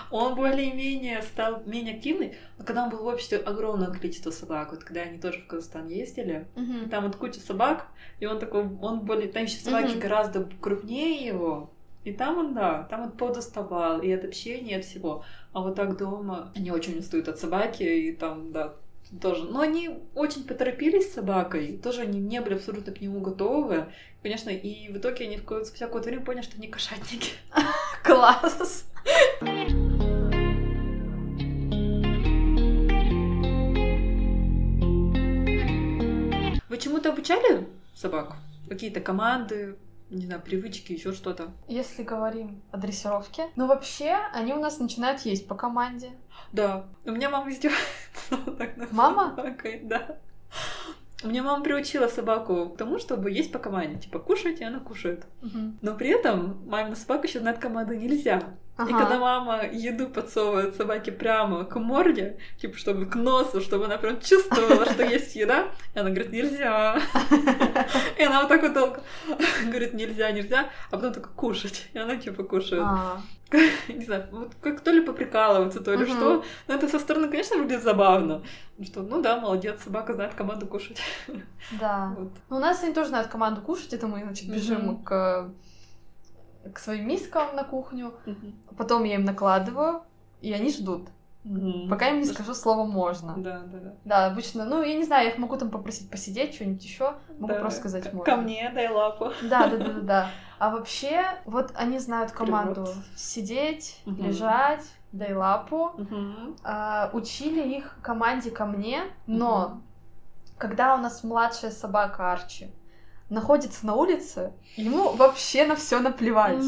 Он 0.09 0.35
более-менее 0.35 1.21
стал 1.21 1.61
менее 1.65 1.95
активный, 1.95 2.37
но 2.57 2.65
когда 2.65 2.83
он 2.83 2.89
был 2.89 2.99
в 2.99 3.07
обществе 3.07 3.37
огромное 3.37 3.91
количество 3.91 4.31
собак, 4.31 4.71
вот 4.71 4.83
когда 4.83 5.01
они 5.01 5.19
тоже 5.19 5.41
в 5.41 5.47
Казахстан 5.47 5.87
ездили, 5.87 6.47
Мгм. 6.55 6.89
там 6.89 7.03
вот 7.05 7.15
куча 7.17 7.39
собак, 7.39 7.87
и 8.19 8.25
он 8.25 8.39
такой, 8.39 8.61
он 8.81 9.01
более, 9.01 9.27
там 9.27 9.43
еще 9.43 9.57
собаки 9.59 9.91
Мгм. 9.91 9.99
гораздо 9.99 10.49
крупнее 10.61 11.25
его, 11.25 11.71
и 12.05 12.13
там 12.13 12.37
он, 12.37 12.53
да, 12.53 12.83
там 12.89 13.01
он 13.03 13.11
подуставал 13.11 14.01
и 14.01 14.09
от 14.11 14.23
общения, 14.23 14.71
и 14.77 14.79
от 14.79 14.85
всего. 14.85 15.23
А 15.57 15.61
вот 15.61 15.73
так 15.73 15.97
дома 15.97 16.51
они 16.55 16.69
очень 16.69 16.99
устают 16.99 17.27
от 17.27 17.39
собаки, 17.39 17.81
и 17.81 18.11
там, 18.15 18.51
да, 18.51 18.75
тоже. 19.19 19.45
Но 19.45 19.61
они 19.61 19.89
очень 20.13 20.43
поторопились 20.43 21.09
с 21.09 21.15
собакой, 21.15 21.79
тоже 21.81 22.01
они 22.01 22.19
не 22.19 22.41
были 22.41 22.53
абсолютно 22.53 22.93
к 22.93 23.01
нему 23.01 23.21
готовы. 23.21 23.87
Конечно, 24.21 24.51
и 24.51 24.87
в 24.93 24.97
итоге 24.97 25.25
они 25.25 25.37
в 25.37 25.43
какое-то- 25.45 26.09
время 26.09 26.23
поняли, 26.23 26.43
что 26.43 26.57
они 26.57 26.67
кошатники. 26.67 27.31
Класс! 28.03 28.85
Вы 36.69 36.77
чему-то 36.77 37.09
обучали 37.13 37.67
собак? 37.95 38.35
Какие-то 38.69 38.99
команды, 38.99 39.75
не 40.09 40.25
знаю, 40.25 40.41
привычки, 40.41 40.93
еще 40.93 41.13
что-то? 41.13 41.51
Если 41.67 42.03
говорим 42.03 42.61
о 42.71 42.77
дрессировке, 42.77 43.49
ну 43.55 43.67
вообще 43.67 44.15
они 44.33 44.53
у 44.53 44.59
нас 44.59 44.79
начинают 44.79 45.21
есть 45.21 45.47
по 45.47 45.55
команде. 45.55 46.11
Да. 46.51 46.85
У 47.05 47.11
меня 47.11 47.29
мама 47.29 47.51
издевается 47.51 48.87
Мама? 48.91 49.35
собакой, 49.35 49.81
да. 49.83 50.17
У 51.23 51.27
меня 51.29 51.41
мама 51.43 51.63
приучила 51.63 52.07
собаку 52.07 52.69
к 52.69 52.77
тому, 52.77 52.99
чтобы 52.99 53.31
есть 53.31 53.51
по 53.51 53.57
команде. 53.59 53.99
Типа, 53.99 54.19
кушать, 54.19 54.61
и 54.61 54.63
она 54.63 54.79
кушает. 54.79 55.25
Мгм. 55.41 55.79
Но 55.81 55.95
при 55.95 56.09
этом 56.09 56.63
мамина 56.67 56.95
собака 56.95 57.27
еще 57.27 57.39
знает 57.39 57.57
команду 57.57 57.95
нельзя. 57.95 58.43
И 58.79 58.81
Ага. 58.81 58.99
когда 58.99 59.17
мама 59.19 59.65
еду 59.65 60.07
подсовывает 60.07 60.75
собаке 60.75 61.11
прямо 61.11 61.65
к 61.65 61.79
морде, 61.79 62.37
типа, 62.61 62.77
чтобы 62.77 63.07
к 63.07 63.15
носу, 63.15 63.59
чтобы 63.59 63.85
она 63.85 63.97
прям 63.97 64.21
чувствовала, 64.21 64.85
что 64.85 65.03
есть 65.17 65.35
еда, 65.35 65.69
и 65.95 65.99
она 65.99 66.09
говорит, 66.09 66.31
нельзя. 66.31 66.99
И 68.17 68.23
она 68.23 68.41
вот 68.41 68.49
так 68.49 68.61
вот 68.61 68.73
долго 68.73 69.01
говорит, 69.65 69.93
нельзя, 69.93 70.31
нельзя, 70.31 70.69
а 70.91 70.95
потом 70.95 71.13
только 71.13 71.29
кушать. 71.29 71.87
И 71.93 71.97
она 71.97 72.17
типа 72.17 72.43
кушает. 72.43 72.83
А, 72.85 73.19
Не 73.87 74.05
знаю, 74.05 74.27
вот 74.31 74.51
как 74.61 74.81
то 74.81 74.91
ли 74.91 75.01
поприкалываться, 75.01 75.79
то 75.83 75.95
ли 75.95 76.05
что. 76.05 76.43
Но 76.67 76.75
это 76.75 76.87
со 76.87 76.99
стороны, 76.99 77.29
конечно, 77.29 77.57
выглядит 77.57 77.81
забавно. 77.83 78.43
Что, 78.83 79.01
ну 79.01 79.21
да, 79.23 79.39
молодец, 79.39 79.81
собака 79.83 80.13
знает 80.13 80.35
команду 80.35 80.67
кушать. 80.67 81.01
да. 81.71 82.13
Ну, 82.49 82.57
у 82.57 82.59
нас 82.59 82.83
они 82.83 82.93
тоже 82.93 83.09
знают 83.09 83.27
команду 83.29 83.61
кушать, 83.61 83.93
это 83.93 84.05
мы, 84.07 84.21
значит, 84.21 84.47
бежим 84.49 85.01
к, 85.03 85.49
к 86.73 86.79
своим 86.79 87.07
мискам 87.07 87.55
на 87.55 87.63
кухню, 87.63 88.13
потом 88.77 89.03
я 89.03 89.15
им 89.15 89.25
накладываю, 89.25 90.03
и 90.41 90.53
они 90.53 90.71
ждут, 90.71 91.09
Мгм. 91.43 91.89
пока 91.89 92.05
я 92.07 92.11
им 92.11 92.19
не 92.19 92.25
скажу 92.25 92.53
слово 92.53 92.85
«можно». 92.85 93.33
Да, 93.37 93.59
да, 93.65 93.79
да. 93.79 93.93
Да, 94.05 94.25
обычно, 94.27 94.65
ну, 94.65 94.83
я 94.83 94.95
не 94.95 95.03
знаю, 95.03 95.25
я 95.25 95.31
их 95.31 95.37
могу 95.37 95.57
там 95.57 95.69
попросить 95.69 96.09
посидеть, 96.09 96.55
что-нибудь 96.55 96.83
еще, 96.83 97.15
могу 97.39 97.53
Да, 97.53 97.59
просто 97.59 97.79
сказать 97.79 98.13
«можно». 98.13 98.23
Ко 98.35 98.41
мне, 98.41 98.71
дай 98.73 98.89
лапу. 98.89 99.31
Да, 99.41 99.67
да, 99.67 99.77
да, 99.77 99.93
да, 99.93 100.01
да. 100.01 100.31
А 100.59 100.69
вообще, 100.71 101.23
вот 101.45 101.71
они 101.75 101.99
знают 101.99 102.31
команду 102.31 102.83
Привет. 102.83 102.97
сидеть, 103.15 104.01
Мгм. 104.05 104.23
лежать, 104.23 104.85
дай 105.11 105.33
лапу. 105.33 105.91
Мгм. 105.97 106.55
А, 106.63 107.09
учили 107.13 107.61
их 107.77 107.97
команде 108.01 108.51
ко 108.51 108.65
мне, 108.65 109.03
но 109.27 109.81
когда 110.57 110.95
у 110.95 110.97
нас 110.97 111.23
младшая 111.23 111.71
собака 111.71 112.31
Арчи 112.33 112.71
находится 113.29 113.85
на 113.85 113.95
улице, 113.95 114.53
ему 114.75 115.11
вообще 115.11 115.65
на 115.65 115.75
все 115.75 115.99
наплевать. 115.99 116.63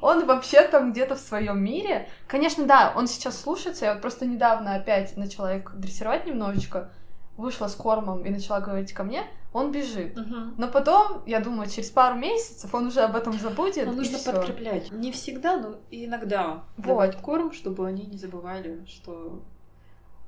Он 0.00 0.26
вообще 0.26 0.62
там 0.62 0.92
где-то 0.92 1.14
в 1.14 1.20
своем 1.20 1.62
мире. 1.62 2.08
Конечно, 2.26 2.64
да, 2.66 2.92
он 2.96 3.06
сейчас 3.06 3.40
слушается. 3.40 3.84
Я 3.86 3.92
вот 3.94 4.02
просто 4.02 4.26
недавно 4.26 4.74
опять 4.74 5.16
начала 5.16 5.54
их 5.54 5.78
дрессировать 5.78 6.26
немножечко. 6.26 6.90
Вышла 7.36 7.66
с 7.68 7.74
кормом 7.74 8.24
и 8.26 8.30
начала 8.30 8.60
говорить 8.60 8.92
ко 8.92 9.04
мне. 9.04 9.24
Он 9.54 9.70
бежит. 9.72 10.16
Мгм. 10.16 10.54
Но 10.58 10.68
потом, 10.68 11.22
я 11.24 11.40
думаю, 11.40 11.68
через 11.68 11.90
пару 11.90 12.16
месяцев 12.16 12.74
он 12.74 12.88
уже 12.88 13.00
об 13.00 13.16
этом 13.16 13.32
забудет. 13.34 13.86
Но 13.86 13.92
нужно 13.92 14.18
всё. 14.18 14.32
подкреплять. 14.32 14.90
Не 14.90 15.12
всегда, 15.12 15.56
но 15.56 15.76
иногда. 15.90 16.64
Вот. 16.76 16.86
Давать 16.86 17.16
корм, 17.18 17.52
чтобы 17.52 17.86
они 17.86 18.04
не 18.04 18.18
забывали, 18.18 18.84
что, 18.86 19.40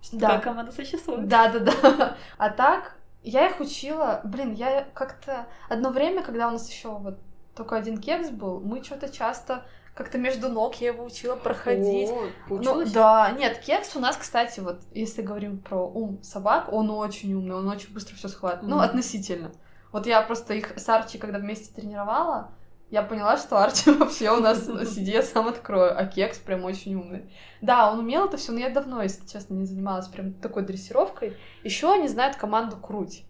что 0.02 0.16
Да. 0.16 0.28
такая 0.28 0.40
команда 0.40 0.72
существует. 0.72 1.28
Да, 1.28 1.48
да, 1.50 1.58
да. 1.60 2.16
А 2.38 2.48
так, 2.50 2.96
я 3.24 3.48
их 3.48 3.58
учила. 3.60 4.20
Блин, 4.24 4.52
я 4.52 4.86
как-то 4.94 5.46
одно 5.68 5.90
время, 5.90 6.22
когда 6.22 6.48
у 6.48 6.52
нас 6.52 6.70
еще 6.70 6.90
вот 6.90 7.18
только 7.56 7.76
один 7.76 7.98
кекс 7.98 8.30
был, 8.30 8.60
мы 8.60 8.82
что-то 8.82 9.08
часто 9.08 9.64
как-то 9.94 10.18
между 10.18 10.48
ног 10.48 10.74
я 10.76 10.88
его 10.88 11.04
учила 11.04 11.36
проходить. 11.36 12.10
О, 12.10 12.28
Ну, 12.50 12.84
да, 12.86 13.30
нет, 13.30 13.58
кекс 13.58 13.94
у 13.94 14.00
нас, 14.00 14.16
кстати, 14.16 14.58
вот 14.60 14.80
если 14.92 15.22
говорим 15.22 15.58
про 15.58 15.86
ум 15.86 16.22
собак, 16.22 16.72
он 16.72 16.90
очень 16.90 17.32
умный, 17.32 17.54
он 17.54 17.68
очень 17.68 17.92
быстро 17.94 18.16
все 18.16 18.28
схватывает. 18.28 18.68
Ну, 18.68 18.76
Мгм. 18.76 18.84
относительно. 18.84 19.52
Вот 19.92 20.06
я 20.06 20.20
просто 20.22 20.54
их 20.54 20.76
с 20.76 20.88
Арчи, 20.88 21.18
когда 21.18 21.38
вместе 21.38 21.72
тренировала, 21.72 22.50
я 22.94 23.02
поняла, 23.02 23.36
что 23.36 23.58
Арчи 23.62 23.90
вообще 23.98 24.30
у 24.30 24.40
нас 24.40 24.64
сиди, 24.66 25.10
я 25.10 25.22
сам 25.22 25.48
открою, 25.48 25.92
а 25.98 26.06
кекс 26.06 26.38
прям 26.38 26.64
очень 26.64 26.94
умный. 26.94 27.30
Да, 27.60 27.90
он 27.90 27.98
умел 27.98 28.26
это 28.26 28.36
все, 28.36 28.52
но 28.52 28.60
я 28.60 28.70
давно, 28.70 29.02
если 29.02 29.26
честно, 29.26 29.54
не 29.54 29.66
занималась 29.66 30.06
прям 30.06 30.32
такой 30.34 30.62
дрессировкой. 30.62 31.36
Еще 31.64 31.92
они 31.92 32.08
знают 32.08 32.36
команду 32.36 32.76
круть. 32.76 33.24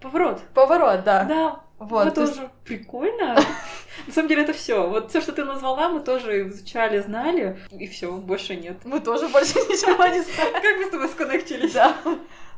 Поворот. 0.00 0.40
Поворот, 0.54 1.04
да. 1.04 1.24
Да, 1.24 1.60
Вот, 1.78 2.04
мы 2.06 2.10
то 2.12 2.20
есть- 2.22 2.34
тоже. 2.36 2.50
Прикольно. 2.64 3.34
На 4.06 4.12
самом 4.12 4.28
деле 4.28 4.42
это 4.42 4.52
все. 4.52 4.88
Вот 4.88 5.10
все, 5.10 5.20
что 5.20 5.32
ты 5.32 5.44
назвала, 5.44 5.88
мы 5.88 6.00
тоже 6.00 6.48
изучали, 6.48 7.00
знали, 7.00 7.58
и 7.72 7.86
все, 7.88 8.10
больше 8.12 8.54
нет. 8.56 8.84
Мы 8.84 9.00
тоже 9.00 9.28
больше 9.28 9.54
ничего 9.68 10.06
не 10.06 10.20
знаем. 10.22 10.52
Как 10.54 10.76
мы 10.78 10.84
с 10.86 10.90
тобой 10.90 11.08
сконнектились? 11.08 11.72
Да. 11.72 11.96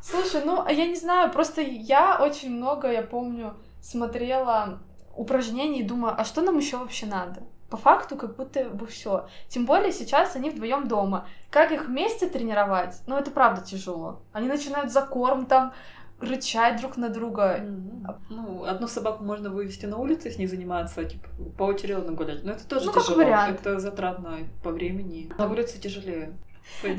Слушай, 0.01 0.41
ну, 0.45 0.63
а 0.65 0.71
я 0.71 0.85
не 0.87 0.95
знаю, 0.95 1.31
просто 1.31 1.61
я 1.61 2.19
очень 2.21 2.51
много, 2.51 2.91
я 2.91 3.01
помню, 3.01 3.55
смотрела 3.81 4.79
упражнений 5.15 5.79
и 5.79 5.83
думаю, 5.83 6.13
а 6.17 6.23
что 6.23 6.41
нам 6.41 6.57
еще 6.57 6.77
вообще 6.77 7.05
надо? 7.05 7.43
По 7.69 7.77
факту, 7.77 8.15
как 8.15 8.35
будто 8.35 8.65
бы 8.69 8.85
все. 8.85 9.27
Тем 9.49 9.65
более 9.65 9.91
сейчас 9.91 10.35
они 10.35 10.49
вдвоем 10.49 10.87
дома. 10.87 11.27
Как 11.49 11.71
их 11.71 11.87
вместе 11.87 12.27
тренировать? 12.29 13.01
Ну, 13.07 13.17
это 13.17 13.31
правда 13.31 13.61
тяжело. 13.61 14.21
Они 14.33 14.47
начинают 14.47 14.91
за 14.91 15.01
корм 15.01 15.45
там 15.47 15.73
рычать 16.19 16.79
друг 16.79 16.95
на 16.97 17.09
друга. 17.09 17.59
Мгм. 17.61 18.07
Ну, 18.29 18.63
одну 18.65 18.87
собаку 18.87 19.23
можно 19.23 19.49
вывести 19.49 19.85
на 19.87 19.97
улицу 19.97 20.29
с 20.29 20.37
ней 20.37 20.47
заниматься, 20.47 21.03
типа, 21.03 21.27
поочередно 21.57 22.13
гулять. 22.13 22.43
Но 22.43 22.51
это 22.51 22.65
тоже 22.67 22.85
Ну, 22.85 22.93
тяжело. 22.93 23.17
вариант. 23.17 23.59
Это 23.59 23.79
затратно 23.79 24.37
по 24.63 24.69
времени. 24.69 25.31
На 25.37 25.47
улице 25.49 25.79
тяжелее. 25.79 26.33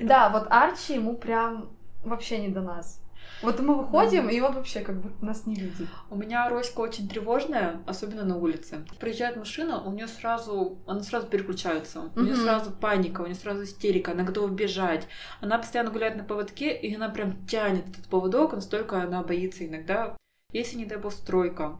Да, 0.03 0.29
вот 0.31 0.47
Арчи 0.51 0.95
ему 0.95 1.15
прям 1.17 1.71
вообще 2.05 2.39
не 2.39 2.49
до 2.49 2.61
нас. 2.61 3.01
Вот 3.43 3.61
мы 3.61 3.75
выходим, 3.75 4.29
и 4.29 4.41
он 4.41 4.55
вообще 4.55 4.81
как 4.81 5.01
бы 5.01 5.13
нас 5.25 5.47
не 5.47 5.55
видит. 5.55 5.89
У 6.11 6.17
меня 6.17 6.49
Роська 6.49 6.81
очень 6.81 7.09
тревожная, 7.09 7.83
особенно 7.87 8.25
на 8.25 8.37
улице. 8.37 8.85
Приезжает 8.99 9.37
машина, 9.37 9.83
у 9.83 9.93
нее 9.93 10.09
сразу, 10.09 10.79
она 10.87 11.03
сразу 11.03 11.27
переключается. 11.27 12.11
У 12.17 12.21
нее 12.21 12.35
сразу 12.37 12.71
паника, 12.71 13.21
у 13.21 13.27
нее 13.27 13.35
сразу 13.35 13.65
истерика, 13.65 14.13
она 14.13 14.25
готова 14.25 14.49
бежать. 14.49 15.07
Она 15.41 15.59
постоянно 15.59 15.91
гуляет 15.91 16.17
на 16.17 16.25
поводке, 16.25 16.75
и 16.75 16.95
она 16.95 17.09
прям 17.09 17.47
тянет 17.47 17.89
этот 17.89 18.09
поводок, 18.09 18.55
настолько 18.55 19.03
она 19.03 19.23
боится 19.23 19.67
иногда. 19.67 20.17
Если, 20.53 20.77
не 20.77 20.87
дай 20.87 20.97
бог, 20.99 21.13
стройка, 21.13 21.79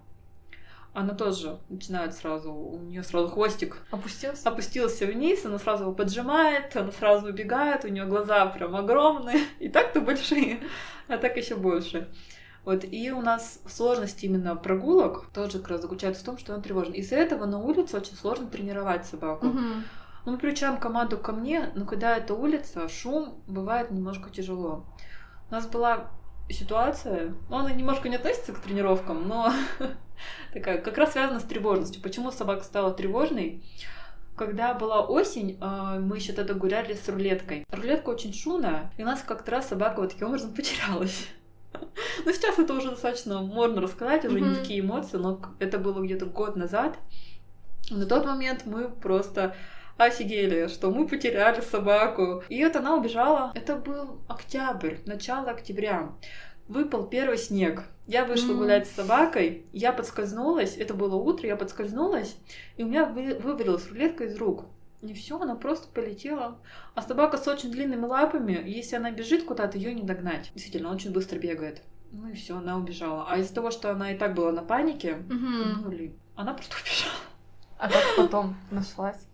она 0.97 1.13
тоже 1.13 1.59
начинает 1.69 2.15
сразу, 2.15 2.51
у 2.55 2.79
нее 2.79 3.03
сразу 3.03 3.29
хвостик 3.29 3.77
Опустился? 3.91 4.49
опустился 4.49 5.05
вниз, 5.05 5.45
она 5.45 5.59
сразу 5.59 5.83
его 5.85 5.93
поджимает, 5.93 6.75
она 6.75 6.91
сразу 6.91 7.29
убегает, 7.29 7.85
у 7.85 7.89
нее 7.89 8.07
глаза 8.07 8.47
прям 8.47 8.75
огромные, 8.75 9.45
и 9.59 9.69
так-то 9.69 10.01
большие, 10.01 10.61
а 11.07 11.19
так 11.19 11.37
еще 11.37 11.55
больше. 11.55 12.09
Вот, 12.65 12.83
и 12.83 13.11
у 13.13 13.21
нас 13.21 13.61
сложность 13.69 14.25
именно 14.25 14.57
прогулок 14.57 15.27
тоже 15.35 15.59
как 15.59 15.69
раз 15.69 15.83
заключается 15.83 16.23
в 16.23 16.25
том, 16.25 16.39
что 16.39 16.55
она 16.55 16.63
тревожна. 16.63 16.95
Из-за 16.95 17.17
этого 17.17 17.45
на 17.45 17.59
улице 17.59 17.99
очень 17.99 18.17
сложно 18.17 18.47
тренировать 18.47 19.05
собаку. 19.05 19.49
Ну, 19.49 20.33
мы 20.33 20.39
приучаем 20.39 20.79
команду 20.79 21.19
ко 21.19 21.33
мне, 21.33 21.71
но 21.75 21.85
когда 21.85 22.17
это 22.17 22.33
улица, 22.33 22.89
шум 22.89 23.43
бывает 23.47 23.91
немножко 23.91 24.31
тяжело. 24.31 24.87
У 25.51 25.53
нас 25.53 25.67
была 25.67 26.11
ситуация, 26.49 27.35
ну, 27.49 27.57
она 27.57 27.73
немножко 27.73 28.09
не 28.09 28.17
относится 28.17 28.53
к 28.53 28.61
тренировкам, 28.61 29.27
но 29.29 29.53
такая, 30.53 30.79
как 30.79 30.97
раз 30.99 31.13
связана 31.13 31.41
с 31.41 31.45
тревожностью. 31.45 32.03
Почему 32.03 32.31
собака 32.31 32.65
стала 32.65 32.93
тревожной? 32.93 33.65
Когда 34.37 34.75
была 34.75 35.01
осень, 35.01 35.59
э, 35.61 35.99
мы 35.99 36.17
еще 36.17 36.33
тогда 36.33 36.55
гуляли 36.55 36.95
с 36.95 37.09
рулеткой. 37.09 37.65
Рулетка 37.71 38.11
очень 38.11 38.35
шумная, 38.35 38.93
и 38.99 39.03
у 39.03 39.07
нас 39.07 39.23
как-то 39.23 39.51
раз 39.51 39.69
собака 39.69 40.01
вот 40.01 40.13
таким 40.13 40.29
образом 40.29 40.53
потерялась. 40.55 41.29
Ну, 42.25 42.33
сейчас 42.33 42.59
это 42.59 42.73
уже 42.73 42.91
достаточно 42.91 43.43
можно 43.43 43.83
рассказать, 43.83 44.25
уже 44.25 44.41
не 44.41 44.55
такие 44.55 44.81
эмоции, 44.81 45.19
но 45.19 45.41
это 45.59 45.79
было 45.79 46.01
где-то 46.01 46.25
год 46.25 46.57
назад. 46.57 46.99
На 47.91 48.07
тот 48.07 48.25
момент 48.25 48.65
мы 48.65 48.89
просто 48.89 49.55
офигели, 49.97 50.69
что 50.69 50.91
мы 50.91 51.07
потеряли 51.07 51.61
собаку. 51.61 52.43
И 52.49 52.65
вот 52.65 52.77
она 52.77 52.97
убежала. 52.97 53.53
Это 53.55 53.77
был 53.77 54.21
октябрь, 54.29 54.97
начало 55.07 55.51
октября. 55.51 56.13
Выпал 56.69 57.07
первый 57.07 57.39
снег. 57.39 57.85
Я 58.07 58.25
вышла 58.25 58.53
mm. 58.53 58.57
гулять 58.57 58.87
с 58.87 58.93
собакой, 58.93 59.67
я 59.73 59.93
подскользнулась, 59.93 60.77
это 60.77 60.95
было 60.95 61.17
утро, 61.17 61.49
я 61.49 61.57
подскользнулась, 61.57 62.37
и 62.77 62.85
у 62.85 62.87
меня 62.87 63.05
вы, 63.07 63.35
вывалилась 63.35 63.89
рулетка 63.89 64.25
из 64.25 64.37
рук. 64.37 64.67
И 65.03 65.13
все, 65.13 65.41
она 65.41 65.57
просто 65.57 65.89
полетела. 65.89 66.59
А 66.95 67.03
собака 67.03 67.37
с 67.37 67.47
очень 67.49 67.71
длинными 67.71 68.07
лапами, 68.07 68.63
если 68.65 68.97
она 68.97 69.11
бежит 69.11 69.45
куда-то, 69.45 69.77
ее 69.77 69.93
не 69.93 70.03
догнать. 70.03 70.51
Действительно, 70.55 70.93
очень 70.93 71.13
быстро 71.13 71.39
бегает. 71.39 71.83
Ну 72.13 72.29
и 72.29 72.35
все, 72.35 72.57
она 72.57 72.77
убежала. 72.77 73.27
А 73.29 73.39
из-за 73.39 73.55
того, 73.55 73.71
что 73.71 73.91
она 73.91 74.13
и 74.13 74.17
так 74.17 74.35
была 74.35 74.53
на 74.53 74.63
панике, 74.63 75.19
mm-hmm. 75.29 75.85
ну, 75.85 76.13
она 76.37 76.55
просто 76.55 76.77
убежала. 76.83 77.21
А 77.79 77.89
как 77.89 78.03
потом 78.17 78.57
нашлась? 78.71 79.27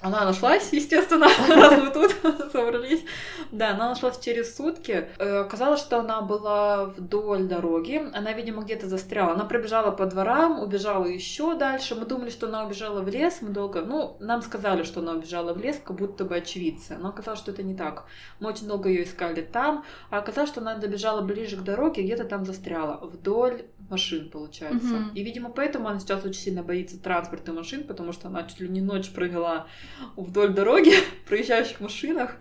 Она 0.00 0.24
нашлась, 0.24 0.68
естественно, 0.72 1.26
раз 1.48 1.82
мы 1.82 1.90
тут 1.90 2.14
собрались. 2.52 3.04
Да, 3.50 3.70
она 3.70 3.88
нашлась 3.88 4.18
через 4.20 4.56
сутки. 4.56 5.08
Э, 5.18 5.40
оказалось, 5.40 5.80
что 5.80 5.98
она 5.98 6.20
была 6.20 6.86
вдоль 6.86 7.44
дороги. 7.44 8.02
Она, 8.12 8.32
видимо, 8.32 8.62
где-то 8.62 8.88
застряла. 8.88 9.32
Она 9.32 9.44
пробежала 9.44 9.90
по 9.90 10.06
дворам, 10.06 10.62
убежала 10.62 11.06
еще 11.06 11.56
дальше. 11.56 11.94
Мы 11.94 12.04
думали, 12.04 12.30
что 12.30 12.46
она 12.46 12.64
убежала 12.64 13.00
в 13.00 13.08
лес. 13.08 13.38
Мы 13.40 13.48
долго... 13.48 13.82
Ну, 13.82 14.16
нам 14.20 14.42
сказали, 14.42 14.84
что 14.84 15.00
она 15.00 15.12
убежала 15.12 15.52
в 15.52 15.58
лес, 15.58 15.80
как 15.82 15.96
будто 15.96 16.24
бы 16.24 16.36
очевидцы. 16.36 16.96
Но 16.98 17.08
оказалось, 17.08 17.40
что 17.40 17.50
это 17.50 17.62
не 17.62 17.74
так. 17.74 18.04
Мы 18.38 18.50
очень 18.50 18.68
долго 18.68 18.88
ее 18.88 19.04
искали 19.04 19.40
там. 19.40 19.84
А 20.10 20.18
оказалось, 20.18 20.50
что 20.50 20.60
она 20.60 20.76
добежала 20.76 21.22
ближе 21.22 21.56
к 21.56 21.62
дороге, 21.62 22.02
где-то 22.02 22.24
там 22.24 22.44
застряла. 22.44 22.98
Вдоль 23.02 23.62
машин, 23.88 24.28
получается. 24.30 24.86
Mm-hmm. 24.86 25.14
И, 25.14 25.24
видимо, 25.24 25.50
поэтому 25.50 25.88
она 25.88 25.98
сейчас 25.98 26.24
очень 26.24 26.40
сильно 26.40 26.62
боится 26.62 27.02
транспорта 27.02 27.52
машин, 27.52 27.84
потому 27.84 28.12
что 28.12 28.28
она 28.28 28.42
чуть 28.44 28.60
ли 28.60 28.68
не 28.68 28.80
ночь 28.80 29.10
провела 29.10 29.66
вдоль 30.16 30.52
дороги, 30.52 30.92
проезжающих 31.26 31.80
машинах. 31.80 32.36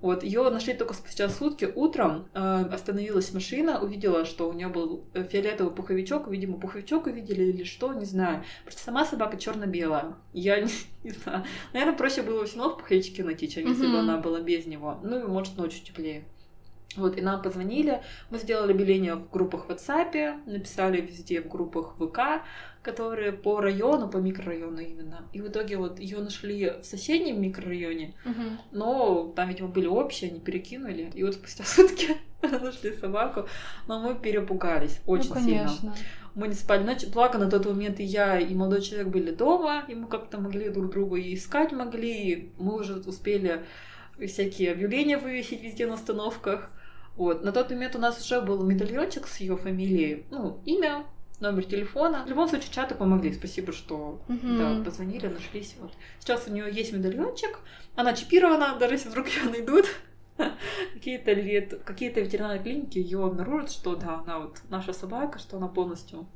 Вот, 0.00 0.22
ее 0.22 0.48
нашли 0.48 0.72
только 0.72 0.94
спустя 0.94 1.28
сутки. 1.28 1.70
Утром 1.74 2.28
э, 2.32 2.64
остановилась 2.72 3.34
машина, 3.34 3.80
увидела, 3.80 4.24
что 4.24 4.48
у 4.48 4.54
нее 4.54 4.68
был 4.68 5.04
э, 5.12 5.24
фиолетовый 5.24 5.74
пуховичок. 5.74 6.26
Видимо, 6.28 6.58
пуховичок 6.58 7.06
увидели 7.06 7.44
или 7.44 7.64
что, 7.64 7.92
не 7.92 8.06
знаю. 8.06 8.44
Просто 8.64 8.82
сама 8.82 9.04
собака 9.04 9.36
черно-белая. 9.36 10.14
Я 10.32 10.60
не, 10.60 10.70
не 11.04 11.10
знаю. 11.10 11.44
Наверное, 11.74 11.96
проще 11.98 12.22
было 12.22 12.46
все 12.46 12.56
равно 12.56 12.74
в 12.74 12.78
пуховичке 12.78 13.24
найти, 13.24 13.48
чем 13.48 13.68
если 13.68 13.86
бы 13.86 13.98
она 13.98 14.16
была 14.16 14.40
без 14.40 14.64
него. 14.66 14.98
Ну 15.02 15.20
и 15.20 15.28
может 15.28 15.58
ночью 15.58 15.84
теплее. 15.84 16.24
Вот, 16.96 17.16
и 17.16 17.20
нам 17.20 17.40
позвонили, 17.40 18.02
мы 18.30 18.38
сделали 18.38 18.72
объявление 18.72 19.14
в 19.14 19.30
группах 19.30 19.66
в 19.66 19.70
WhatsApp, 19.70 20.40
написали 20.46 21.00
везде 21.00 21.40
в 21.40 21.48
группах 21.48 21.94
ВК, 21.98 22.42
которые 22.82 23.32
по 23.32 23.60
району, 23.60 24.08
по 24.08 24.16
микрорайону 24.16 24.80
именно. 24.80 25.22
И 25.32 25.40
в 25.40 25.48
итоге 25.48 25.76
вот 25.76 26.00
ее 26.00 26.18
нашли 26.18 26.70
в 26.82 26.84
соседнем 26.84 27.40
микрорайоне, 27.40 28.14
угу. 28.24 28.42
но 28.72 29.32
там, 29.36 29.48
видимо, 29.48 29.68
были 29.68 29.86
общие, 29.86 30.30
они 30.30 30.40
перекинули. 30.40 31.12
И 31.14 31.22
вот 31.22 31.34
спустя 31.34 31.62
сутки 31.64 32.16
нашли 32.42 32.92
собаку, 32.96 33.46
но 33.86 34.00
мы 34.00 34.16
перепугались 34.16 35.00
очень 35.06 35.28
ну, 35.28 35.34
конечно. 35.34 35.76
сильно. 35.76 35.94
Мы 36.34 36.48
не 36.48 36.54
спали 36.54 36.82
ночь. 36.82 37.06
Благо 37.06 37.38
на 37.38 37.48
тот 37.48 37.66
момент 37.66 38.00
и 38.00 38.04
я, 38.04 38.38
и 38.38 38.52
молодой 38.54 38.82
человек 38.82 39.08
были 39.08 39.30
дома, 39.30 39.84
и 39.86 39.94
мы 39.94 40.08
как-то 40.08 40.40
могли 40.40 40.70
друг 40.70 40.90
друга 40.90 41.16
и 41.16 41.34
искать 41.34 41.70
могли, 41.72 42.32
и 42.32 42.52
мы 42.58 42.80
уже 42.80 42.94
успели 42.94 43.64
всякие 44.26 44.72
объявления 44.72 45.18
вывесить 45.18 45.62
везде 45.62 45.86
на 45.86 45.94
остановках. 45.94 46.70
Вот. 47.16 47.42
На 47.44 47.52
тот 47.52 47.70
момент 47.70 47.96
у 47.96 47.98
нас 47.98 48.20
уже 48.20 48.40
был 48.40 48.62
медальончик 48.64 49.26
с 49.26 49.38
ее 49.38 49.56
фамилией, 49.56 50.24
ну, 50.30 50.60
имя, 50.64 51.04
номер 51.40 51.64
телефона. 51.64 52.24
В 52.24 52.28
любом 52.28 52.48
случае, 52.48 52.70
чаты 52.72 52.94
помогли. 52.94 53.32
Спасибо, 53.32 53.72
что 53.72 54.20
угу. 54.28 54.38
да, 54.58 54.82
позвонили, 54.84 55.26
нашлись. 55.26 55.74
Вот. 55.80 55.92
Сейчас 56.18 56.46
у 56.46 56.52
нее 56.52 56.70
есть 56.70 56.92
медальончик. 56.92 57.58
Она 57.96 58.12
чипирована, 58.12 58.76
даже 58.78 58.94
если 58.94 59.08
вдруг 59.08 59.28
ее 59.28 59.50
найдут. 59.50 59.86
какие-то 60.94 61.32
лет, 61.32 61.82
какие-то 61.84 62.20
ветеринарные 62.20 62.62
клиники 62.62 62.98
ее 62.98 63.24
обнаружат, 63.24 63.70
что 63.70 63.94
да, 63.94 64.22
она 64.24 64.38
вот 64.40 64.58
наша 64.68 64.92
собака, 64.92 65.38
что 65.38 65.56
она 65.56 65.68
полностью 65.68 66.26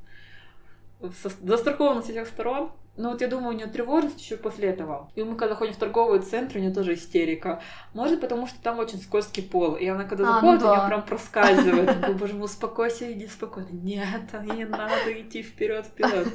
застрахована 0.99 2.01
со 2.01 2.11
всех 2.11 2.27
сторон. 2.27 2.71
Но 2.97 3.11
вот 3.11 3.19
я 3.19 3.27
думаю, 3.27 3.49
у 3.49 3.57
нее 3.57 3.67
тревожность 3.67 4.21
еще 4.21 4.37
после 4.37 4.69
этого. 4.69 5.11
И 5.15 5.23
мы 5.23 5.35
когда 5.35 5.53
ходим 5.55 5.73
в 5.73 5.77
торговый 5.77 6.21
центр, 6.21 6.57
у 6.57 6.59
нее 6.61 6.71
тоже 6.71 6.93
истерика. 6.93 7.61
Может, 7.93 8.21
потому 8.21 8.47
что 8.47 8.61
там 8.61 8.79
очень 8.79 9.01
скользкий 9.01 9.43
пол. 9.43 9.75
И 9.75 9.85
она 9.85 10.05
когда 10.05 10.23
а, 10.23 10.33
заходит, 10.35 10.61
ну 10.61 10.67
да. 10.67 10.71
у 10.71 10.77
нее 10.77 10.87
прям 10.87 11.05
проскальзывает. 11.05 12.17
Боже 12.17 12.33
мой, 12.35 12.45
успокойся, 12.45 13.11
иди 13.11 13.27
спокойно. 13.27 13.67
Нет, 13.71 14.31
не 14.43 14.63
надо 14.63 15.21
идти 15.21 15.43
вперед, 15.43 15.85
вперед. 15.87 16.29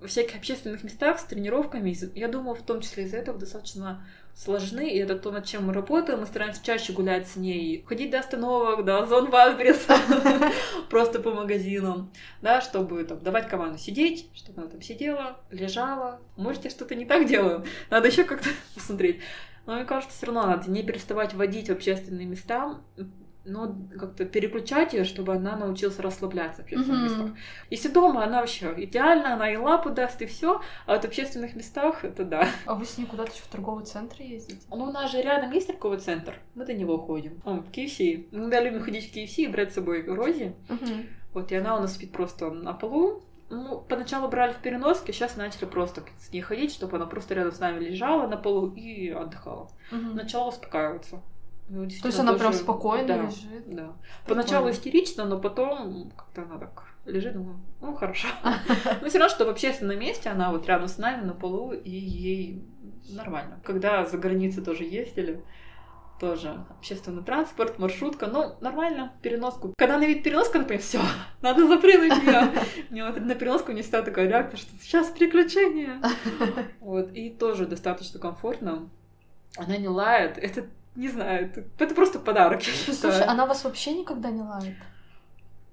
Во 0.00 0.06
всяких 0.06 0.36
общественных 0.36 0.84
местах 0.84 1.18
с 1.18 1.24
тренировками, 1.24 1.96
я 2.16 2.28
думаю, 2.28 2.54
в 2.54 2.62
том 2.62 2.80
числе 2.80 3.04
из-за 3.04 3.16
этого 3.16 3.36
достаточно 3.36 4.06
сложны, 4.34 4.90
и 4.90 4.98
это 4.98 5.16
то, 5.16 5.30
над 5.30 5.46
чем 5.46 5.66
мы 5.66 5.72
работаем. 5.72 6.20
Мы 6.20 6.26
стараемся 6.26 6.64
чаще 6.64 6.92
гулять 6.92 7.28
с 7.28 7.36
ней, 7.36 7.84
ходить 7.86 8.10
до 8.10 8.18
остановок, 8.18 8.84
до 8.84 9.06
зон 9.06 9.30
Вальбреса, 9.30 9.96
просто 10.90 11.20
по 11.20 11.30
магазинам, 11.30 12.12
да, 12.42 12.60
чтобы 12.60 13.04
там 13.04 13.20
давать 13.20 13.48
команду 13.48 13.78
сидеть, 13.78 14.28
чтобы 14.34 14.62
она 14.62 14.70
там 14.70 14.82
сидела, 14.82 15.38
лежала. 15.50 16.20
Может, 16.36 16.64
я 16.64 16.70
что-то 16.70 16.94
не 16.94 17.06
так 17.06 17.26
делаю, 17.26 17.64
надо 17.90 18.08
еще 18.08 18.24
как-то 18.24 18.48
посмотреть. 18.74 19.20
Но 19.66 19.76
мне 19.76 19.84
кажется, 19.84 20.16
все 20.16 20.26
равно 20.26 20.46
надо 20.46 20.70
не 20.70 20.82
переставать 20.82 21.32
водить 21.32 21.68
в 21.68 21.72
общественные 21.72 22.26
места, 22.26 22.80
но 23.44 23.76
как-то 23.98 24.24
переключать 24.24 24.92
ее, 24.92 25.04
чтобы 25.04 25.34
она 25.34 25.56
научилась 25.56 25.98
расслабляться 25.98 26.62
в 26.62 26.64
общественных 26.64 27.00
mm-hmm. 27.00 27.18
местах. 27.18 27.38
Если 27.70 27.88
дома 27.88 28.24
она 28.24 28.40
вообще 28.40 28.74
идеально, 28.76 29.34
она 29.34 29.52
и 29.52 29.56
лапу 29.56 29.90
даст, 29.90 30.20
и 30.22 30.26
все, 30.26 30.60
а 30.86 30.92
вот 30.94 31.02
в 31.02 31.04
общественных 31.06 31.54
местах 31.54 32.04
это 32.04 32.24
да. 32.24 32.48
А 32.66 32.74
вы 32.74 32.84
с 32.84 32.96
ней 32.98 33.06
куда-то 33.06 33.32
еще 33.32 33.42
в 33.42 33.48
торговый 33.48 33.84
центр 33.84 34.22
ездите? 34.22 34.60
Ну, 34.70 34.84
у 34.84 34.92
нас 34.92 35.10
же 35.10 35.20
рядом 35.20 35.50
есть 35.52 35.66
торговый 35.66 35.98
центр, 35.98 36.38
мы 36.54 36.64
до 36.64 36.74
него 36.74 36.98
ходим. 36.98 37.40
Он 37.44 37.62
в 37.62 37.70
KFC. 37.70 38.28
Мы 38.30 38.38
иногда 38.38 38.60
любим 38.60 38.82
ходить 38.82 39.10
в 39.10 39.16
KFC 39.16 39.44
и 39.44 39.48
брать 39.48 39.72
с 39.72 39.74
собой 39.74 40.04
Рози. 40.04 40.54
Mm-hmm. 40.68 41.06
Вот, 41.34 41.52
и 41.52 41.56
она 41.56 41.76
у 41.76 41.80
нас 41.80 41.94
спит 41.94 42.12
просто 42.12 42.50
на 42.50 42.72
полу, 42.72 43.24
ну, 43.50 43.84
поначалу 43.88 44.28
брали 44.28 44.52
в 44.52 44.58
переноске, 44.58 45.12
сейчас 45.12 45.36
начали 45.36 45.66
просто 45.66 46.02
с 46.18 46.32
ней 46.32 46.40
ходить, 46.40 46.72
чтобы 46.72 46.96
она 46.96 47.06
просто 47.06 47.34
рядом 47.34 47.52
с 47.52 47.58
нами 47.58 47.84
лежала 47.84 48.26
на 48.26 48.36
полу 48.36 48.72
и 48.74 49.10
отдыхала. 49.10 49.70
Угу. 49.92 50.14
Начала 50.14 50.48
успокаиваться. 50.48 51.22
Ну, 51.68 51.88
То 51.88 52.08
есть 52.08 52.18
она 52.18 52.32
тоже... 52.32 52.40
прям 52.40 52.52
спокойно 52.52 53.08
да, 53.08 53.16
лежит? 53.22 53.74
Да. 53.74 53.92
Поначалу 54.26 54.70
истерично, 54.70 55.24
но 55.24 55.38
потом 55.38 56.10
как-то 56.16 56.42
она 56.42 56.58
так 56.58 56.84
лежит, 57.06 57.34
думаю, 57.34 57.60
ну 57.80 57.94
хорошо. 57.94 58.28
Но 59.00 59.08
все 59.08 59.18
равно, 59.18 59.34
что 59.34 59.44
в 59.44 59.48
общественном 59.48 59.98
месте 59.98 60.30
она 60.30 60.50
вот 60.50 60.66
рядом 60.66 60.88
с 60.88 60.98
нами 60.98 61.24
на 61.24 61.34
полу, 61.34 61.72
и 61.72 61.90
ей 61.90 62.64
нормально. 63.10 63.60
Когда 63.64 64.04
за 64.04 64.18
границей 64.18 64.62
тоже 64.62 64.84
ездили, 64.84 65.42
тоже 66.20 66.64
общественный 66.70 67.22
транспорт, 67.22 67.78
маршрутка, 67.78 68.26
ну, 68.26 68.54
нормально, 68.60 69.12
переноску. 69.20 69.74
Когда 69.76 69.96
она 69.96 70.06
видит 70.06 70.22
переноску, 70.22 70.58
например, 70.58 70.82
все, 70.82 71.00
надо 71.42 71.66
запрыгнуть 71.66 72.22
ее. 72.22 72.52
У 72.90 72.94
нее 72.94 73.10
на 73.10 73.34
переноску 73.34 73.72
не 73.72 73.82
всегда 73.82 74.02
такая 74.02 74.28
реакция, 74.28 74.58
что 74.58 74.70
сейчас 74.80 75.08
приключение. 75.08 76.00
Вот, 76.80 77.12
и 77.12 77.30
тоже 77.30 77.66
достаточно 77.66 78.20
комфортно. 78.20 78.88
Она 79.56 79.76
не 79.76 79.88
лает, 79.88 80.38
это 80.38 80.66
не 80.96 81.08
знаю, 81.08 81.46
это, 81.46 81.64
это 81.78 81.94
просто 81.94 82.18
подарок. 82.18 82.62
Слушай, 82.62 83.24
она 83.24 83.46
вас 83.46 83.64
вообще 83.64 83.94
никогда 83.94 84.30
не 84.30 84.42
лает? 84.42 84.76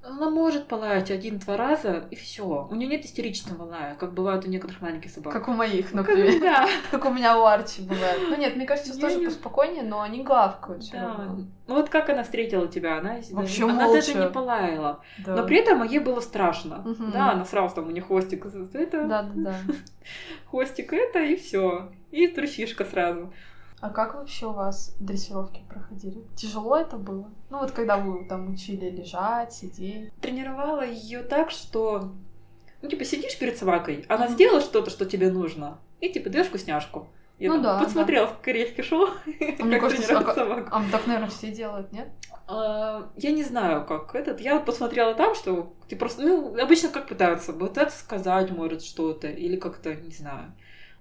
Она 0.04 0.32
может 0.32 0.68
полаять 0.68 1.12
один-два 1.12 1.58
раза, 1.58 2.08
и 2.10 2.16
все. 2.16 2.68
У 2.72 2.74
нее 2.74 2.88
нет 2.88 3.06
истеричного 3.06 3.64
лая, 3.66 3.94
как 3.94 4.14
бывает 4.14 4.44
у 4.46 4.50
некоторых 4.50 4.82
маленьких 4.82 5.12
собак. 5.12 5.32
Как 5.32 5.48
у 5.48 5.52
моих, 5.52 5.94
например. 5.94 6.32
Как, 6.32 6.42
да. 6.42 6.70
Как 6.92 7.06
у 7.06 7.14
меня 7.14 7.40
у 7.40 7.46
Арчи 7.46 7.84
бывает. 7.84 8.20
Ну 8.28 8.36
нет, 8.36 8.56
мне 8.56 8.66
кажется, 8.66 9.00
тоже 9.00 9.18
не... 9.18 9.26
поспокойнее, 9.28 9.84
но 9.84 10.02
они 10.02 10.24
гавкают. 10.24 10.90
Да. 10.92 11.36
Ну 11.68 11.76
вот 11.76 11.90
как 11.90 12.10
она 12.10 12.24
встретила 12.24 12.68
тебя? 12.68 12.98
Она, 12.98 13.18
Вообще 13.30 13.66
она 13.66 13.86
молча. 13.86 14.08
даже 14.08 14.26
не 14.26 14.30
полаяла. 14.32 15.02
Да. 15.24 15.36
Но 15.36 15.46
при 15.46 15.58
этом 15.58 15.84
ей 15.84 16.00
было 16.00 16.20
страшно. 16.20 16.80
Угу. 16.80 17.12
Да, 17.14 17.34
она 17.34 17.46
сразу 17.46 17.76
там 17.76 17.88
у 17.88 17.92
нее 17.92 18.02
хвостик 18.02 18.48
это. 18.48 19.06
Да, 19.06 19.22
да, 19.22 19.32
да. 19.36 19.56
Хвостик 20.50 20.94
это, 20.94 21.20
и 21.20 21.36
все. 21.36 21.92
И 22.10 22.26
трусишка 22.26 22.86
сразу. 22.86 23.32
А 23.82 23.90
как 23.90 24.14
вообще 24.14 24.46
у 24.46 24.52
вас 24.52 24.96
дрессировки 25.00 25.62
проходили? 25.68 26.24
Тяжело 26.36 26.78
это 26.78 26.98
было? 26.98 27.32
Ну 27.50 27.60
вот 27.60 27.72
когда 27.72 27.98
вы 27.98 28.26
там 28.26 28.54
учили 28.54 28.90
лежать, 28.90 29.54
сидеть. 29.54 30.14
Тренировала 30.22 30.86
ее 30.86 31.24
так, 31.24 31.50
что 31.50 32.12
ну 32.84 32.90
типа 32.90 33.04
сидишь 33.04 33.38
перед 33.40 33.58
собакой, 33.58 34.06
она 34.08 34.28
mm-hmm. 34.28 34.34
сделала 34.34 34.62
что-то, 34.62 34.92
что 34.92 35.06
тебе 35.06 35.32
нужно, 35.32 35.80
и 36.00 36.10
типа 36.10 36.30
даешь 36.30 36.48
вкусняшку. 36.48 37.08
Я 37.40 37.50
ну, 37.50 37.56
там 37.56 37.64
да, 37.64 37.80
подсмотрела 37.80 38.28
да. 38.28 38.34
в 38.34 38.42
корейский 38.42 38.84
шоу, 38.84 39.10
а 39.60 39.64
мне 39.64 39.80
кажется, 39.80 40.16
а, 40.16 40.32
собаку. 40.36 40.70
А, 40.72 40.84
так, 40.92 41.08
наверное, 41.08 41.30
все 41.30 41.50
делают, 41.52 41.92
нет? 41.92 42.10
А, 42.48 43.10
я 43.18 43.32
не 43.32 43.42
знаю, 43.44 43.84
как 43.88 44.14
этот. 44.14 44.40
Я 44.42 44.60
посмотрела 44.60 45.16
там, 45.16 45.34
что 45.34 45.74
типа 45.88 46.02
просто, 46.02 46.22
ну, 46.22 46.56
обычно 46.62 46.90
как 46.90 47.08
пытаются, 47.08 47.52
пытаются 47.52 47.98
сказать, 47.98 48.52
может, 48.52 48.84
что-то, 48.84 49.28
или 49.28 49.56
как-то, 49.56 49.96
не 49.96 50.12
знаю. 50.12 50.54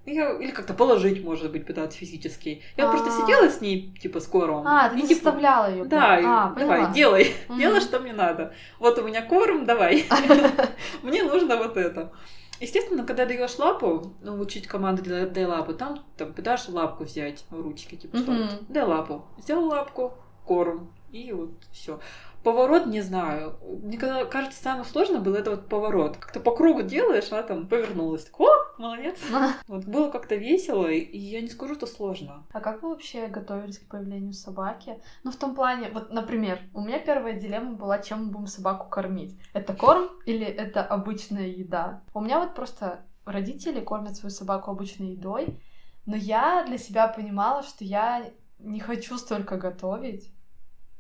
Я, 0.07 0.33
или 0.39 0.51
как-то 0.51 0.73
положить, 0.73 1.23
может 1.23 1.53
быть, 1.53 1.67
пытаться 1.67 1.99
физически. 1.99 2.63
Я 2.77 2.89
А. 2.89 2.91
просто 2.91 3.11
сидела 3.11 3.49
с 3.51 3.61
ней, 3.61 3.95
типа, 4.01 4.21
с 4.21 4.27
кормом. 4.27 4.67
А, 4.67 4.89
ты 4.89 4.97
не 4.97 5.03
типа, 5.03 5.15
заставляла 5.15 5.71
ее. 5.71 5.85
Да, 5.85 6.19
а, 6.25 6.55
давай, 6.59 6.79
поняла. 6.81 6.95
делай, 6.95 7.35
Мгм. 7.49 7.59
делай, 7.59 7.81
что 7.81 8.01
мне 8.01 8.13
надо. 8.13 8.55
Вот 8.79 8.99
у 8.99 9.03
меня 9.07 9.23
корм, 9.23 9.67
давай. 9.67 10.07
Мне 11.03 11.23
нужно 11.23 11.57
вот 11.57 11.77
это. 11.77 12.13
Естественно, 12.61 13.05
когда 13.05 13.25
даешь 13.27 13.59
лапу, 13.59 14.15
ну, 14.21 14.39
учить 14.39 14.67
команду 14.67 15.03
дай, 15.05 15.45
лапу, 15.47 15.73
там, 15.75 16.03
там 16.17 16.33
пытаешься 16.35 16.73
лапку 16.73 17.05
взять 17.05 17.45
в 17.51 17.61
ручки, 17.61 17.95
типа, 17.97 18.17
что 18.19 18.33
Мгм. 18.33 18.43
вот, 18.43 18.51
дай 18.69 18.85
лапу. 18.85 19.25
Взял 19.39 19.65
лапку, 19.65 20.15
корм, 20.45 20.93
и 21.11 21.33
вот 21.33 21.53
все. 21.73 22.01
Поворот 22.43 22.87
не 22.87 23.03
знаю. 23.03 23.59
Мне 23.83 23.99
кажется, 23.99 24.63
самое 24.63 24.85
сложное 24.85 25.21
было 25.21 25.37
это 25.37 25.51
вот 25.51 25.69
поворот. 25.69 26.17
Как-то 26.17 26.41
по 26.41 26.55
кругу 26.55 26.83
делаешь, 26.83 27.31
она 27.31 27.43
там 27.43 27.69
повернулась. 27.69 28.25
Так, 28.25 28.41
О, 28.41 28.49
молодец. 28.79 29.19
Вот 29.69 29.85
было 29.85 30.11
как-то 30.11 30.37
весело, 30.37 30.87
и 30.87 31.19
я 31.19 31.43
не 31.43 31.49
скажу, 31.49 31.75
что 31.75 31.87
сложно. 31.87 32.47
А 32.53 32.61
как 32.61 32.83
вы 32.83 32.91
вообще 32.91 33.27
готовились 33.27 33.79
к 33.79 33.89
появлению 33.89 34.33
собаки? 34.33 35.01
Ну, 35.23 35.31
в 35.31 35.37
том 35.37 35.55
плане, 35.55 35.91
вот, 35.93 36.11
например, 36.11 36.61
у 36.73 36.81
меня 36.81 36.99
первая 36.99 37.35
дилемма 37.39 37.73
была, 37.73 37.99
чем 37.99 38.25
мы 38.25 38.31
будем 38.33 38.47
собаку 38.47 38.89
кормить. 38.89 39.39
Это 39.53 39.75
корм 39.75 40.09
или 40.25 40.47
это 40.47 40.83
обычная 40.83 41.49
еда? 41.49 42.03
У 42.15 42.21
меня 42.21 42.41
вот 42.41 42.55
просто 42.55 43.05
родители 43.25 43.81
кормят 43.81 44.17
свою 44.17 44.31
собаку 44.31 44.71
обычной 44.71 45.13
едой, 45.13 45.61
но 46.07 46.17
я 46.17 46.65
для 46.67 46.79
себя 46.79 47.07
понимала, 47.09 47.63
что 47.63 47.85
я 47.85 48.31
не 48.59 48.81
хочу 48.81 49.17
столько 49.19 49.57
готовить. 49.57 50.33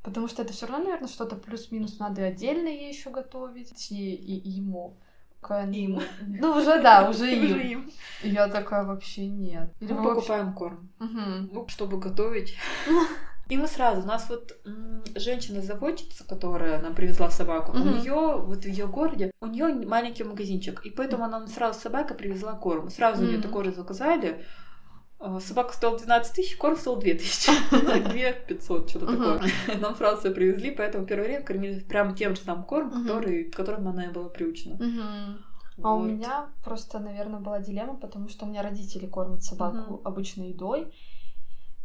Потому 0.03 0.29
что 0.29 0.43
это 0.43 0.53
все 0.53 0.67
равно, 0.67 0.85
наверное, 0.85 1.09
что-то 1.09 1.37
плюс-минус 1.37 1.99
надо 1.99 2.25
отдельно 2.25 2.69
ей 2.69 2.89
еще 2.93 3.11
готовить. 3.11 3.91
И 3.91 4.15
и 4.15 4.49
ему. 4.49 4.97
Им. 5.73 6.01
Ну, 6.27 6.51
уже 6.57 6.83
да, 6.83 7.09
уже 7.09 7.23
Уже 7.25 7.35
им. 7.35 7.59
им. 7.85 7.91
И 8.23 8.29
я 8.29 8.49
такая 8.49 8.85
вообще 8.85 9.27
нет. 9.27 9.73
Или 9.81 9.93
Мы 9.93 10.03
вообще- 10.03 10.15
покупаем 10.15 10.53
корм. 10.55 10.91
Ну, 10.99 11.67
чтобы 11.69 11.99
готовить. 11.99 12.57
И 13.49 13.57
мы 13.57 13.67
сразу, 13.67 14.03
у 14.03 14.07
нас 14.07 14.29
вот 14.29 14.53
женщина-заводчица, 15.17 16.25
которая 16.25 16.81
нам 16.81 16.95
привезла 16.95 17.31
собаку, 17.31 17.73
у 17.73 17.77
Мгм. 17.79 17.99
нее 17.99 18.37
вот 18.39 18.65
в 18.65 18.69
ее 18.69 18.87
городе, 18.87 19.31
у 19.41 19.47
нее 19.47 19.67
маленький 19.87 20.25
магазинчик, 20.25 20.83
и 20.87 20.91
поэтому 20.91 21.25
она 21.25 21.41
нам 21.41 21.49
сразу 21.49 21.81
собака 21.81 22.15
привезла 22.15 22.53
корм. 22.53 22.91
Сразу 22.91 23.25
у 23.25 23.27
нее 23.27 23.41
такой 23.41 23.73
заказали. 23.73 24.45
А, 25.21 25.39
Собака 25.39 25.75
стоила 25.75 25.99
12 25.99 26.35
тысяч, 26.35 26.57
корм 26.57 26.77
стоил 26.77 26.97
2 26.97 27.13
тысячи. 27.13 27.51
Ну, 27.73 27.81
2 27.81 28.33
500, 28.33 28.89
что-то 28.89 29.05
Мгм. 29.07 29.39
такое. 29.39 29.79
Нам 29.81 29.95
всё 29.95 30.33
привезли, 30.35 30.71
поэтому 30.71 31.05
первое 31.07 31.27
время 31.27 31.45
кормили 31.45 31.81
прямо 31.81 32.17
тем 32.17 32.35
же 32.35 32.41
самым 32.41 32.65
Мгм. 32.71 33.07
который, 33.07 33.45
к 33.45 33.55
которому 33.55 33.91
она 33.91 34.07
и 34.07 34.09
была 34.11 34.31
приучена. 34.31 34.79
А 35.83 35.95
у 35.95 36.03
меня 36.03 36.47
просто, 36.65 36.99
наверное, 36.99 37.41
была 37.41 37.61
дилемма, 37.61 37.97
потому 37.97 38.29
что 38.29 38.47
у 38.47 38.49
меня 38.49 38.63
родители 38.63 39.07
кормят 39.07 39.43
собаку 39.43 40.01
обычной 40.05 40.49
едой. 40.49 40.93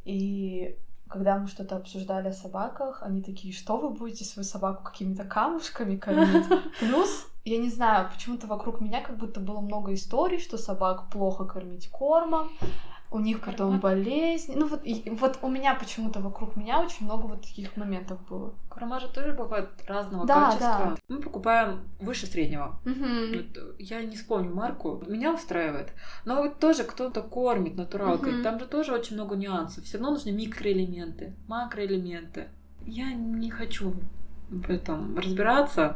И 0.05 0.77
когда 1.09 1.37
мы 1.37 1.47
что-то 1.47 1.75
обсуждали 1.75 2.29
о 2.29 2.33
собаках, 2.33 3.03
они 3.03 3.21
такие, 3.21 3.53
что 3.53 3.77
вы 3.77 3.89
будете 3.89 4.23
свою 4.23 4.45
собаку 4.45 4.83
какими-то 4.83 5.23
камушками 5.25 5.97
кормить? 5.97 6.45
Плюс, 6.79 7.27
я 7.43 7.57
не 7.57 7.69
знаю, 7.69 8.09
почему-то 8.13 8.47
вокруг 8.47 8.81
меня 8.81 9.01
как 9.01 9.17
будто 9.17 9.39
было 9.39 9.59
много 9.61 9.93
историй, 9.93 10.39
что 10.39 10.57
собак 10.57 11.09
плохо 11.11 11.45
кормить 11.45 11.89
кормом, 11.89 12.51
у 13.15 13.19
них 13.19 13.39
потом 13.39 13.79
Корма. 13.79 13.79
болезни. 13.79 14.53
Ну 14.55 14.67
вот, 14.67 14.81
и- 14.83 15.09
вот 15.09 15.39
у 15.41 15.47
меня 15.49 15.73
почему-то 15.75 16.19
вокруг 16.19 16.55
меня 16.55 16.81
очень 16.81 17.05
много 17.05 17.27
вот 17.27 17.41
таких 17.41 17.75
моментов 17.77 18.19
было. 18.29 18.53
Корма 18.69 18.99
же 18.99 19.07
тоже 19.07 19.33
бывает 19.33 19.69
разного 19.87 20.25
Да, 20.27 20.45
качества. 20.51 20.97
Мы 21.07 21.21
покупаем 21.21 21.79
выше 21.99 22.25
среднего. 22.27 22.77
Э, 22.85 23.43
я 23.79 24.01
не 24.03 24.15
вспомню 24.15 24.53
марку, 24.53 25.01
меня 25.07 25.33
устраивает. 25.33 25.93
Но 26.25 26.35
вот 26.43 26.59
тоже 26.59 26.83
кто-то 26.83 27.21
кормит 27.21 27.75
натуралкой, 27.75 28.33
Мгм. 28.33 28.43
там 28.43 28.59
же 28.59 28.65
тоже 28.65 28.93
очень 28.93 29.15
много 29.15 29.35
нюансов. 29.35 29.83
Все 29.85 29.97
равно 29.97 30.11
нужны 30.13 30.31
микроэлементы, 30.31 31.33
макроэлементы. 31.47 32.47
Я 32.85 33.13
не 33.13 33.49
хочу 33.49 33.93
в 34.49 34.69
этом 34.69 35.17
разбираться. 35.17 35.95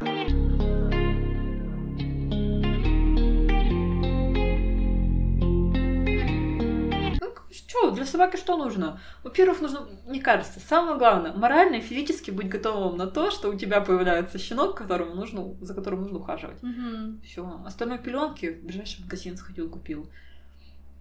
Что, 7.80 7.92
для 7.92 8.06
собаки 8.06 8.36
что 8.36 8.58
нужно? 8.58 9.00
Во-первых, 9.24 9.62
нужно, 9.62 9.88
мне 10.06 10.20
кажется, 10.20 10.60
самое 10.60 10.98
главное, 10.98 11.34
морально 11.34 11.76
и 11.76 11.82
физически 11.82 12.30
быть 12.30 12.50
готовым 12.50 12.98
на 12.98 13.08
то, 13.08 13.32
что 13.32 13.50
у 13.50 13.56
тебя 13.56 13.80
появляется 13.80 14.38
щенок, 14.38 14.76
которому 14.78 15.16
нужно, 15.16 15.56
за 15.62 15.74
которым 15.74 16.02
нужно 16.02 16.20
ухаживать. 16.20 16.62
Мгм. 16.62 17.22
Все. 17.24 17.62
Остальное 17.66 17.98
пеленки 17.98 18.52
в 18.52 18.66
ближайший 18.66 19.04
магазин 19.04 19.38
сходил, 19.38 19.70
купил. 19.70 20.10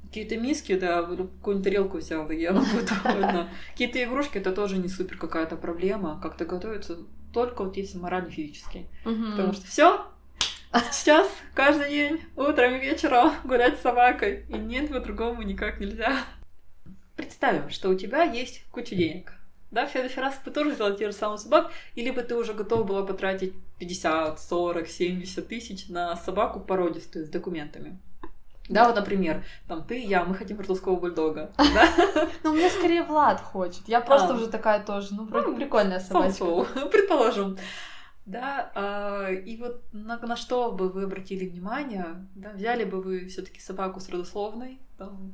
Какие-то 0.04 0.36
миски, 0.36 0.78
да, 0.78 1.02
какую-нибудь 1.02 1.64
тарелку 1.64 1.98
взял, 1.98 2.30
и 2.30 2.44
она 2.44 2.60
будет 2.60 2.92
довольна. 3.02 3.48
Какие-то 3.72 4.02
игрушки, 4.04 4.38
это 4.38 4.52
тоже 4.52 4.78
не 4.78 4.88
супер 4.88 5.18
какая-то 5.18 5.56
проблема. 5.56 6.20
Как-то 6.22 6.44
готовится 6.44 6.98
только 7.32 7.64
вот 7.64 7.76
если 7.76 7.98
морально 7.98 8.30
физически. 8.30 8.86
Потому 9.02 9.52
что 9.52 9.66
все, 9.66 10.06
сейчас, 10.92 11.28
каждый 11.54 11.90
день, 11.90 12.20
утром 12.36 12.74
и 12.76 12.80
вечером 12.80 13.32
гулять 13.44 13.78
с 13.78 13.82
собакой. 13.82 14.46
И 14.48 14.56
нет, 14.56 14.90
по-другому 14.90 15.42
никак 15.42 15.80
нельзя. 15.80 16.16
Представим, 17.18 17.68
что 17.68 17.88
у 17.88 17.96
тебя 17.96 18.22
есть 18.22 18.64
куча 18.70 18.94
денег. 18.94 19.32
Да, 19.72 19.86
в 19.86 19.90
следующий 19.90 20.20
раз 20.20 20.40
ты 20.44 20.52
тоже 20.52 20.70
взяла 20.70 20.92
те 20.92 21.10
же 21.10 21.12
самые 21.12 21.38
собак, 21.38 21.72
и 21.96 22.02
либо 22.04 22.22
ты 22.22 22.36
уже 22.36 22.54
готова 22.54 22.84
была 22.84 23.04
потратить 23.04 23.54
50, 23.80 24.38
40, 24.38 24.86
70 24.86 25.48
тысяч 25.48 25.88
на 25.88 26.14
собаку 26.14 26.60
породистую 26.60 27.26
с 27.26 27.28
документами. 27.28 27.98
Да, 28.68 28.86
вот, 28.86 28.94
например, 28.94 29.44
там 29.66 29.84
ты 29.84 29.98
и 30.00 30.06
я, 30.06 30.24
мы 30.24 30.36
хотим 30.36 30.58
французского 30.58 30.94
бульдога. 30.94 31.50
Ну, 32.44 32.54
меня 32.54 32.70
скорее 32.70 33.02
Влад 33.02 33.40
хочет. 33.40 33.88
Я 33.88 34.00
просто 34.00 34.28
А. 34.28 34.36
уже 34.36 34.46
такая 34.46 34.84
тоже. 34.84 35.08
Ну, 35.10 35.24
вроде 35.24 35.48
Ну, 35.48 35.56
прикольная 35.56 35.98
собачка. 35.98 36.44
Предположим. 36.92 37.58
Да, 38.26 38.70
а, 38.76 39.30
и 39.32 39.56
вот 39.56 39.82
на, 39.92 40.18
на 40.18 40.36
что 40.36 40.70
бы 40.70 40.88
вы 40.88 41.02
обратили 41.02 41.48
внимание? 41.48 42.28
Да, 42.36 42.52
взяли 42.52 42.84
бы 42.84 43.02
вы 43.02 43.26
все-таки 43.26 43.58
собаку 43.58 43.98
с 43.98 44.08
родословной? 44.08 44.78
там, 44.98 45.32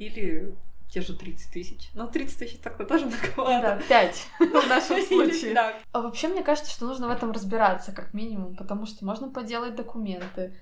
или 0.00 0.54
те 0.90 1.02
же 1.02 1.16
30 1.16 1.52
тысяч? 1.52 1.90
Ну, 1.94 2.08
30 2.08 2.38
тысяч 2.38 2.58
так-то 2.58 2.84
тоже 2.84 3.06
Да, 3.06 3.16
многовато. 3.16 3.82
пять 3.88 4.26
в 4.40 4.68
нашем 4.68 5.00
случае. 5.06 5.54
да. 5.54 5.74
А 5.92 6.00
вообще, 6.00 6.26
мне 6.28 6.42
кажется, 6.42 6.70
что 6.72 6.86
нужно 6.86 7.06
в 7.06 7.10
этом 7.12 7.30
разбираться, 7.30 7.92
как 7.92 8.12
минимум, 8.12 8.56
потому 8.56 8.86
что 8.86 9.04
можно 9.04 9.28
поделать 9.28 9.76
документы, 9.76 10.52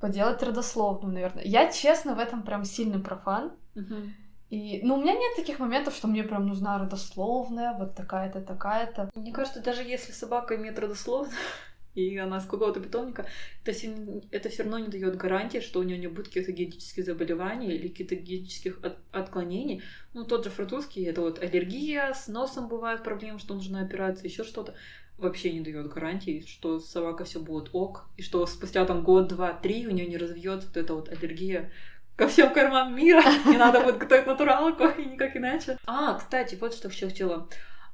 поделать 0.00 0.42
родословную, 0.42 1.14
наверное. 1.14 1.44
Я, 1.44 1.72
честно, 1.72 2.14
в 2.14 2.18
этом 2.18 2.42
прям 2.42 2.64
сильный 2.64 2.98
профан. 3.00 3.52
И, 4.50 4.80
ну, 4.82 4.94
у 4.94 5.00
меня 5.02 5.12
нет 5.12 5.36
таких 5.36 5.58
моментов, 5.58 5.94
что 5.94 6.08
мне 6.08 6.22
прям 6.22 6.46
нужна 6.46 6.78
родословная, 6.78 7.74
вот 7.74 7.94
такая-то, 7.94 8.40
такая-то. 8.40 9.10
Мне 9.14 9.30
кажется, 9.30 9.60
даже 9.62 9.82
если 9.82 10.10
собака 10.12 10.56
имеет 10.56 10.78
родословную, 10.78 11.34
и 11.94 12.16
она 12.16 12.40
с 12.40 12.46
какого-то 12.46 12.80
питомника, 12.80 13.26
это, 13.64 13.72
это 14.30 14.48
все 14.48 14.62
равно 14.62 14.78
не 14.78 14.88
дает 14.88 15.16
гарантии, 15.16 15.58
что 15.60 15.80
у 15.80 15.82
нее 15.82 15.98
не 15.98 16.06
будет 16.06 16.28
каких-то 16.28 16.52
генетических 16.52 17.04
заболеваний 17.04 17.74
или 17.74 17.88
каких-то 17.88 18.14
генетических 18.14 18.78
от- 18.82 18.98
отклонений. 19.12 19.82
Ну, 20.14 20.24
тот 20.24 20.44
же 20.44 20.50
французский, 20.50 21.02
это 21.04 21.20
вот 21.20 21.42
аллергия, 21.42 22.12
с 22.12 22.28
носом 22.28 22.68
бывают 22.68 23.02
проблемы, 23.02 23.38
что 23.38 23.54
нужна 23.54 23.80
операция, 23.80 24.28
еще 24.28 24.44
что-то. 24.44 24.74
Вообще 25.16 25.52
не 25.52 25.60
дает 25.60 25.88
гарантии, 25.88 26.44
что 26.46 26.78
собака 26.78 27.24
все 27.24 27.40
будет 27.40 27.70
ок, 27.72 28.08
и 28.16 28.22
что 28.22 28.46
спустя 28.46 28.84
там 28.84 29.02
год, 29.02 29.26
два, 29.28 29.52
три 29.52 29.86
у 29.86 29.90
нее 29.90 30.06
не 30.06 30.16
развьется 30.16 30.68
вот 30.68 30.76
эта 30.76 30.94
вот 30.94 31.08
аллергия 31.08 31.72
ко 32.14 32.28
всем 32.28 32.52
кормам 32.52 32.94
мира, 32.96 33.22
и 33.46 33.56
надо 33.56 33.80
будет 33.80 33.98
готовить 33.98 34.26
натуралку, 34.26 34.84
и 34.86 35.04
никак 35.04 35.36
иначе. 35.36 35.76
А, 35.86 36.14
кстати, 36.14 36.56
вот 36.60 36.74
что 36.74 36.88
еще 36.88 37.06
хотела. 37.06 37.48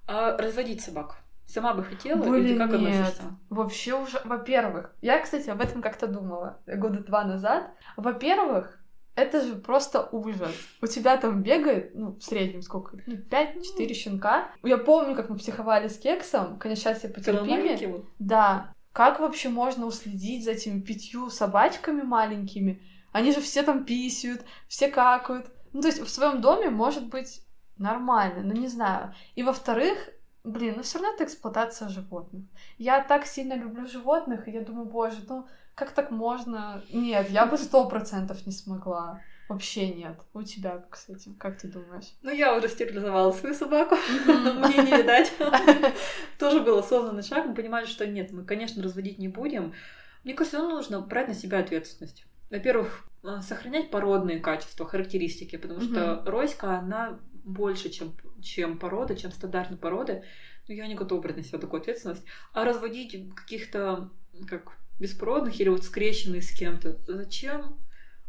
А, 0.06 0.36
разводить 0.36 0.82
собак. 0.82 1.23
Сама 1.54 1.72
бы 1.72 1.84
хотела, 1.84 2.20
или 2.20 2.30
Блин, 2.30 2.46
ты 2.46 2.58
как 2.58 2.80
нет. 2.80 2.90
относишься? 2.90 3.22
Вообще 3.48 3.94
уже, 3.94 4.20
во-первых, 4.24 4.92
я, 5.02 5.20
кстати, 5.20 5.48
об 5.50 5.60
этом 5.60 5.82
как-то 5.82 6.08
думала 6.08 6.58
года 6.66 6.98
два 6.98 7.22
назад. 7.22 7.70
Во-первых, 7.96 8.80
это 9.14 9.40
же 9.40 9.54
просто 9.54 10.08
ужас. 10.10 10.52
У 10.82 10.88
тебя 10.88 11.16
там 11.16 11.44
бегает, 11.44 11.94
ну, 11.94 12.16
в 12.16 12.24
среднем 12.24 12.60
сколько? 12.60 12.98
Ну, 13.06 13.14
5-4 13.14 13.94
щенка. 13.94 14.48
Я 14.64 14.78
помню, 14.78 15.14
как 15.14 15.30
мы 15.30 15.36
психовали 15.36 15.86
с 15.86 15.96
кексом. 15.96 16.58
Конечно, 16.58 16.90
сейчас 16.92 17.04
я 17.04 17.10
потерпиме. 17.10 17.76
вот. 17.86 18.06
Да. 18.18 18.72
Как 18.92 19.20
вообще 19.20 19.48
можно 19.48 19.86
уследить 19.86 20.44
за 20.44 20.52
этими 20.52 20.80
пятью 20.80 21.30
собачками 21.30 22.02
маленькими? 22.02 22.82
Они 23.12 23.30
же 23.32 23.40
все 23.40 23.62
там 23.62 23.84
писают, 23.84 24.42
все 24.66 24.88
какают. 24.88 25.46
Ну, 25.72 25.82
то 25.82 25.86
есть 25.86 26.00
в 26.00 26.08
своем 26.08 26.40
доме 26.40 26.70
может 26.70 27.08
быть 27.08 27.44
нормально, 27.78 28.42
но 28.42 28.52
не 28.52 28.66
знаю. 28.66 29.14
И 29.36 29.44
во-вторых, 29.44 29.98
блин, 30.44 30.74
ну 30.76 30.82
все 30.82 30.98
равно 30.98 31.14
это 31.14 31.24
эксплуатация 31.24 31.88
животных. 31.88 32.44
Я 32.78 33.02
так 33.02 33.26
сильно 33.26 33.54
люблю 33.54 33.86
животных, 33.86 34.46
и 34.46 34.52
я 34.52 34.60
думаю, 34.60 34.86
боже, 34.86 35.18
ну 35.28 35.46
как 35.74 35.90
так 35.90 36.10
можно? 36.10 36.82
Нет, 36.92 37.30
я 37.30 37.46
бы 37.46 37.56
сто 37.58 37.88
процентов 37.88 38.46
не 38.46 38.52
смогла. 38.52 39.20
Вообще 39.48 39.88
нет. 39.88 40.16
У 40.32 40.42
тебя, 40.42 40.84
кстати, 40.88 41.30
как 41.38 41.58
ты 41.58 41.68
думаешь? 41.68 42.14
Ну, 42.22 42.30
я 42.30 42.56
уже 42.56 42.68
стерилизовала 42.68 43.30
свою 43.32 43.54
собаку, 43.54 43.96
мне 44.26 44.82
не 44.82 45.02
видать. 45.02 45.32
Тоже 46.38 46.60
был 46.60 46.78
осознанный 46.78 47.22
шаг, 47.22 47.46
мы 47.46 47.54
понимали, 47.54 47.84
что 47.84 48.06
нет, 48.06 48.32
мы, 48.32 48.44
конечно, 48.44 48.82
разводить 48.82 49.18
не 49.18 49.28
будем. 49.28 49.74
Мне 50.22 50.32
кажется, 50.32 50.58
ну, 50.58 50.70
нужно 50.70 51.00
брать 51.00 51.28
на 51.28 51.34
себя 51.34 51.58
ответственность. 51.58 52.24
во-первых, 52.50 53.06
э, 53.22 53.40
сохранять 53.42 53.90
породные 53.90 54.38
качества, 54.38 54.86
характеристики, 54.86 55.56
потому 55.56 55.82
что 55.82 56.22
Роська, 56.24 56.78
она 56.78 57.18
больше, 57.44 57.90
чем, 57.90 58.14
чем 58.42 58.78
порода, 58.78 59.14
чем 59.14 59.30
стандартные 59.30 59.78
породы. 59.78 60.24
Но 60.66 60.74
я 60.74 60.86
не 60.86 60.94
готова 60.94 61.20
брать 61.20 61.36
на 61.36 61.44
себя 61.44 61.58
такую 61.58 61.80
ответственность. 61.80 62.24
А 62.52 62.64
разводить 62.64 63.34
каких-то, 63.34 64.10
как, 64.48 64.72
беспородных 64.98 65.60
или 65.60 65.68
вот 65.68 65.84
скрещенных 65.84 66.44
с 66.44 66.52
кем-то, 66.52 66.98
зачем? 67.06 67.76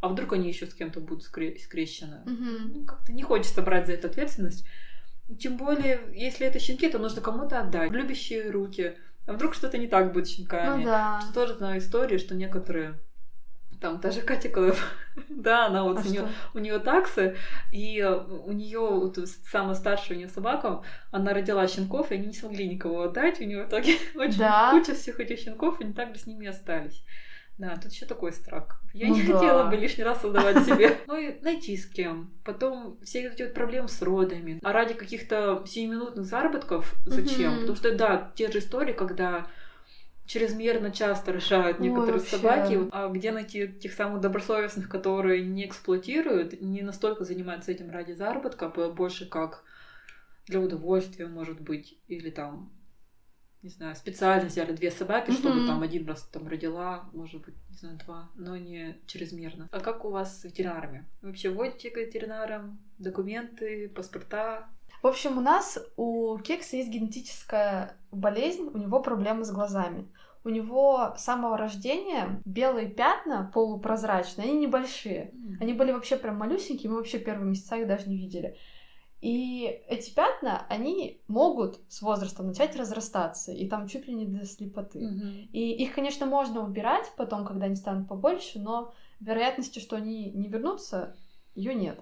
А 0.02 0.10
вдруг 0.10 0.34
они 0.34 0.48
еще 0.50 0.68
с 0.68 0.74
кем-то 0.74 1.00
будут 1.00 1.26
скре- 1.26 1.58
скрещены? 1.58 2.22
Мгм. 2.26 2.72
Ну, 2.74 2.86
как-то 2.86 3.14
не 3.14 3.24
хочется 3.24 3.62
брать 3.62 3.88
за 3.88 3.94
это 3.94 4.08
ответственность. 4.08 4.66
Тем 5.40 5.58
более, 5.58 6.02
если 6.14 6.46
это 6.46 6.60
щенки, 6.60 6.90
то 6.90 7.00
нужно 7.00 7.22
кому-то 7.22 7.62
отдать. 7.62 7.92
Любящие 7.92 8.52
руки. 8.52 8.98
А 9.26 9.34
вдруг 9.34 9.56
что-то 9.56 9.78
не 9.78 9.88
так 9.88 10.14
будет 10.14 10.28
с 10.28 10.32
щенками? 10.32 10.80
Ну 10.80 10.86
да. 10.86 11.22
Что 11.22 11.34
тоже 11.34 11.56
знаю 11.56 11.80
истории, 11.80 12.18
что 12.18 12.36
некоторые 12.36 13.00
там 13.82 14.00
даже 14.00 14.22
Катя 14.22 14.50
Колыв, 14.50 14.84
да, 15.30 15.68
она 15.68 15.84
вот 15.84 15.98
А 16.00 16.02
у 16.02 16.04
нее 16.06 16.28
у 16.54 16.60
нее 16.60 16.80
таксы, 16.80 17.36
и 17.72 18.00
э, 18.00 18.14
у 18.16 18.52
нее 18.52 18.80
вот 18.80 19.18
самая 19.50 19.76
старшая 19.76 20.16
у 20.18 20.20
нее 20.20 20.30
собака, 20.30 20.82
она 21.12 21.34
родила 21.34 21.68
щенков, 21.68 22.12
и 22.12 22.16
они 22.16 22.28
не 22.28 22.34
смогли 22.34 22.68
никого 22.68 23.04
отдать, 23.04 23.40
у 23.42 23.44
нее 23.44 23.64
в 23.66 23.70
итоге 23.70 23.96
очень 24.16 24.40
Да? 24.40 24.72
куча 24.72 24.94
всех 24.96 25.20
этих 25.20 25.40
щенков, 25.40 25.80
и 25.80 25.84
они 25.84 25.94
также 25.94 26.20
с 26.20 26.28
ними 26.28 26.48
остались. 26.48 27.04
Да, 27.58 27.74
тут 27.82 27.94
еще 27.94 28.06
такой 28.06 28.34
страх. 28.34 28.82
Я 28.94 29.08
Ну 29.08 29.16
не 29.16 29.24
да. 29.24 29.34
хотела 29.34 29.64
бы 29.70 29.78
лишний 29.78 30.04
раз 30.04 30.20
создавать 30.20 30.66
себе. 30.66 30.98
Ну 31.08 31.18
и 31.18 31.40
найти 31.42 31.78
с 31.78 31.86
кем. 31.86 32.34
Потом 32.44 33.00
все 33.02 33.28
эти 33.28 33.44
вот 33.44 33.54
проблемы 33.54 33.88
с 33.88 34.02
родами. 34.02 34.60
А 34.62 34.74
ради 34.74 34.94
каких-то 34.94 35.64
сиюминутных 35.66 36.26
заработков 36.26 36.94
зачем? 37.06 37.60
Потому 37.60 37.78
что, 37.78 37.96
да, 37.96 38.34
те 38.36 38.52
же 38.52 38.60
истории, 38.60 38.92
когда 38.92 39.48
чрезмерно 40.26 40.92
часто 40.92 41.32
решают 41.32 41.80
Ой, 41.80 41.88
некоторые 41.88 42.20
вообще. 42.20 42.38
собаки. 42.38 42.90
А 42.92 43.10
где 43.10 43.32
найти 43.32 43.68
тех 43.68 43.94
самых 43.94 44.22
добросовестных, 44.22 44.90
которые 44.90 45.44
не 45.44 45.66
эксплуатируют, 45.66 46.62
не 46.62 46.82
настолько 46.82 47.24
занимаются 47.24 47.72
этим 47.72 47.90
ради 47.92 48.14
заработка, 48.14 48.66
а 48.66 48.90
больше 48.90 49.28
как 49.28 49.64
для 50.48 50.60
удовольствия, 50.60 51.28
может 51.28 51.62
быть, 51.62 52.00
или 52.08 52.30
там 52.30 52.72
не 53.66 53.72
знаю, 53.72 53.96
специально 53.96 54.48
взяли 54.48 54.74
две 54.74 54.92
собаки, 54.92 55.32
чтобы 55.32 55.56
Мгм. 55.56 55.68
там 55.68 55.82
один 55.82 56.08
раз 56.08 56.22
там 56.32 56.48
родила, 56.48 57.10
может 57.14 57.42
быть, 57.42 57.56
не 57.72 57.76
знаю, 57.76 57.98
два, 58.06 58.30
но 58.36 58.56
не 58.58 59.02
чрезмерно. 59.08 59.68
А 59.72 59.80
как 59.80 60.06
у 60.06 60.12
вас 60.12 60.40
с 60.40 60.44
ветеринарами? 60.44 61.04
Вы 61.24 61.30
вообще 61.30 61.50
водите 61.50 61.90
к 61.90 61.98
ветеринарам 61.98 62.80
документы, 63.00 63.90
паспорта? 63.90 64.70
В 65.02 65.08
общем, 65.08 65.40
у 65.40 65.42
нас 65.42 65.80
у 65.98 66.38
Кекса 66.38 66.78
есть 66.78 66.90
генетическая 66.90 67.98
болезнь, 68.16 68.70
у 68.74 68.78
него 68.78 69.00
проблемы 69.02 69.46
с 69.46 69.52
глазами. 69.52 70.08
У 70.44 70.50
него 70.50 71.14
с 71.18 71.24
самого 71.24 71.58
рождения 71.58 72.42
белые 72.46 72.88
пятна 72.88 73.50
полупрозрачные, 73.54 74.50
они 74.50 74.60
небольшие. 74.60 75.34
Они 75.60 75.74
были 75.74 75.92
вообще 75.92 76.18
прям 76.18 76.38
малюсенькие, 76.38 76.92
мы 76.92 76.98
вообще 76.98 77.18
первые 77.18 77.50
месяца 77.50 77.78
их 77.78 77.88
даже 77.88 78.08
не 78.08 78.18
видели. 78.18 78.56
И 79.22 79.82
эти 79.88 80.14
пятна, 80.14 80.68
они 80.70 81.20
могут 81.28 81.80
с 81.88 82.04
возрастом 82.04 82.46
начать 82.46 82.76
разрастаться, 82.76 83.52
и 83.52 83.68
там 83.68 83.88
чуть 83.88 84.08
ли 84.08 84.14
не 84.14 84.26
до 84.26 84.46
слепоты. 84.46 85.00
Мгм. 85.00 85.50
И 85.52 85.72
их, 85.84 85.96
конечно, 85.96 86.28
можно 86.28 86.64
убирать 86.64 87.12
потом, 87.18 87.44
когда 87.44 87.66
они 87.66 87.76
станут 87.76 88.08
побольше, 88.08 88.60
но 88.60 88.94
вероятности, 89.20 89.80
что 89.80 89.96
они 89.96 90.30
не 90.30 90.48
вернутся, 90.48 91.16
ее 91.56 91.74
нет. 91.74 92.00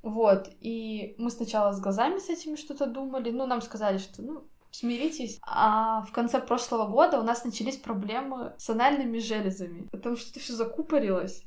Вот, 0.00 0.48
и 0.60 1.14
мы 1.18 1.30
сначала 1.30 1.72
с 1.72 1.80
глазами 1.80 2.20
с 2.20 2.30
этими 2.30 2.56
что-то 2.56 2.86
думали, 2.86 3.30
ну, 3.30 3.44
нам 3.44 3.60
сказали, 3.60 3.98
что, 3.98 4.22
ну, 4.22 4.44
смиритесь. 4.78 5.38
А 5.42 6.02
в 6.02 6.12
конце 6.12 6.40
прошлого 6.40 6.86
года 6.86 7.18
у 7.18 7.22
нас 7.22 7.44
начались 7.44 7.76
проблемы 7.76 8.54
с 8.58 8.68
анальными 8.70 9.18
железами, 9.18 9.88
потому 9.90 10.16
что 10.16 10.30
это 10.30 10.40
все 10.40 10.52
закупорилось. 10.54 11.44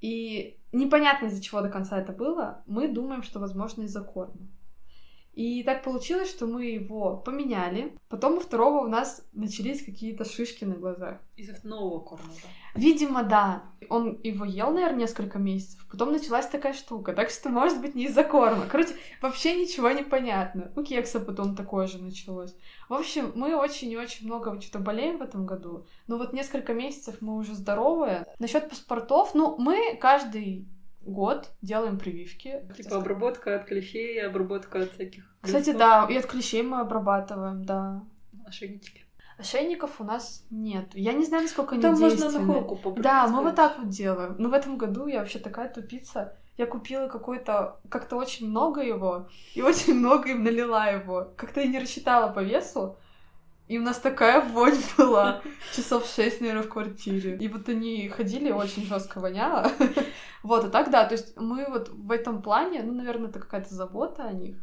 И 0.00 0.58
непонятно, 0.72 1.26
из-за 1.26 1.42
чего 1.42 1.60
до 1.60 1.68
конца 1.68 2.00
это 2.00 2.12
было. 2.12 2.62
Мы 2.66 2.88
думаем, 2.88 3.22
что, 3.22 3.38
возможно, 3.38 3.82
из-за 3.82 4.02
корма. 4.02 4.48
И 5.32 5.62
так 5.62 5.82
получилось, 5.82 6.28
что 6.28 6.46
мы 6.46 6.66
его 6.66 7.16
поменяли. 7.16 7.96
Потом 8.08 8.34
у 8.34 8.40
второго 8.40 8.84
у 8.84 8.88
нас 8.88 9.26
начались 9.32 9.84
какие-то 9.84 10.24
шишки 10.24 10.64
на 10.64 10.74
глазах. 10.74 11.18
Из 11.36 11.64
нового 11.64 12.00
корма, 12.00 12.28
да. 12.42 12.48
Видимо, 12.74 13.22
да. 13.22 13.62
Он 13.88 14.20
его 14.22 14.44
ел, 14.44 14.70
наверное, 14.70 15.00
несколько 15.00 15.38
месяцев. 15.38 15.86
Потом 15.90 16.12
началась 16.12 16.46
такая 16.46 16.74
штука. 16.74 17.14
Так 17.14 17.30
что, 17.30 17.48
может 17.48 17.80
быть, 17.80 17.94
не 17.94 18.04
из-за 18.04 18.24
корма. 18.24 18.66
Короче, 18.68 18.94
вообще 19.22 19.56
ничего 19.56 19.90
не 19.90 20.02
понятно. 20.02 20.70
У 20.76 20.82
кекса 20.82 21.18
потом 21.18 21.56
такое 21.56 21.86
же 21.86 22.02
началось. 22.02 22.54
В 22.90 22.94
общем, 22.94 23.32
мы 23.34 23.56
очень 23.56 23.90
и 23.90 23.96
очень 23.96 24.26
много 24.26 24.60
что-то 24.60 24.80
болеем 24.80 25.16
в 25.16 25.22
этом 25.22 25.46
году. 25.46 25.86
Но 26.08 26.18
вот 26.18 26.34
несколько 26.34 26.74
месяцев 26.74 27.16
мы 27.20 27.36
уже 27.36 27.54
здоровые. 27.54 28.26
Насчет 28.38 28.68
паспортов, 28.68 29.34
ну, 29.34 29.56
мы 29.58 29.96
каждый 29.98 30.68
год 31.04 31.50
делаем 31.62 31.98
прививки. 31.98 32.62
Типа 32.76 32.96
обработка 32.96 33.56
от 33.56 33.64
клещей, 33.64 34.24
обработка 34.24 34.82
от 34.82 34.92
всяких... 34.92 35.24
Кстати, 35.40 35.70
грызков, 35.70 35.78
да, 35.78 36.06
и 36.08 36.16
от 36.16 36.26
клещей 36.26 36.62
мы 36.62 36.80
обрабатываем, 36.80 37.64
да. 37.64 38.04
Ошейнички. 38.46 39.04
Ошейников 39.38 40.00
у 40.00 40.04
нас 40.04 40.44
нет. 40.50 40.90
Я 40.94 41.12
не 41.14 41.24
знаю, 41.24 41.44
насколько 41.44 41.74
они 41.74 41.82
Там 41.82 41.98
можно 41.98 42.30
на 42.30 42.46
холку 42.46 42.76
попробовать. 42.76 43.02
Да, 43.02 43.26
мы 43.26 43.42
вот 43.42 43.56
так 43.56 43.78
вот 43.78 43.88
делаем. 43.88 44.36
Но 44.38 44.48
в 44.48 44.52
этом 44.52 44.76
году 44.76 45.06
я 45.06 45.20
вообще 45.20 45.38
такая 45.38 45.68
тупица. 45.68 46.36
Я 46.58 46.66
купила 46.66 47.08
какой-то, 47.08 47.80
как-то 47.88 48.16
очень 48.16 48.48
много 48.48 48.82
его, 48.82 49.28
и 49.54 49.62
очень 49.70 49.94
много 49.94 50.30
им 50.30 50.44
налила 50.44 50.86
его. 50.86 51.32
Как-то 51.36 51.60
я 51.60 51.66
не 51.66 51.80
рассчитала 51.80 52.32
по 52.32 52.40
весу, 52.40 52.96
и 53.72 53.78
у 53.78 53.82
нас 53.82 53.98
такая 53.98 54.42
вонь 54.42 54.78
была. 54.98 55.40
Часов 55.74 56.06
шесть, 56.06 56.42
наверное, 56.42 56.62
в 56.62 56.68
квартире. 56.68 57.38
И 57.38 57.48
вот 57.48 57.68
они 57.70 58.06
ходили, 58.08 58.50
очень 58.50 58.86
жестко 58.86 59.20
воняло. 59.20 59.70
Вот, 60.42 60.64
а 60.64 60.70
так, 60.70 60.90
да, 60.90 61.04
то 61.04 61.14
есть 61.14 61.36
мы 61.36 61.64
вот 61.70 61.90
в 61.90 62.10
этом 62.10 62.42
плане, 62.42 62.82
ну, 62.82 62.92
наверное, 62.92 63.28
это 63.28 63.38
какая-то 63.38 63.72
забота 63.72 64.24
о 64.24 64.32
них. 64.32 64.56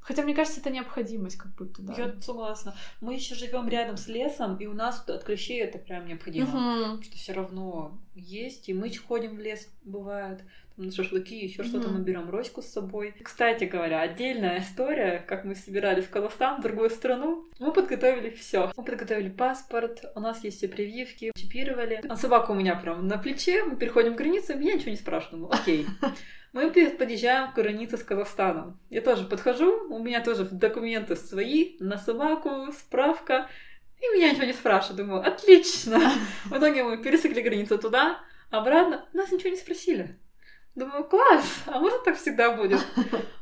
Хотя, 0.00 0.24
мне 0.24 0.34
кажется, 0.34 0.58
это 0.58 0.70
необходимость 0.70 1.36
как 1.36 1.54
будто, 1.54 1.80
да. 1.80 1.94
Я 1.96 2.20
согласна. 2.20 2.74
Мы 3.00 3.14
еще 3.14 3.36
живем 3.36 3.68
рядом 3.68 3.96
с 3.96 4.08
лесом, 4.08 4.56
и 4.56 4.66
у 4.66 4.72
нас 4.72 5.04
от 5.08 5.22
клещей 5.22 5.62
это 5.62 5.78
прям 5.78 6.08
необходимо. 6.08 6.46
Потому 6.46 7.02
что 7.04 7.16
все 7.16 7.32
равно 7.34 8.00
есть, 8.16 8.68
и 8.68 8.74
мы 8.74 8.92
ходим 8.92 9.36
в 9.36 9.38
лес, 9.38 9.68
бывает, 9.84 10.42
на 10.80 10.92
шашлыки, 10.92 11.36
еще 11.36 11.62
что-то 11.62 11.88
мы 11.88 12.00
берем 12.00 12.30
Роську 12.30 12.62
с 12.62 12.66
собой. 12.66 13.14
Кстати 13.22 13.64
говоря, 13.64 14.00
отдельная 14.00 14.60
история, 14.60 15.24
как 15.26 15.44
мы 15.44 15.54
собирались 15.54 16.04
в 16.04 16.10
Казахстан, 16.10 16.58
в 16.60 16.62
другую 16.62 16.90
страну. 16.90 17.48
Мы 17.58 17.72
подготовили 17.72 18.30
все. 18.30 18.72
Мы 18.76 18.84
подготовили 18.84 19.28
паспорт, 19.28 20.04
у 20.14 20.20
нас 20.20 20.42
есть 20.44 20.58
все 20.58 20.68
прививки, 20.68 21.32
чипировали. 21.36 22.00
А 22.08 22.16
собака 22.16 22.52
у 22.52 22.54
меня 22.54 22.74
прям 22.76 23.06
на 23.06 23.18
плече, 23.18 23.64
мы 23.64 23.76
переходим 23.76 24.16
границу, 24.16 24.56
меня 24.56 24.74
ничего 24.74 24.90
не 24.90 24.96
спрашивают. 24.96 25.30
Думаю, 25.40 25.52
окей. 25.54 25.86
Мы 26.52 26.68
подъезжаем 26.72 27.52
к 27.52 27.54
границе 27.54 27.96
с 27.96 28.02
Казахстаном. 28.02 28.80
Я 28.90 29.02
тоже 29.02 29.24
подхожу, 29.24 29.86
у 29.88 30.00
меня 30.00 30.20
тоже 30.20 30.48
документы 30.50 31.14
свои, 31.14 31.76
на 31.78 31.96
собаку, 31.96 32.72
справка. 32.72 33.48
И 34.00 34.16
меня 34.16 34.30
ничего 34.30 34.46
не 34.46 34.52
спрашивают. 34.52 34.96
Думаю, 34.96 35.24
отлично. 35.24 36.00
В 36.46 36.56
итоге 36.56 36.82
мы 36.82 36.98
пересекли 36.98 37.40
границу 37.42 37.78
туда, 37.78 38.18
обратно. 38.50 39.06
Нас 39.12 39.30
ничего 39.30 39.50
не 39.50 39.56
спросили. 39.56 40.18
Думаю, 40.74 41.04
класс, 41.04 41.62
а 41.66 41.80
может 41.80 42.04
так 42.04 42.16
всегда 42.16 42.56
будет? 42.56 42.80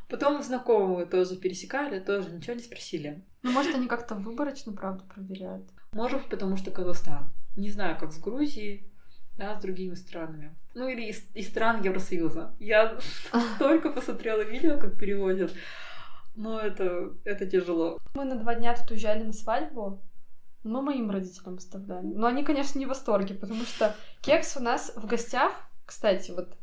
Потом 0.09 0.41
знакомые 0.41 1.05
тоже 1.05 1.35
пересекали, 1.35 1.99
тоже 1.99 2.31
ничего 2.31 2.55
не 2.55 2.63
спросили. 2.63 3.23
Ну, 3.43 3.51
может, 3.51 3.75
они 3.75 3.87
как-то 3.87 4.15
выборочно, 4.15 4.73
правда, 4.73 5.03
проверяют. 5.13 5.69
Может, 5.91 6.27
потому 6.29 6.57
что 6.57 6.71
Казахстан. 6.71 7.29
Не 7.55 7.69
знаю, 7.69 7.97
как 7.99 8.11
с 8.11 8.19
Грузией, 8.19 8.89
да, 9.37 9.57
с 9.57 9.61
другими 9.61 9.95
странами. 9.95 10.55
Ну, 10.73 10.87
или 10.87 11.07
из, 11.09 11.23
из 11.33 11.47
стран 11.47 11.81
Евросоюза. 11.83 12.55
Я 12.59 12.97
столько 13.55 13.91
посмотрела 13.91 14.41
видео, 14.41 14.79
как 14.79 14.97
переводят. 14.97 15.53
Но 16.35 16.59
это, 16.59 17.13
это 17.23 17.45
тяжело. 17.45 17.99
Мы 18.15 18.25
на 18.25 18.35
два 18.35 18.55
дня 18.55 18.75
тут 18.75 18.91
уезжали 18.91 19.23
на 19.23 19.33
свадьбу. 19.33 20.01
Мы 20.63 20.81
моим 20.81 21.09
родителям 21.09 21.55
оставляли. 21.55 22.07
Но 22.07 22.27
они, 22.27 22.43
конечно, 22.43 22.79
не 22.79 22.85
в 22.85 22.89
восторге, 22.89 23.35
потому 23.35 23.63
что 23.63 23.95
кекс 24.21 24.57
у 24.57 24.59
нас 24.59 24.91
в 24.95 25.05
гостях, 25.05 25.53
кстати, 25.85 26.31
вот 26.31 26.58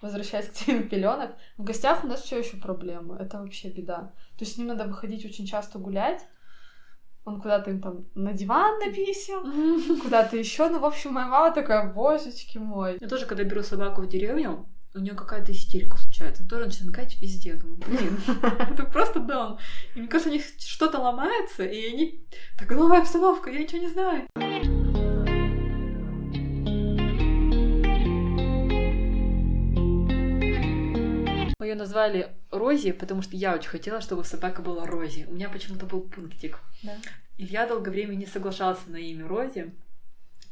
возвращаясь 0.00 0.48
к 0.48 0.52
теме 0.52 0.82
пеленок, 0.82 1.36
в 1.56 1.64
гостях 1.64 2.04
у 2.04 2.06
нас 2.06 2.22
все 2.22 2.38
еще 2.38 2.56
проблемы. 2.56 3.16
Это 3.16 3.38
вообще 3.38 3.68
беда. 3.68 4.12
То 4.36 4.44
есть 4.44 4.54
с 4.54 4.58
ним 4.58 4.68
надо 4.68 4.84
выходить 4.84 5.24
очень 5.24 5.46
часто 5.46 5.78
гулять. 5.78 6.26
Он 7.24 7.40
куда-то 7.40 7.70
им 7.70 7.80
там 7.80 8.06
на 8.14 8.32
диван 8.32 8.78
написал, 8.78 9.42
куда-то 10.00 10.36
еще. 10.36 10.68
Ну, 10.68 10.78
в 10.78 10.84
общем, 10.84 11.12
моя 11.12 11.26
мама 11.26 11.52
такая, 11.52 11.92
божечки 11.92 12.58
мой. 12.58 12.98
Я 13.00 13.08
тоже, 13.08 13.26
когда 13.26 13.42
беру 13.42 13.62
собаку 13.62 14.02
в 14.02 14.08
деревню, 14.08 14.68
у 14.94 15.00
нее 15.00 15.14
какая-то 15.14 15.52
истерика 15.52 15.96
случается. 15.98 16.42
Она 16.42 16.50
тоже 16.50 16.66
начинает 16.66 16.94
гать 16.94 17.20
везде. 17.20 17.54
Думаю, 17.54 17.78
блин, 17.86 18.20
это 18.70 18.84
просто 18.84 19.20
дом. 19.20 19.58
И 19.94 19.98
мне 19.98 20.08
кажется, 20.08 20.30
у 20.30 20.32
них 20.32 20.44
что-то 20.58 20.98
ломается, 20.98 21.64
и 21.64 21.92
они... 21.92 22.26
Так, 22.58 22.70
новая 22.70 23.00
обстановка, 23.00 23.50
я 23.50 23.58
ничего 23.58 23.80
не 23.80 23.88
знаю. 23.88 24.85
Мы 31.66 31.70
ее 31.70 31.78
назвали 31.78 32.28
Рози, 32.52 32.92
потому 32.92 33.22
что 33.22 33.34
я 33.34 33.52
очень 33.52 33.70
хотела, 33.70 34.00
чтобы 34.00 34.22
собака 34.22 34.62
была 34.62 34.86
Рози. 34.86 35.26
У 35.28 35.32
меня 35.32 35.48
почему-то 35.48 35.84
был 35.84 36.00
пунктик. 36.00 36.60
Да. 36.84 36.92
Илья 37.38 37.66
долгое 37.66 37.90
время 37.90 38.14
не 38.14 38.24
соглашался 38.24 38.88
на 38.88 38.98
имя 38.98 39.26
Рози. 39.26 39.74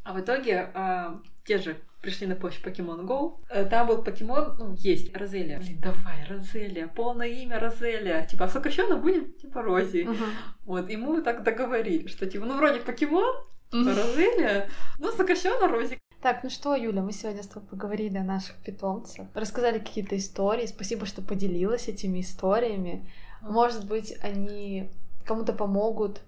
А 0.02 0.12
в 0.12 0.20
итоге 0.20 0.72
а, 0.74 1.20
те 1.44 1.58
же 1.58 1.76
пришли 2.02 2.26
на 2.26 2.34
помощь 2.34 2.60
Pokemon 2.60 3.06
Go. 3.06 3.38
Э, 3.48 3.64
там 3.64 3.86
был 3.86 4.02
покемон, 4.02 4.56
ну, 4.58 4.74
есть, 4.76 5.16
Розелия. 5.16 5.60
Блин, 5.60 5.78
давай, 5.80 6.26
Розелия, 6.28 6.88
полное 6.88 7.28
имя 7.28 7.60
Розелия. 7.60 8.26
Типа, 8.26 8.48
сокращенно 8.48 8.96
будет, 8.96 9.38
типа, 9.38 9.62
Рози. 9.62 10.02
Мгм. 10.02 10.26
Вот, 10.64 10.90
и 10.90 10.96
мы 10.96 11.22
так 11.22 11.44
договорились, 11.44 12.10
что, 12.10 12.26
типа, 12.26 12.44
ну, 12.44 12.56
вроде 12.56 12.80
покемон. 12.80 13.36
Розелия, 13.70 14.68
ну, 14.98 15.12
сокращенно 15.12 15.68
Рози. 15.68 15.96
Так, 16.24 16.42
ну 16.42 16.48
что, 16.48 16.74
Юля, 16.74 17.02
мы 17.02 17.12
сегодня 17.12 17.42
с 17.42 17.46
тобой 17.48 17.68
поговорили 17.68 18.16
о 18.16 18.22
наших 18.22 18.56
питомцах, 18.56 19.26
рассказали 19.34 19.78
какие-то 19.78 20.16
истории. 20.16 20.64
Спасибо, 20.64 21.04
что 21.04 21.20
поделилась 21.20 21.86
этими 21.86 22.22
историями. 22.22 23.06
Может 23.42 23.86
быть, 23.86 24.16
они 24.22 24.88
кому-то 25.26 25.52
помогут, 25.52 26.22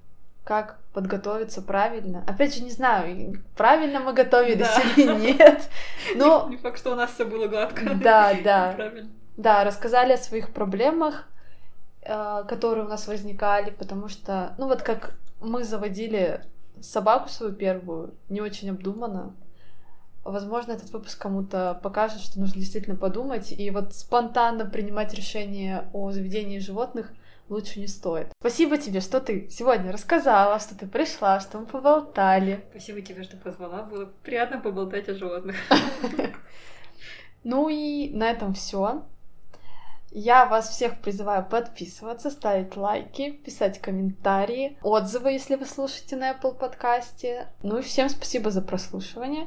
как 0.44 0.80
подготовиться 0.92 1.62
правильно. 1.62 2.22
Опять 2.28 2.54
же, 2.54 2.62
не 2.62 2.72
знаю, 2.72 3.42
правильно 3.56 4.00
мы 4.00 4.12
готовились 4.12 4.68
Да. 4.68 4.82
или 5.02 5.32
нет. 5.32 5.70
Но 6.14 6.46
Не 6.50 6.58
факт, 6.58 6.78
что 6.78 6.92
у 6.92 6.94
нас 6.94 7.12
все 7.12 7.24
было 7.24 7.46
гладко. 7.46 7.94
да, 7.94 8.34
да, 8.44 8.72
Правильно. 8.76 9.08
да, 9.38 9.64
рассказали 9.64 10.12
о 10.12 10.18
своих 10.18 10.50
проблемах, 10.52 11.26
э, 12.02 12.44
которые 12.46 12.84
у 12.84 12.88
нас 12.90 13.08
возникали, 13.08 13.70
потому 13.70 14.08
что, 14.08 14.54
ну 14.58 14.66
вот 14.66 14.82
как 14.82 15.14
мы 15.40 15.64
заводили 15.64 16.42
собаку 16.82 17.30
свою 17.30 17.54
первую, 17.54 18.12
не 18.28 18.42
очень 18.42 18.68
обдуманно. 18.68 19.34
Возможно, 20.30 20.72
этот 20.72 20.90
выпуск 20.90 21.20
кому-то 21.20 21.78
покажет, 21.82 22.20
что 22.20 22.40
нужно 22.40 22.60
действительно 22.60 22.96
подумать, 22.96 23.52
и 23.52 23.70
вот 23.70 23.94
спонтанно 23.94 24.66
принимать 24.66 25.14
решение 25.14 25.88
о 25.92 26.10
заведении 26.10 26.58
животных 26.58 27.12
лучше 27.48 27.80
не 27.80 27.86
стоит. 27.86 28.28
Спасибо 28.40 28.76
тебе, 28.76 29.00
что 29.00 29.20
ты 29.20 29.48
сегодня 29.50 29.92
рассказала, 29.92 30.58
что 30.58 30.76
ты 30.76 30.86
пришла, 30.86 31.40
что 31.40 31.58
мы 31.58 31.66
поболтали. 31.66 32.64
Спасибо 32.70 33.00
тебе, 33.00 33.22
что 33.22 33.36
позвала. 33.36 33.82
Было 33.82 34.06
приятно 34.22 34.58
поболтать 34.60 35.08
о 35.08 35.14
животных. 35.14 35.56
Ну 37.48 37.68
и 37.68 38.10
на 38.12 38.28
этом 38.28 38.54
все. 38.54 39.04
Я 40.10 40.46
вас 40.46 40.70
всех 40.70 41.00
призываю 41.00 41.46
подписываться, 41.46 42.30
ставить 42.30 42.76
лайки, 42.76 43.30
писать 43.30 43.80
комментарии, 43.80 44.76
отзывы, 44.82 45.30
если 45.30 45.54
вы 45.54 45.64
слушаете 45.64 46.16
на 46.16 46.32
Apple 46.32 46.58
подкасте. 46.58 47.46
Ну 47.62 47.78
и 47.78 47.82
всем 47.82 48.08
спасибо 48.08 48.50
за 48.50 48.62
прослушивание. 48.62 49.46